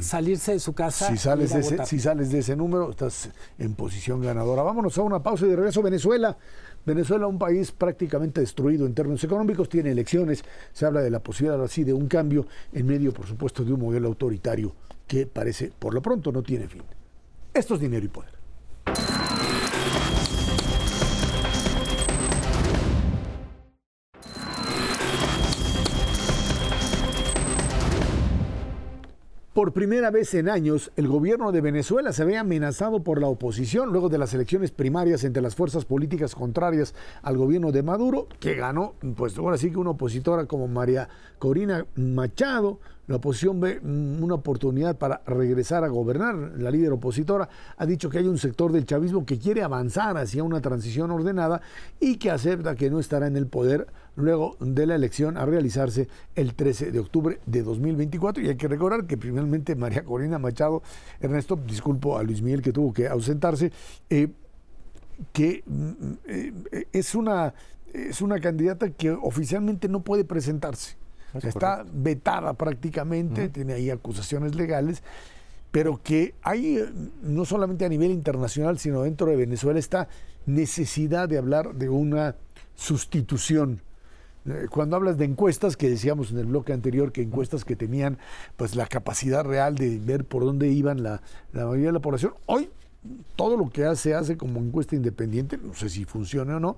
salirse 0.01 0.53
de 0.53 0.59
su 0.59 0.73
casa. 0.73 1.09
Si 1.09 1.17
sales, 1.17 1.53
de 1.53 1.59
ese, 1.59 1.85
si 1.85 1.99
sales 1.99 2.31
de 2.31 2.39
ese 2.39 2.55
número, 2.55 2.89
estás 2.89 3.29
en 3.57 3.73
posición 3.73 4.21
ganadora. 4.21 4.63
Vámonos 4.63 4.97
a 4.97 5.01
una 5.01 5.21
pausa 5.21 5.45
y 5.45 5.49
de 5.49 5.55
regreso 5.55 5.81
Venezuela. 5.81 6.37
Venezuela, 6.85 7.27
un 7.27 7.37
país 7.37 7.71
prácticamente 7.71 8.39
destruido 8.39 8.85
en 8.85 8.93
términos 8.93 9.21
económicos, 9.23 9.67
tiene 9.67 9.91
elecciones, 9.91 10.45
se 10.71 10.85
habla 10.85 11.01
de 11.01 11.09
la 11.09 11.19
posibilidad 11.19 11.61
así 11.61 11.83
de 11.83 11.91
un 11.91 12.07
cambio 12.07 12.47
en 12.71 12.85
medio, 12.85 13.13
por 13.13 13.25
supuesto, 13.25 13.65
de 13.65 13.73
un 13.73 13.81
modelo 13.81 14.07
autoritario 14.07 14.73
que 15.05 15.25
parece, 15.25 15.71
por 15.77 15.93
lo 15.93 16.01
pronto, 16.01 16.31
no 16.31 16.41
tiene 16.41 16.67
fin. 16.67 16.83
Esto 17.53 17.75
es 17.75 17.81
dinero 17.81 18.05
y 18.05 18.09
poder. 18.09 18.36
Por 29.57 29.73
primera 29.73 30.11
vez 30.11 30.35
en 30.35 30.49
años, 30.49 30.91
el 30.97 31.07
gobierno 31.07 31.51
de 31.51 31.61
Venezuela 31.61 32.13
se 32.13 32.23
ve 32.23 32.37
amenazado 32.37 33.01
por 33.01 33.19
la 33.19 33.25
oposición 33.25 33.89
luego 33.89 34.07
de 34.07 34.19
las 34.19 34.31
elecciones 34.35 34.69
primarias 34.69 35.23
entre 35.23 35.41
las 35.41 35.55
fuerzas 35.55 35.83
políticas 35.83 36.35
contrarias 36.35 36.93
al 37.23 37.37
gobierno 37.37 37.71
de 37.71 37.81
Maduro, 37.81 38.27
que 38.39 38.53
ganó, 38.53 38.93
pues 39.15 39.35
ahora 39.39 39.57
sí 39.57 39.71
que 39.71 39.79
una 39.79 39.89
opositora 39.89 40.45
como 40.45 40.67
María 40.67 41.09
Corina 41.39 41.87
Machado, 41.95 42.79
la 43.07 43.15
oposición 43.15 43.59
ve 43.59 43.79
mm, 43.81 44.21
una 44.21 44.35
oportunidad 44.35 44.95
para 44.97 45.23
regresar 45.25 45.83
a 45.83 45.87
gobernar. 45.87 46.35
La 46.57 46.69
líder 46.69 46.91
opositora 46.91 47.49
ha 47.77 47.85
dicho 47.87 48.11
que 48.11 48.19
hay 48.19 48.27
un 48.27 48.37
sector 48.37 48.71
del 48.71 48.85
chavismo 48.85 49.25
que 49.25 49.39
quiere 49.39 49.63
avanzar 49.63 50.17
hacia 50.17 50.43
una 50.43 50.61
transición 50.61 51.09
ordenada 51.09 51.61
y 51.99 52.17
que 52.17 52.29
acepta 52.29 52.75
que 52.75 52.91
no 52.91 52.99
estará 52.99 53.25
en 53.25 53.37
el 53.37 53.47
poder 53.47 53.87
luego 54.17 54.57
de 54.59 54.85
la 54.85 54.95
elección 54.95 55.37
a 55.37 55.45
realizarse 55.45 56.09
el 56.35 56.53
13 56.53 56.91
de 56.91 56.99
octubre 56.99 57.39
de 57.45 57.63
2024. 57.63 58.43
Y 58.43 58.49
hay 58.49 58.57
que 58.57 58.67
recordar 58.67 59.05
que 59.05 59.15
finalmente 59.15 59.75
María 59.75 60.03
Corina 60.03 60.37
Machado, 60.37 60.83
Ernesto, 61.21 61.55
disculpo 61.55 62.17
a 62.17 62.23
Luis 62.23 62.41
Miguel 62.41 62.61
que 62.61 62.73
tuvo 62.73 62.93
que 62.93 63.07
ausentarse, 63.07 63.71
eh, 64.09 64.27
que 65.31 65.63
mm, 65.65 66.11
eh, 66.27 66.53
es, 66.91 67.15
una, 67.15 67.53
es 67.93 68.21
una 68.21 68.39
candidata 68.41 68.89
que 68.89 69.11
oficialmente 69.11 69.87
no 69.87 70.01
puede 70.01 70.25
presentarse 70.25 70.97
está 71.45 71.85
vetada 71.91 72.53
prácticamente, 72.53 73.49
tiene 73.49 73.73
ahí 73.73 73.89
acusaciones 73.89 74.55
legales, 74.55 75.03
pero 75.71 76.01
que 76.01 76.35
hay, 76.41 76.77
eh, 76.77 76.89
no 77.21 77.45
solamente 77.45 77.85
a 77.85 77.89
nivel 77.89 78.11
internacional, 78.11 78.79
sino 78.79 79.03
dentro 79.03 79.27
de 79.27 79.35
Venezuela, 79.35 79.79
esta 79.79 80.07
necesidad 80.45 81.27
de 81.27 81.37
hablar 81.37 81.75
de 81.75 81.89
una 81.89 82.35
sustitución. 82.75 83.81
Eh, 84.47 84.67
cuando 84.69 84.95
hablas 84.95 85.17
de 85.17 85.25
encuestas, 85.25 85.75
que 85.75 85.89
decíamos 85.89 86.31
en 86.31 86.37
el 86.37 86.45
bloque 86.45 86.73
anterior 86.73 87.11
que 87.11 87.21
encuestas 87.21 87.65
que 87.65 87.75
tenían 87.75 88.17
pues 88.55 88.75
la 88.75 88.87
capacidad 88.87 89.43
real 89.43 89.75
de 89.75 89.99
ver 89.99 90.25
por 90.25 90.45
dónde 90.45 90.69
iban 90.69 91.03
la, 91.03 91.21
la 91.51 91.65
mayoría 91.65 91.87
de 91.87 91.93
la 91.93 91.99
población, 91.99 92.33
hoy 92.45 92.69
todo 93.35 93.57
lo 93.57 93.69
que 93.69 93.85
hace, 93.85 94.13
hace 94.13 94.37
como 94.37 94.59
encuesta 94.59 94.95
independiente, 94.95 95.57
no 95.57 95.73
sé 95.73 95.89
si 95.89 96.05
funciona 96.05 96.57
o 96.57 96.59
no, 96.59 96.77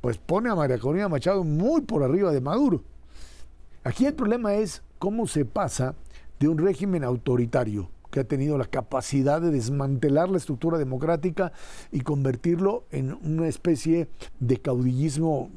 pues 0.00 0.18
pone 0.18 0.50
a 0.50 0.54
María 0.54 0.78
Corina 0.78 1.08
Machado 1.08 1.44
muy 1.44 1.82
por 1.82 2.02
arriba 2.02 2.32
de 2.32 2.40
Maduro. 2.40 2.82
Aquí 3.84 4.06
el 4.06 4.14
problema 4.14 4.54
es 4.54 4.82
cómo 4.98 5.26
se 5.26 5.44
pasa 5.44 5.94
de 6.40 6.48
un 6.48 6.58
régimen 6.58 7.04
autoritario 7.04 7.90
que 8.10 8.20
ha 8.20 8.24
tenido 8.24 8.58
la 8.58 8.66
capacidad 8.66 9.40
de 9.40 9.50
desmantelar 9.50 10.28
la 10.28 10.36
estructura 10.36 10.78
democrática 10.78 11.52
y 11.90 12.00
convertirlo 12.00 12.84
en 12.90 13.14
una 13.24 13.48
especie 13.48 14.08
de 14.38 14.58
caudillismo 14.58 15.50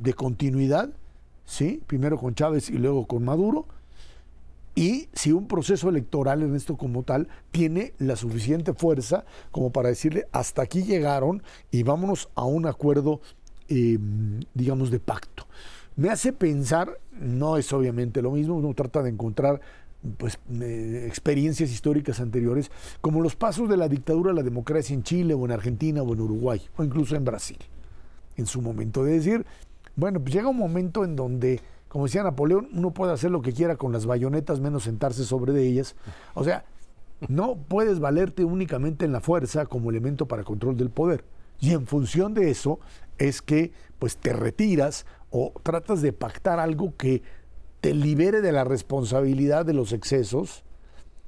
de 0.00 0.14
continuidad, 0.14 0.90
¿sí? 1.44 1.82
primero 1.86 2.18
con 2.18 2.34
Chávez 2.34 2.70
y 2.70 2.78
luego 2.78 3.06
con 3.06 3.24
Maduro, 3.24 3.66
y 4.76 5.08
si 5.12 5.30
un 5.30 5.46
proceso 5.46 5.88
electoral 5.88 6.42
en 6.42 6.56
esto 6.56 6.76
como 6.76 7.04
tal 7.04 7.28
tiene 7.52 7.94
la 7.98 8.16
suficiente 8.16 8.74
fuerza 8.74 9.24
como 9.52 9.70
para 9.70 9.88
decirle 9.88 10.26
hasta 10.32 10.62
aquí 10.62 10.82
llegaron 10.82 11.44
y 11.70 11.84
vámonos 11.84 12.28
a 12.34 12.44
un 12.44 12.66
acuerdo, 12.66 13.20
eh, 13.68 13.98
digamos, 14.52 14.90
de 14.90 14.98
pacto 14.98 15.46
me 15.96 16.10
hace 16.10 16.32
pensar, 16.32 16.98
no 17.12 17.56
es 17.56 17.72
obviamente 17.72 18.22
lo 18.22 18.32
mismo, 18.32 18.56
uno 18.56 18.74
trata 18.74 19.02
de 19.02 19.10
encontrar 19.10 19.60
pues 20.18 20.38
experiencias 20.50 21.70
históricas 21.70 22.20
anteriores, 22.20 22.70
como 23.00 23.22
los 23.22 23.36
pasos 23.36 23.68
de 23.68 23.76
la 23.76 23.88
dictadura 23.88 24.32
a 24.32 24.34
la 24.34 24.42
democracia 24.42 24.92
en 24.92 25.02
Chile 25.02 25.34
o 25.34 25.44
en 25.44 25.52
Argentina 25.52 26.02
o 26.02 26.12
en 26.12 26.20
Uruguay 26.20 26.60
o 26.76 26.84
incluso 26.84 27.16
en 27.16 27.24
Brasil. 27.24 27.58
En 28.36 28.46
su 28.46 28.60
momento 28.60 29.04
de 29.04 29.12
decir, 29.12 29.46
bueno, 29.96 30.20
pues 30.20 30.34
llega 30.34 30.48
un 30.48 30.58
momento 30.58 31.04
en 31.04 31.16
donde, 31.16 31.60
como 31.88 32.04
decía 32.04 32.22
Napoleón, 32.22 32.68
uno 32.72 32.92
puede 32.92 33.12
hacer 33.12 33.30
lo 33.30 33.42
que 33.42 33.52
quiera 33.52 33.76
con 33.76 33.92
las 33.92 34.06
bayonetas 34.06 34.60
menos 34.60 34.84
sentarse 34.84 35.24
sobre 35.24 35.52
de 35.52 35.66
ellas. 35.66 35.96
O 36.34 36.44
sea, 36.44 36.64
no 37.28 37.56
puedes 37.56 38.00
valerte 38.00 38.44
únicamente 38.44 39.04
en 39.04 39.12
la 39.12 39.20
fuerza 39.20 39.66
como 39.66 39.90
elemento 39.90 40.26
para 40.26 40.44
control 40.44 40.76
del 40.76 40.90
poder. 40.90 41.24
Y 41.60 41.72
en 41.72 41.86
función 41.86 42.34
de 42.34 42.50
eso 42.50 42.80
es 43.18 43.40
que 43.40 43.72
pues 43.98 44.16
te 44.16 44.32
retiras 44.32 45.06
o 45.30 45.52
tratas 45.62 46.02
de 46.02 46.12
pactar 46.12 46.58
algo 46.58 46.94
que 46.96 47.22
te 47.80 47.94
libere 47.94 48.40
de 48.40 48.52
la 48.52 48.64
responsabilidad 48.64 49.64
de 49.64 49.74
los 49.74 49.92
excesos. 49.92 50.64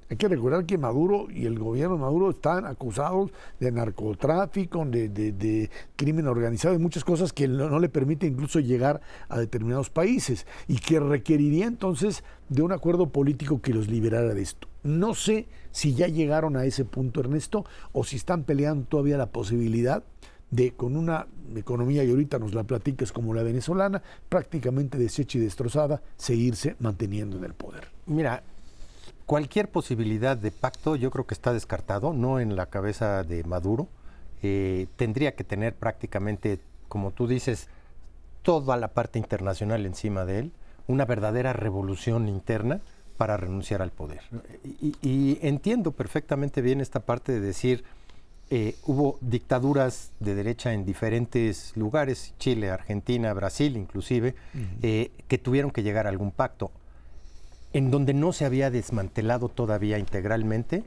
Hay 0.08 0.16
que 0.16 0.28
recordar 0.28 0.66
que 0.66 0.78
Maduro 0.78 1.26
y 1.30 1.46
el 1.46 1.58
gobierno 1.58 1.96
de 1.96 2.02
Maduro 2.02 2.30
están 2.30 2.64
acusados 2.64 3.32
de 3.58 3.72
narcotráfico, 3.72 4.84
de, 4.84 5.70
crimen 5.96 6.28
organizado 6.28 6.74
y 6.74 6.78
muchas 6.78 7.02
cosas 7.02 7.32
que 7.32 7.48
no, 7.48 7.78
le 7.80 7.88
permiten 7.88 8.32
incluso 8.32 8.60
llegar 8.60 9.00
a 9.28 9.38
determinados 9.38 9.90
países 9.90 10.46
y 10.68 10.78
que 10.78 11.00
requeriría 11.00 11.66
entonces 11.66 12.22
de 12.48 12.62
un 12.62 12.70
acuerdo 12.70 13.08
político 13.08 13.60
que 13.60 13.74
los 13.74 13.88
liberara 13.88 14.32
de 14.32 14.42
esto. 14.42 14.68
No 14.84 15.14
sé 15.14 15.46
si 15.72 15.94
ya 15.94 16.06
llegaron 16.06 16.56
a 16.56 16.64
ese 16.64 16.84
punto, 16.84 17.18
Ernesto, 17.18 17.64
o 17.92 18.04
si 18.04 18.14
están 18.16 18.44
peleando 18.44 18.86
todavía 18.86 19.18
la 19.18 19.26
posibilidad 19.26 20.04
de 20.52 20.70
con 20.70 20.96
una 20.96 21.26
economía, 21.56 22.04
y 22.04 22.10
ahorita 22.10 22.38
nos 22.38 22.54
la 22.54 22.62
platiques 22.62 23.10
como 23.10 23.34
la 23.34 23.42
venezolana, 23.42 24.02
prácticamente 24.28 24.98
deshecha 24.98 25.38
y 25.38 25.40
destrozada, 25.40 26.00
seguirse 26.16 26.76
manteniendo 26.78 27.36
en 27.36 27.44
el 27.44 27.54
poder. 27.54 27.88
Mira, 28.06 28.44
cualquier 29.26 29.68
posibilidad 29.68 30.36
de 30.36 30.50
pacto 30.50 30.96
yo 30.96 31.10
creo 31.10 31.26
que 31.26 31.34
está 31.34 31.52
descartado, 31.52 32.12
no 32.12 32.40
en 32.40 32.56
la 32.56 32.66
cabeza 32.66 33.22
de 33.22 33.44
Maduro. 33.44 33.88
Eh, 34.42 34.86
tendría 34.96 35.34
que 35.34 35.44
tener 35.44 35.74
prácticamente, 35.74 36.60
como 36.88 37.10
tú 37.10 37.26
dices, 37.26 37.68
toda 38.42 38.76
la 38.76 38.88
parte 38.88 39.18
internacional 39.18 39.84
encima 39.86 40.24
de 40.24 40.38
él, 40.38 40.52
una 40.86 41.04
verdadera 41.04 41.52
revolución 41.52 42.28
interna 42.28 42.80
para 43.16 43.36
renunciar 43.36 43.82
al 43.82 43.90
poder. 43.90 44.20
y 44.62 45.38
entiendo 45.40 45.92
perfectamente 45.92 46.60
bien 46.60 46.80
esta 46.80 47.00
parte 47.00 47.32
de 47.32 47.40
decir, 47.40 47.84
eh, 48.48 48.76
hubo 48.84 49.18
dictaduras 49.22 50.12
de 50.20 50.36
derecha 50.36 50.72
en 50.72 50.84
diferentes 50.84 51.76
lugares, 51.76 52.32
Chile, 52.38 52.70
Argentina, 52.70 53.32
Brasil 53.32 53.76
inclusive, 53.76 54.36
eh, 54.82 55.10
que 55.26 55.38
tuvieron 55.38 55.72
que 55.72 55.82
llegar 55.82 56.06
a 56.06 56.10
algún 56.10 56.30
pacto, 56.30 56.70
en 57.76 57.90
donde 57.90 58.14
no 58.14 58.32
se 58.32 58.46
había 58.46 58.70
desmantelado 58.70 59.50
todavía 59.50 59.98
integralmente 59.98 60.82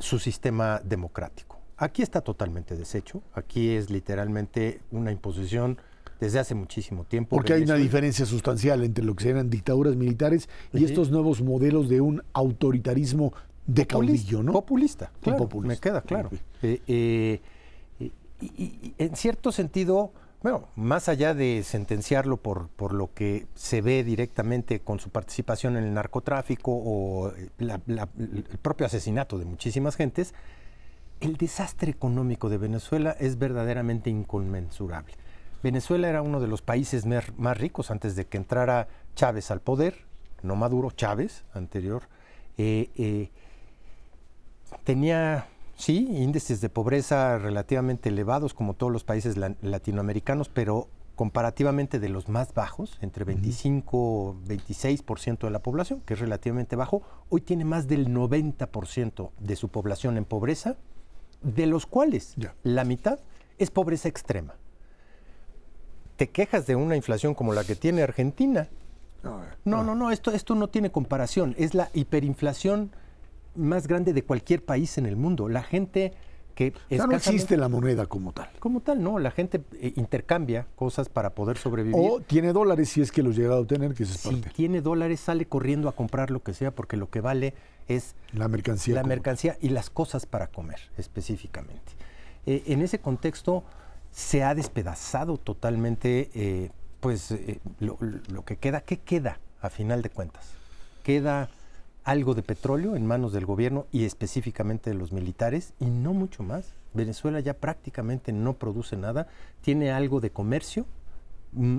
su 0.00 0.18
sistema 0.18 0.80
democrático. 0.84 1.60
Aquí 1.76 2.02
está 2.02 2.22
totalmente 2.22 2.76
deshecho, 2.76 3.22
aquí 3.34 3.70
es 3.70 3.88
literalmente 3.88 4.80
una 4.90 5.12
imposición 5.12 5.78
desde 6.18 6.40
hace 6.40 6.56
muchísimo 6.56 7.04
tiempo. 7.04 7.36
Porque 7.36 7.52
hay 7.52 7.62
una 7.62 7.76
diferencia 7.76 8.26
sustancial 8.26 8.82
entre 8.82 9.04
lo 9.04 9.14
que 9.14 9.28
eran 9.28 9.48
dictaduras 9.48 9.94
militares 9.94 10.48
y 10.72 10.82
estos 10.82 11.12
nuevos 11.12 11.40
modelos 11.40 11.88
de 11.88 12.00
un 12.00 12.20
autoritarismo 12.32 13.32
de 13.68 13.86
caudillo, 13.86 14.42
¿no? 14.42 14.50
Populista, 14.50 15.12
claro, 15.20 15.48
me 15.62 15.76
queda 15.76 16.00
claro. 16.00 16.30
Eh, 16.62 16.80
eh, 16.88 17.40
y, 18.40 18.94
en 18.98 19.14
cierto 19.14 19.52
sentido, 19.52 20.12
bueno, 20.42 20.68
más 20.76 21.08
allá 21.08 21.34
de 21.34 21.62
sentenciarlo 21.64 22.36
por, 22.36 22.68
por 22.68 22.92
lo 22.92 23.12
que 23.12 23.46
se 23.54 23.80
ve 23.80 24.04
directamente 24.04 24.80
con 24.80 25.00
su 25.00 25.10
participación 25.10 25.76
en 25.76 25.84
el 25.84 25.94
narcotráfico 25.94 26.72
o 26.72 27.32
eh, 27.32 27.50
el 27.58 28.58
propio 28.62 28.86
asesinato 28.86 29.38
de 29.38 29.44
muchísimas 29.44 29.96
gentes, 29.96 30.34
el 31.20 31.36
desastre 31.36 31.90
económico 31.90 32.48
de 32.48 32.58
Venezuela 32.58 33.16
es 33.18 33.38
verdaderamente 33.38 34.10
inconmensurable. 34.10 35.14
Venezuela 35.62 36.08
era 36.08 36.22
uno 36.22 36.38
de 36.38 36.46
los 36.46 36.62
países 36.62 37.04
más 37.04 37.58
ricos 37.58 37.90
antes 37.90 38.14
de 38.14 38.26
que 38.26 38.36
entrara 38.36 38.86
Chávez 39.16 39.50
al 39.50 39.60
poder, 39.60 40.06
no 40.42 40.54
Maduro, 40.54 40.92
Chávez 40.92 41.44
anterior. 41.52 42.04
Eh, 42.56 43.30
tenía, 44.84 45.48
sí, 45.78 46.08
índices 46.10 46.60
de 46.60 46.68
pobreza 46.68 47.38
relativamente 47.38 48.10
elevados, 48.10 48.52
como 48.52 48.74
todos 48.74 48.92
los 48.92 49.04
países 49.04 49.36
latinoamericanos, 49.62 50.48
pero 50.48 50.88
comparativamente 51.14 51.98
de 51.98 52.08
los 52.08 52.28
más 52.28 52.52
bajos, 52.52 52.98
entre 53.00 53.24
25 53.24 54.36
y 54.44 54.56
26% 54.56 55.38
de 55.38 55.50
la 55.50 55.60
población, 55.60 56.02
que 56.04 56.14
es 56.14 56.20
relativamente 56.20 56.76
bajo, 56.76 57.02
hoy 57.28 57.40
tiene 57.40 57.64
más 57.64 57.88
del 57.88 58.08
90% 58.08 59.30
de 59.38 59.56
su 59.56 59.68
población 59.68 60.16
en 60.16 60.24
pobreza, 60.24 60.76
de 61.42 61.66
los 61.66 61.86
cuales 61.86 62.34
la 62.62 62.84
mitad 62.84 63.20
es 63.58 63.70
pobreza 63.70 64.08
extrema. 64.08 64.54
Te 66.16 66.28
quejas 66.30 66.66
de 66.66 66.76
una 66.76 66.96
inflación 66.96 67.34
como 67.34 67.52
la 67.52 67.64
que 67.64 67.76
tiene 67.76 68.02
Argentina. 68.02 68.68
No, 69.64 69.84
no, 69.84 69.94
no, 69.94 70.10
esto, 70.10 70.32
esto 70.32 70.54
no 70.54 70.68
tiene 70.68 70.90
comparación. 70.90 71.54
Es 71.58 71.74
la 71.74 71.90
hiperinflación 71.94 72.92
más 73.58 73.86
grande 73.86 74.12
de 74.12 74.22
cualquier 74.22 74.64
país 74.64 74.98
en 74.98 75.06
el 75.06 75.16
mundo. 75.16 75.48
La 75.48 75.62
gente 75.62 76.14
que 76.58 76.72
ya 76.90 77.06
no 77.06 77.14
existe 77.14 77.56
la 77.56 77.68
moneda 77.68 78.06
como 78.06 78.32
tal. 78.32 78.50
Como 78.58 78.80
tal, 78.80 79.00
no. 79.00 79.20
La 79.20 79.30
gente 79.30 79.62
eh, 79.74 79.92
intercambia 79.94 80.66
cosas 80.74 81.08
para 81.08 81.30
poder 81.30 81.56
sobrevivir. 81.56 81.94
O 81.96 82.20
tiene 82.20 82.52
dólares 82.52 82.88
si 82.88 83.00
es 83.00 83.12
que 83.12 83.22
los 83.22 83.36
llega 83.36 83.54
a 83.54 83.58
obtener, 83.60 83.94
que 83.94 84.02
es 84.02 84.08
si 84.08 84.40
tiene 84.40 84.80
dólares, 84.80 85.20
sale 85.20 85.46
corriendo 85.46 85.88
a 85.88 85.92
comprar 85.92 86.32
lo 86.32 86.42
que 86.42 86.54
sea 86.54 86.72
porque 86.72 86.96
lo 86.96 87.10
que 87.10 87.20
vale 87.20 87.54
es 87.86 88.16
la 88.32 88.48
mercancía. 88.48 88.96
La 88.96 89.04
mercancía 89.04 89.56
y 89.60 89.68
las 89.68 89.88
cosas 89.88 90.26
para 90.26 90.48
comer, 90.48 90.80
específicamente. 90.96 91.92
Eh, 92.44 92.64
en 92.66 92.82
ese 92.82 92.98
contexto 92.98 93.62
se 94.10 94.42
ha 94.42 94.52
despedazado 94.56 95.36
totalmente 95.36 96.28
eh, 96.34 96.70
pues 96.98 97.32
lo, 97.78 97.98
lo 98.32 98.44
que 98.44 98.56
queda. 98.56 98.80
¿Qué 98.80 98.96
queda 98.96 99.38
a 99.60 99.70
final 99.70 100.02
de 100.02 100.10
cuentas? 100.10 100.54
Queda 101.04 101.50
algo 102.08 102.34
de 102.34 102.42
petróleo 102.42 102.96
en 102.96 103.06
manos 103.06 103.34
del 103.34 103.44
gobierno 103.44 103.86
y 103.92 104.06
específicamente 104.06 104.88
de 104.88 104.96
los 104.96 105.12
militares 105.12 105.74
y 105.78 105.84
no 105.84 106.14
mucho 106.14 106.42
más. 106.42 106.72
Venezuela 106.94 107.38
ya 107.40 107.52
prácticamente 107.52 108.32
no 108.32 108.54
produce 108.54 108.96
nada, 108.96 109.28
tiene 109.60 109.92
algo 109.92 110.18
de 110.20 110.30
comercio. 110.30 110.86
Mm, 111.52 111.78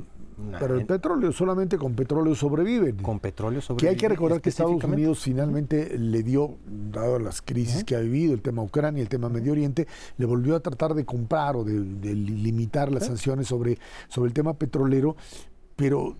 Pero 0.60 0.76
el 0.78 0.86
petróleo, 0.86 1.32
solamente 1.32 1.80
con 1.80 1.96
petróleo 1.96 2.36
sobreviven. 2.36 2.98
Con 2.98 3.20
petróleo 3.20 3.60
sobreviven. 3.60 3.86
Que 3.86 3.90
hay 3.90 4.00
que 4.00 4.08
recordar 4.08 4.40
que 4.40 4.50
Estados 4.50 4.84
Unidos 4.84 5.20
finalmente 5.20 5.98
le 5.98 6.22
dio, 6.22 6.58
dado 6.92 7.18
las 7.18 7.42
crisis 7.42 7.84
que 7.84 7.96
ha 7.96 8.00
vivido, 8.00 8.36
el 8.36 8.44
tema 8.44 8.62
Ucrania, 8.62 9.02
el 9.02 9.10
tema 9.10 9.30
Medio 9.30 9.54
Oriente, 9.54 9.88
le 10.18 10.26
volvió 10.28 10.56
a 10.56 10.60
tratar 10.60 10.94
de 10.94 11.06
comprar 11.06 11.56
o 11.56 11.64
de, 11.64 11.74
limitar 12.14 12.92
las 12.92 13.08
sanciones 13.08 13.48
sobre, 13.48 13.80
sobre 14.10 14.28
el 14.28 14.34
tema 14.36 14.54
petrolero, 14.54 15.16
pero 15.76 16.16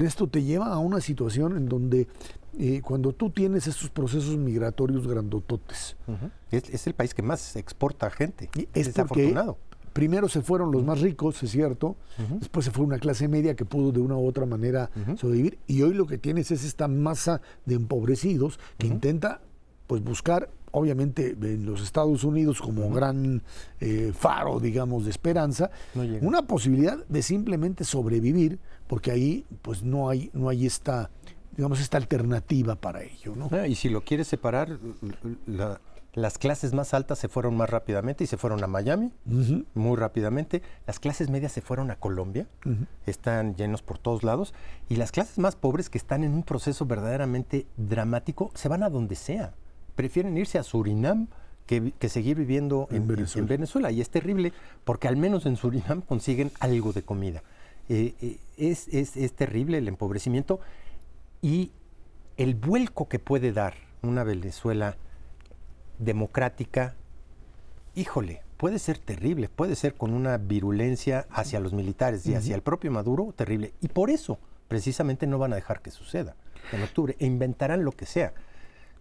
esto 0.00 0.26
te 0.26 0.42
lleva 0.42 0.68
a 0.68 0.78
una 0.78 1.00
situación 1.00 1.56
en 1.56 1.68
donde 1.68 2.08
eh, 2.58 2.80
cuando 2.82 3.12
tú 3.12 3.30
tienes 3.30 3.66
estos 3.66 3.90
procesos 3.90 4.36
migratorios 4.36 5.06
grandototes. 5.06 5.96
es, 6.50 6.86
el 6.86 6.94
país 6.94 7.14
que 7.14 7.22
más 7.22 7.56
exporta 7.56 8.10
gente. 8.10 8.50
es 8.74 8.86
desafortunado. 8.86 9.58
Primero 9.92 10.28
se 10.28 10.40
fueron 10.40 10.70
los 10.70 10.84
más 10.84 11.00
ricos, 11.00 11.42
es 11.42 11.50
cierto. 11.50 11.96
Después 12.38 12.64
se 12.64 12.70
fue 12.70 12.84
una 12.84 12.98
clase 12.98 13.26
media 13.26 13.56
que 13.56 13.64
pudo 13.64 13.90
de 13.90 14.00
una 14.00 14.16
u 14.16 14.26
otra 14.26 14.46
manera 14.46 14.90
sobrevivir. 15.16 15.58
Y 15.66 15.82
hoy 15.82 15.94
lo 15.94 16.06
que 16.06 16.18
tienes 16.18 16.50
es 16.50 16.64
esta 16.64 16.86
masa 16.86 17.40
de 17.66 17.74
empobrecidos 17.74 18.60
que 18.78 18.86
intenta 18.86 19.40
pues 19.86 20.04
buscar 20.04 20.50
obviamente 20.72 21.36
en 21.40 21.66
los 21.66 21.82
Estados 21.82 22.24
Unidos 22.24 22.60
como 22.60 22.90
gran 22.90 23.42
eh, 23.80 24.12
faro, 24.16 24.60
digamos, 24.60 25.04
de 25.04 25.10
esperanza, 25.10 25.70
una 26.20 26.42
posibilidad 26.42 27.04
de 27.06 27.22
simplemente 27.22 27.84
sobrevivir, 27.84 28.58
porque 28.86 29.10
ahí 29.10 29.46
pues 29.62 29.82
no 29.82 30.08
hay, 30.08 30.30
no 30.32 30.48
hay 30.48 30.66
esta 30.66 31.10
digamos, 31.56 31.80
esta 31.80 31.98
alternativa 31.98 32.76
para 32.76 33.02
ello. 33.02 33.34
¿no? 33.36 33.48
Ah, 33.52 33.66
y 33.66 33.74
si 33.74 33.88
lo 33.88 34.02
quieres 34.02 34.28
separar, 34.28 34.78
las 36.14 36.38
clases 36.38 36.72
más 36.72 36.92
altas 36.92 37.18
se 37.18 37.28
fueron 37.28 37.56
más 37.56 37.70
rápidamente 37.70 38.24
y 38.24 38.26
se 38.26 38.36
fueron 38.36 38.64
a 38.64 38.66
Miami, 38.66 39.12
muy 39.74 39.96
rápidamente. 39.96 40.62
Las 40.86 40.98
clases 40.98 41.30
medias 41.30 41.52
se 41.52 41.60
fueron 41.60 41.90
a 41.90 41.96
Colombia, 41.96 42.48
están 43.06 43.54
llenos 43.54 43.82
por 43.82 43.98
todos 43.98 44.24
lados. 44.24 44.54
Y 44.88 44.96
las 44.96 45.12
clases 45.12 45.38
más 45.38 45.54
pobres, 45.54 45.88
que 45.88 45.98
están 45.98 46.24
en 46.24 46.34
un 46.34 46.42
proceso 46.42 46.84
verdaderamente 46.86 47.66
dramático, 47.76 48.50
se 48.54 48.68
van 48.68 48.82
a 48.82 48.90
donde 48.90 49.14
sea. 49.14 49.54
Prefieren 50.00 50.34
irse 50.38 50.56
a 50.56 50.62
Surinam 50.62 51.28
que, 51.66 51.92
seguir 52.08 52.34
viviendo 52.34 52.88
en, 52.90 53.06
Venezuela. 53.06 53.90
Y 53.90 54.00
es 54.00 54.08
terrible 54.08 54.54
porque 54.82 55.08
al 55.08 55.18
menos 55.18 55.44
en 55.44 55.56
Surinam 55.56 56.00
consiguen 56.00 56.50
algo 56.58 56.94
de 56.94 57.02
comida. 57.02 57.42
Eh, 57.90 58.14
eh, 58.22 58.38
es, 58.56 58.88
es 58.88 59.32
terrible 59.34 59.76
el 59.76 59.88
empobrecimiento 59.88 60.58
y 61.42 61.72
el 62.38 62.54
vuelco 62.54 63.08
que 63.10 63.18
puede 63.18 63.52
dar 63.52 63.74
una 64.00 64.24
Venezuela 64.24 64.96
democrática, 65.98 66.94
híjole, 67.94 68.40
puede 68.56 68.78
ser 68.78 68.96
terrible, 68.96 69.50
puede 69.50 69.76
ser 69.76 69.92
con 69.96 70.14
una 70.14 70.38
virulencia 70.38 71.26
hacia 71.28 71.60
los 71.60 71.74
militares 71.74 72.26
y 72.26 72.34
hacia 72.34 72.54
el 72.54 72.62
propio 72.62 72.90
Maduro 72.90 73.34
terrible. 73.36 73.74
Y 73.82 73.88
por 73.88 74.08
eso, 74.08 74.38
precisamente, 74.66 75.26
no 75.26 75.36
van 75.36 75.52
a 75.52 75.56
dejar 75.56 75.82
que 75.82 75.90
suceda 75.90 76.36
en 76.72 76.82
octubre 76.82 77.16
e 77.18 77.26
inventarán 77.26 77.84
lo 77.84 77.92
que 77.92 78.06
sea. 78.06 78.32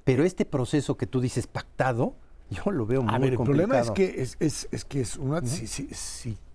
Pero 0.03 0.23
este 0.23 0.45
proceso 0.45 0.97
que 0.97 1.05
tú 1.05 1.21
dices 1.21 1.47
pactado, 1.47 2.15
yo 2.49 2.71
lo 2.71 2.85
veo 2.85 3.03
muy 3.03 3.13
a 3.13 3.19
ver, 3.19 3.33
El 3.33 3.39
problema 3.39 3.79
es 3.79 3.91
que 3.91 4.21
es, 4.21 4.37
es, 4.39 4.85
que 4.85 5.01
es 5.01 5.17
una 5.17 5.41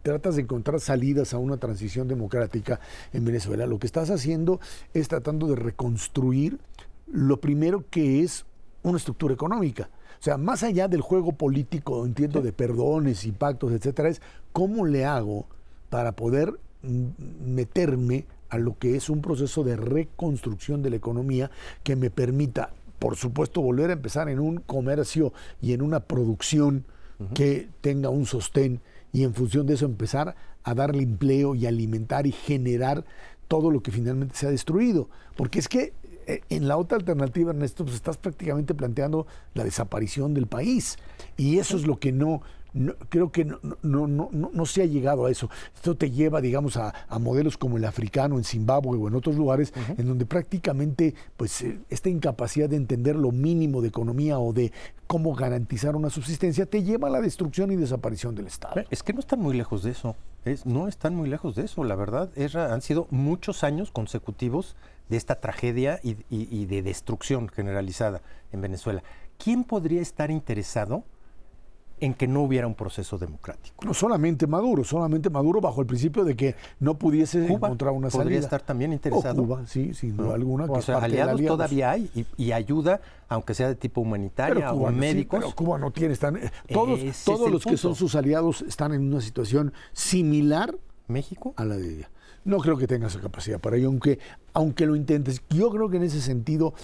tratas 0.04 0.36
de 0.36 0.42
encontrar 0.42 0.80
salidas 0.80 1.32
a 1.32 1.38
una 1.38 1.56
transición 1.56 2.06
democrática 2.06 2.78
en 3.12 3.24
Venezuela, 3.24 3.66
lo 3.66 3.78
que 3.78 3.86
estás 3.86 4.10
haciendo 4.10 4.60
es 4.92 5.08
tratando 5.08 5.46
de 5.46 5.56
reconstruir 5.56 6.58
lo 7.10 7.40
primero 7.40 7.84
que 7.90 8.20
es 8.20 8.44
una 8.82 8.98
estructura 8.98 9.32
económica. 9.32 9.88
O 10.20 10.22
sea, 10.22 10.36
más 10.36 10.62
allá 10.62 10.88
del 10.88 11.00
juego 11.00 11.32
político, 11.32 12.04
entiendo, 12.04 12.42
de 12.42 12.52
perdones 12.52 13.24
y 13.24 13.32
pactos, 13.32 13.72
etcétera, 13.72 14.10
es 14.10 14.20
cómo 14.52 14.84
le 14.84 15.06
hago 15.06 15.46
para 15.88 16.12
poder 16.12 16.58
meterme 16.82 18.26
a 18.50 18.58
lo 18.58 18.78
que 18.78 18.96
es 18.96 19.08
un 19.08 19.22
proceso 19.22 19.64
de 19.64 19.76
reconstrucción 19.76 20.82
de 20.82 20.90
la 20.90 20.96
economía 20.96 21.50
que 21.82 21.96
me 21.96 22.10
permita, 22.10 22.70
por 23.04 23.16
supuesto, 23.16 23.60
volver 23.60 23.90
a 23.90 23.92
empezar 23.92 24.30
en 24.30 24.40
un 24.40 24.56
comercio 24.56 25.34
y 25.60 25.74
en 25.74 25.82
una 25.82 26.00
producción 26.00 26.86
que 27.34 27.68
tenga 27.82 28.08
un 28.08 28.24
sostén 28.24 28.80
y 29.12 29.24
en 29.24 29.34
función 29.34 29.66
de 29.66 29.74
eso 29.74 29.84
empezar 29.84 30.34
a 30.62 30.74
darle 30.74 31.02
empleo 31.02 31.54
y 31.54 31.66
alimentar 31.66 32.26
y 32.26 32.32
generar 32.32 33.04
todo 33.46 33.70
lo 33.70 33.82
que 33.82 33.90
finalmente 33.90 34.36
se 34.36 34.46
ha 34.46 34.50
destruido. 34.50 35.10
Porque 35.36 35.58
es 35.58 35.68
que 35.68 35.92
eh, 36.26 36.40
en 36.48 36.66
la 36.66 36.78
otra 36.78 36.96
alternativa, 36.96 37.50
Ernesto, 37.50 37.84
pues 37.84 37.94
estás 37.94 38.16
prácticamente 38.16 38.72
planteando 38.72 39.26
la 39.52 39.64
desaparición 39.64 40.32
del 40.32 40.46
país. 40.46 40.96
Y 41.36 41.58
eso 41.58 41.76
es 41.76 41.86
lo 41.86 41.98
que 41.98 42.10
no, 42.10 42.40
creo 43.08 43.30
que 43.30 43.44
no, 43.44 43.58
no, 43.82 44.06
no, 44.06 44.30
no, 44.30 44.66
se 44.66 44.82
ha 44.82 44.86
llegado 44.86 45.26
a 45.26 45.30
eso. 45.30 45.48
Esto 45.74 45.96
te 45.96 46.10
lleva, 46.10 46.40
digamos, 46.40 46.76
a, 46.76 46.92
modelos 47.20 47.56
como 47.56 47.76
el 47.76 47.84
africano 47.84 48.36
en 48.36 48.44
Zimbabue 48.44 48.98
o 48.98 49.08
en 49.08 49.14
otros 49.14 49.36
lugares, 49.36 49.72
en 49.96 50.06
donde 50.06 50.26
prácticamente 50.26 51.14
pues, 51.36 51.62
eh, 51.62 51.78
esta 51.88 52.08
incapacidad 52.08 52.68
de 52.68 52.76
entender 52.76 53.16
lo 53.16 53.30
mínimo 53.30 53.80
de 53.80 53.88
economía 53.88 54.38
o 54.38 54.52
de 54.52 54.72
cómo 55.06 55.34
garantizar 55.34 55.96
una 55.96 56.10
subsistencia 56.10 56.66
te 56.66 56.82
lleva 56.82 57.08
a 57.08 57.10
la 57.10 57.20
destrucción 57.20 57.70
y 57.70 57.76
desaparición 57.76 58.34
del 58.34 58.46
Estado. 58.46 58.82
Es 58.90 59.02
que 59.02 59.12
no 59.12 59.20
están 59.20 59.40
muy 59.40 59.56
lejos 59.56 59.82
de 59.82 59.92
eso. 59.92 60.16
Es, 60.44 60.66
no 60.66 60.88
están 60.88 61.14
muy 61.14 61.28
lejos 61.28 61.54
de 61.54 61.64
eso, 61.64 61.84
la 61.84 61.94
verdad. 61.94 62.30
han 62.56 62.82
sido 62.82 63.06
muchos 63.10 63.64
años 63.64 63.90
consecutivos 63.90 64.76
de 65.08 65.16
esta 65.16 65.36
tragedia 65.40 66.00
y 66.02 66.66
de 66.66 66.82
destrucción 66.82 67.48
generalizada 67.48 68.22
en 68.52 68.60
Venezuela. 68.60 69.02
¿Quién 69.38 69.64
podría 69.64 70.00
estar 70.00 70.30
interesado 70.30 71.04
en 72.00 72.14
que 72.14 72.26
no 72.26 72.42
hubiera 72.42 72.66
un 72.66 72.74
proceso 72.74 73.18
democrático. 73.18 73.84
No 73.84 73.94
solamente 73.94 74.46
Maduro, 74.46 74.84
solamente 74.84 75.30
Maduro 75.30 75.60
bajo 75.60 75.80
el 75.80 75.86
principio 75.86 76.24
de 76.24 76.36
que 76.36 76.56
no 76.80 76.98
pudiese 76.98 77.46
encontrar 77.46 77.92
una 77.92 78.10
salida. 78.10 78.24
Podría 78.24 78.40
estar 78.40 78.62
también 78.62 78.92
interesado. 78.92 79.42
Cuba, 79.42 79.66
sí, 79.66 79.94
sin 79.94 80.16
duda 80.16 80.34
alguna. 80.34 80.64
o 80.64 80.82
sea, 80.82 80.98
aliados, 80.98 81.40
todavía 81.44 81.92
hay 81.92 82.10
y, 82.36 82.52
ayuda, 82.52 83.00
aunque 83.28 83.54
sea 83.54 83.68
de 83.68 83.74
tipo 83.74 84.00
humanitaria 84.00 84.72
o 84.72 84.90
médicos. 84.90 85.40
pero 85.40 85.54
Cuba 85.54 85.78
no 85.78 85.90
tiene, 85.90 86.14
están, 86.14 86.36
eh, 86.36 86.50
todos, 86.72 87.00
todos 87.24 87.50
los 87.50 87.64
que 87.64 87.76
son 87.76 87.94
sus 87.94 88.14
aliados 88.14 88.62
están 88.62 88.92
en 88.92 89.02
una 89.02 89.20
situación 89.20 89.72
similar 89.92 90.76
México 91.06 91.54
a 91.56 91.64
la 91.64 91.76
de 91.76 91.94
ella. 91.94 92.10
No 92.44 92.58
creo 92.58 92.76
que 92.76 92.86
tenga 92.86 93.06
esa 93.06 93.20
capacidad 93.20 93.58
para 93.58 93.76
ello, 93.76 93.88
aunque, 93.88 94.18
aunque 94.52 94.84
lo 94.84 94.96
intentes. 94.96 95.42
Yo 95.48 95.70
creo 95.70 95.88
que 95.88 95.96
en 95.96 96.02
ese 96.02 96.20
sentido 96.20 96.74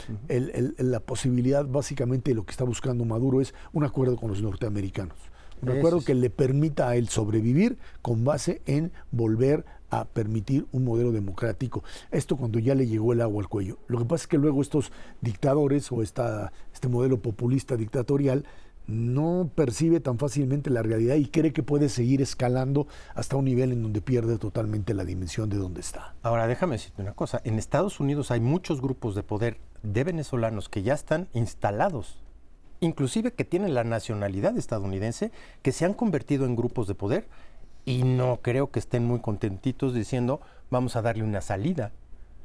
la 0.78 1.00
posibilidad 1.00 1.66
básicamente 1.66 2.30
de 2.30 2.34
lo 2.34 2.44
que 2.44 2.52
está 2.52 2.64
buscando 2.64 3.04
Maduro 3.04 3.40
es 3.40 3.54
un 3.72 3.84
acuerdo 3.84 4.16
con 4.16 4.30
los 4.30 4.42
norteamericanos. 4.42 5.16
Un 5.62 5.68
acuerdo 5.68 6.02
que 6.02 6.14
le 6.14 6.30
permita 6.30 6.88
a 6.88 6.96
él 6.96 7.08
sobrevivir 7.10 7.76
con 8.00 8.24
base 8.24 8.62
en 8.64 8.92
volver 9.10 9.66
a 9.90 10.06
permitir 10.06 10.66
un 10.72 10.84
modelo 10.84 11.12
democrático. 11.12 11.84
Esto 12.10 12.36
cuando 12.36 12.58
ya 12.58 12.74
le 12.74 12.86
llegó 12.86 13.12
el 13.12 13.20
agua 13.20 13.42
al 13.42 13.48
cuello. 13.48 13.78
Lo 13.86 13.98
que 13.98 14.06
pasa 14.06 14.22
es 14.22 14.28
que 14.28 14.38
luego 14.38 14.62
estos 14.62 14.90
dictadores 15.20 15.92
o 15.92 16.00
esta, 16.00 16.52
este 16.72 16.88
modelo 16.88 17.20
populista 17.20 17.76
dictatorial 17.76 18.46
no 18.90 19.50
percibe 19.54 20.00
tan 20.00 20.18
fácilmente 20.18 20.70
la 20.70 20.82
realidad 20.82 21.14
y 21.16 21.26
cree 21.26 21.52
que 21.52 21.62
puede 21.62 21.88
seguir 21.88 22.20
escalando 22.20 22.86
hasta 23.14 23.36
un 23.36 23.44
nivel 23.44 23.72
en 23.72 23.82
donde 23.82 24.00
pierde 24.00 24.38
totalmente 24.38 24.94
la 24.94 25.04
dimensión 25.04 25.48
de 25.48 25.56
donde 25.56 25.80
está. 25.80 26.14
Ahora, 26.22 26.46
déjame 26.46 26.74
decirte 26.74 27.02
una 27.02 27.12
cosa. 27.12 27.40
En 27.44 27.58
Estados 27.58 28.00
Unidos 28.00 28.30
hay 28.30 28.40
muchos 28.40 28.80
grupos 28.80 29.14
de 29.14 29.22
poder 29.22 29.58
de 29.82 30.04
venezolanos 30.04 30.68
que 30.68 30.82
ya 30.82 30.94
están 30.94 31.28
instalados, 31.32 32.20
inclusive 32.80 33.32
que 33.32 33.44
tienen 33.44 33.74
la 33.74 33.84
nacionalidad 33.84 34.56
estadounidense, 34.58 35.32
que 35.62 35.72
se 35.72 35.84
han 35.84 35.94
convertido 35.94 36.44
en 36.44 36.56
grupos 36.56 36.86
de 36.86 36.94
poder 36.94 37.28
y 37.84 38.02
no 38.02 38.40
creo 38.42 38.70
que 38.70 38.78
estén 38.78 39.04
muy 39.06 39.20
contentitos 39.20 39.94
diciendo 39.94 40.40
vamos 40.70 40.96
a 40.96 41.02
darle 41.02 41.24
una 41.24 41.40
salida 41.40 41.92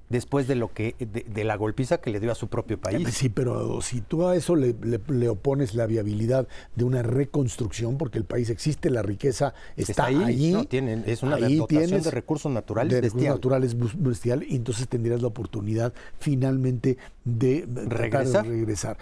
después 0.10 0.48
de 0.48 0.56
lo 0.56 0.72
que 0.74 0.96
de, 1.00 1.44
la 1.44 1.56
golpiza 1.56 2.00
que 2.00 2.10
le 2.10 2.20
dio 2.20 2.32
a 2.32 2.36
su 2.36 2.48
propio 2.48 2.80
país. 2.80 3.08
Sí, 3.14 3.30
pero 3.30 3.82
si 3.82 4.02
tú 4.02 4.28
a 4.28 4.36
eso 4.36 4.56
le, 4.56 5.30
opones 5.30 5.74
la 5.76 5.86
viabilidad 5.86 6.48
de 6.76 6.84
una 6.84 7.02
reconstrucción, 7.02 7.98
porque 7.98 8.18
el 8.18 8.26
país 8.26 8.50
existe, 8.50 8.90
la 8.90 9.02
riqueza 9.02 9.54
está, 9.76 10.06
ahí, 10.06 10.24
allí, 10.24 10.68
es 11.06 11.24
una 11.24 11.38
dotación 11.38 12.02
de 12.02 12.12
recursos 12.12 12.52
naturales 12.52 12.94
de 12.94 13.02
recursos 13.02 13.30
naturales 13.30 13.76
bestial, 13.98 14.44
y 14.48 14.56
entonces 14.56 14.88
tendrías 14.88 15.22
la 15.22 15.28
oportunidad 15.28 15.94
finalmente 16.20 16.98
de 17.24 17.68
regresar. 17.88 18.46
regresar. 18.46 18.98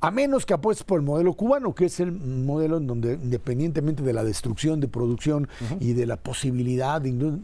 A 0.00 0.10
menos 0.10 0.44
que 0.44 0.52
apuestes 0.52 0.84
por 0.84 0.98
el 0.98 1.06
modelo 1.06 1.32
cubano, 1.34 1.76
que 1.76 1.84
es 1.84 2.00
el 2.00 2.10
modelo 2.10 2.78
en 2.78 2.88
donde, 2.88 3.14
independientemente 3.14 4.02
de 4.02 4.12
la 4.12 4.24
destrucción 4.24 4.80
de 4.80 4.88
producción 4.88 5.48
y 5.78 5.92
de 5.92 6.06
la 6.06 6.16
posibilidad, 6.16 7.00
de, 7.00 7.38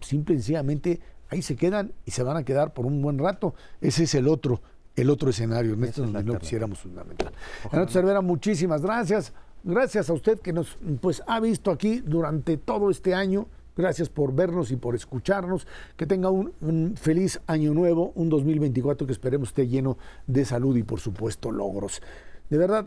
simple 0.00 0.34
y 0.34 0.38
sencillamente, 0.38 1.00
ahí 1.32 1.40
se 1.40 1.56
quedan 1.56 1.92
y 2.04 2.10
se 2.10 2.22
van 2.22 2.36
a 2.36 2.44
quedar 2.44 2.74
por 2.74 2.84
un 2.84 3.00
buen 3.00 3.18
rato. 3.18 3.54
Ese 3.80 4.04
es 4.04 4.14
el 4.14 4.28
otro, 4.28 4.60
el 4.94 5.08
otro 5.08 5.30
escenario, 5.30 5.72
en 5.72 5.84
este 5.84 6.02
donde 6.02 6.22
no 6.22 6.38
quisiéramos 6.38 6.78
fundamental. 6.78 7.32
Renato 7.70 7.90
Cervera, 7.90 8.20
muchísimas 8.20 8.82
gracias. 8.82 9.32
Gracias 9.64 10.10
a 10.10 10.12
usted 10.12 10.40
que 10.40 10.52
nos 10.52 10.76
pues, 11.00 11.22
ha 11.26 11.40
visto 11.40 11.70
aquí 11.70 12.00
durante 12.00 12.58
todo 12.58 12.90
este 12.90 13.14
año. 13.14 13.46
Gracias 13.74 14.10
por 14.10 14.34
vernos 14.34 14.70
y 14.72 14.76
por 14.76 14.94
escucharnos. 14.94 15.66
Que 15.96 16.06
tenga 16.06 16.28
un, 16.28 16.94
feliz 16.96 17.40
año 17.46 17.72
nuevo, 17.72 18.12
un 18.14 18.28
2024 18.28 19.06
que 19.06 19.12
esperemos 19.14 19.48
esté 19.48 19.66
lleno 19.66 19.96
de 20.26 20.44
salud 20.44 20.76
y 20.76 20.82
por 20.82 21.00
supuesto 21.00 21.50
logros. 21.50 22.02
De 22.50 22.58
verdad, 22.58 22.86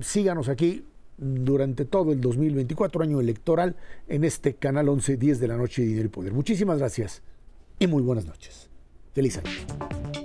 síganos 0.00 0.48
aquí 0.48 0.84
durante 1.16 1.84
todo 1.84 2.10
el 2.10 2.20
2024, 2.20 3.04
año 3.04 3.20
electoral, 3.20 3.76
en 4.08 4.24
este 4.24 4.54
canal 4.54 4.88
11, 4.88 5.16
10 5.16 5.38
de 5.38 5.46
la 5.46 5.56
noche, 5.56 5.82
Dinero 5.82 6.06
y 6.06 6.08
Poder. 6.08 6.32
Muchísimas 6.32 6.78
gracias 6.78 7.22
y 7.78 7.86
muy 7.86 8.02
buenas 8.02 8.26
noches. 8.26 8.68
Feliz 9.12 9.38
año. 9.38 10.23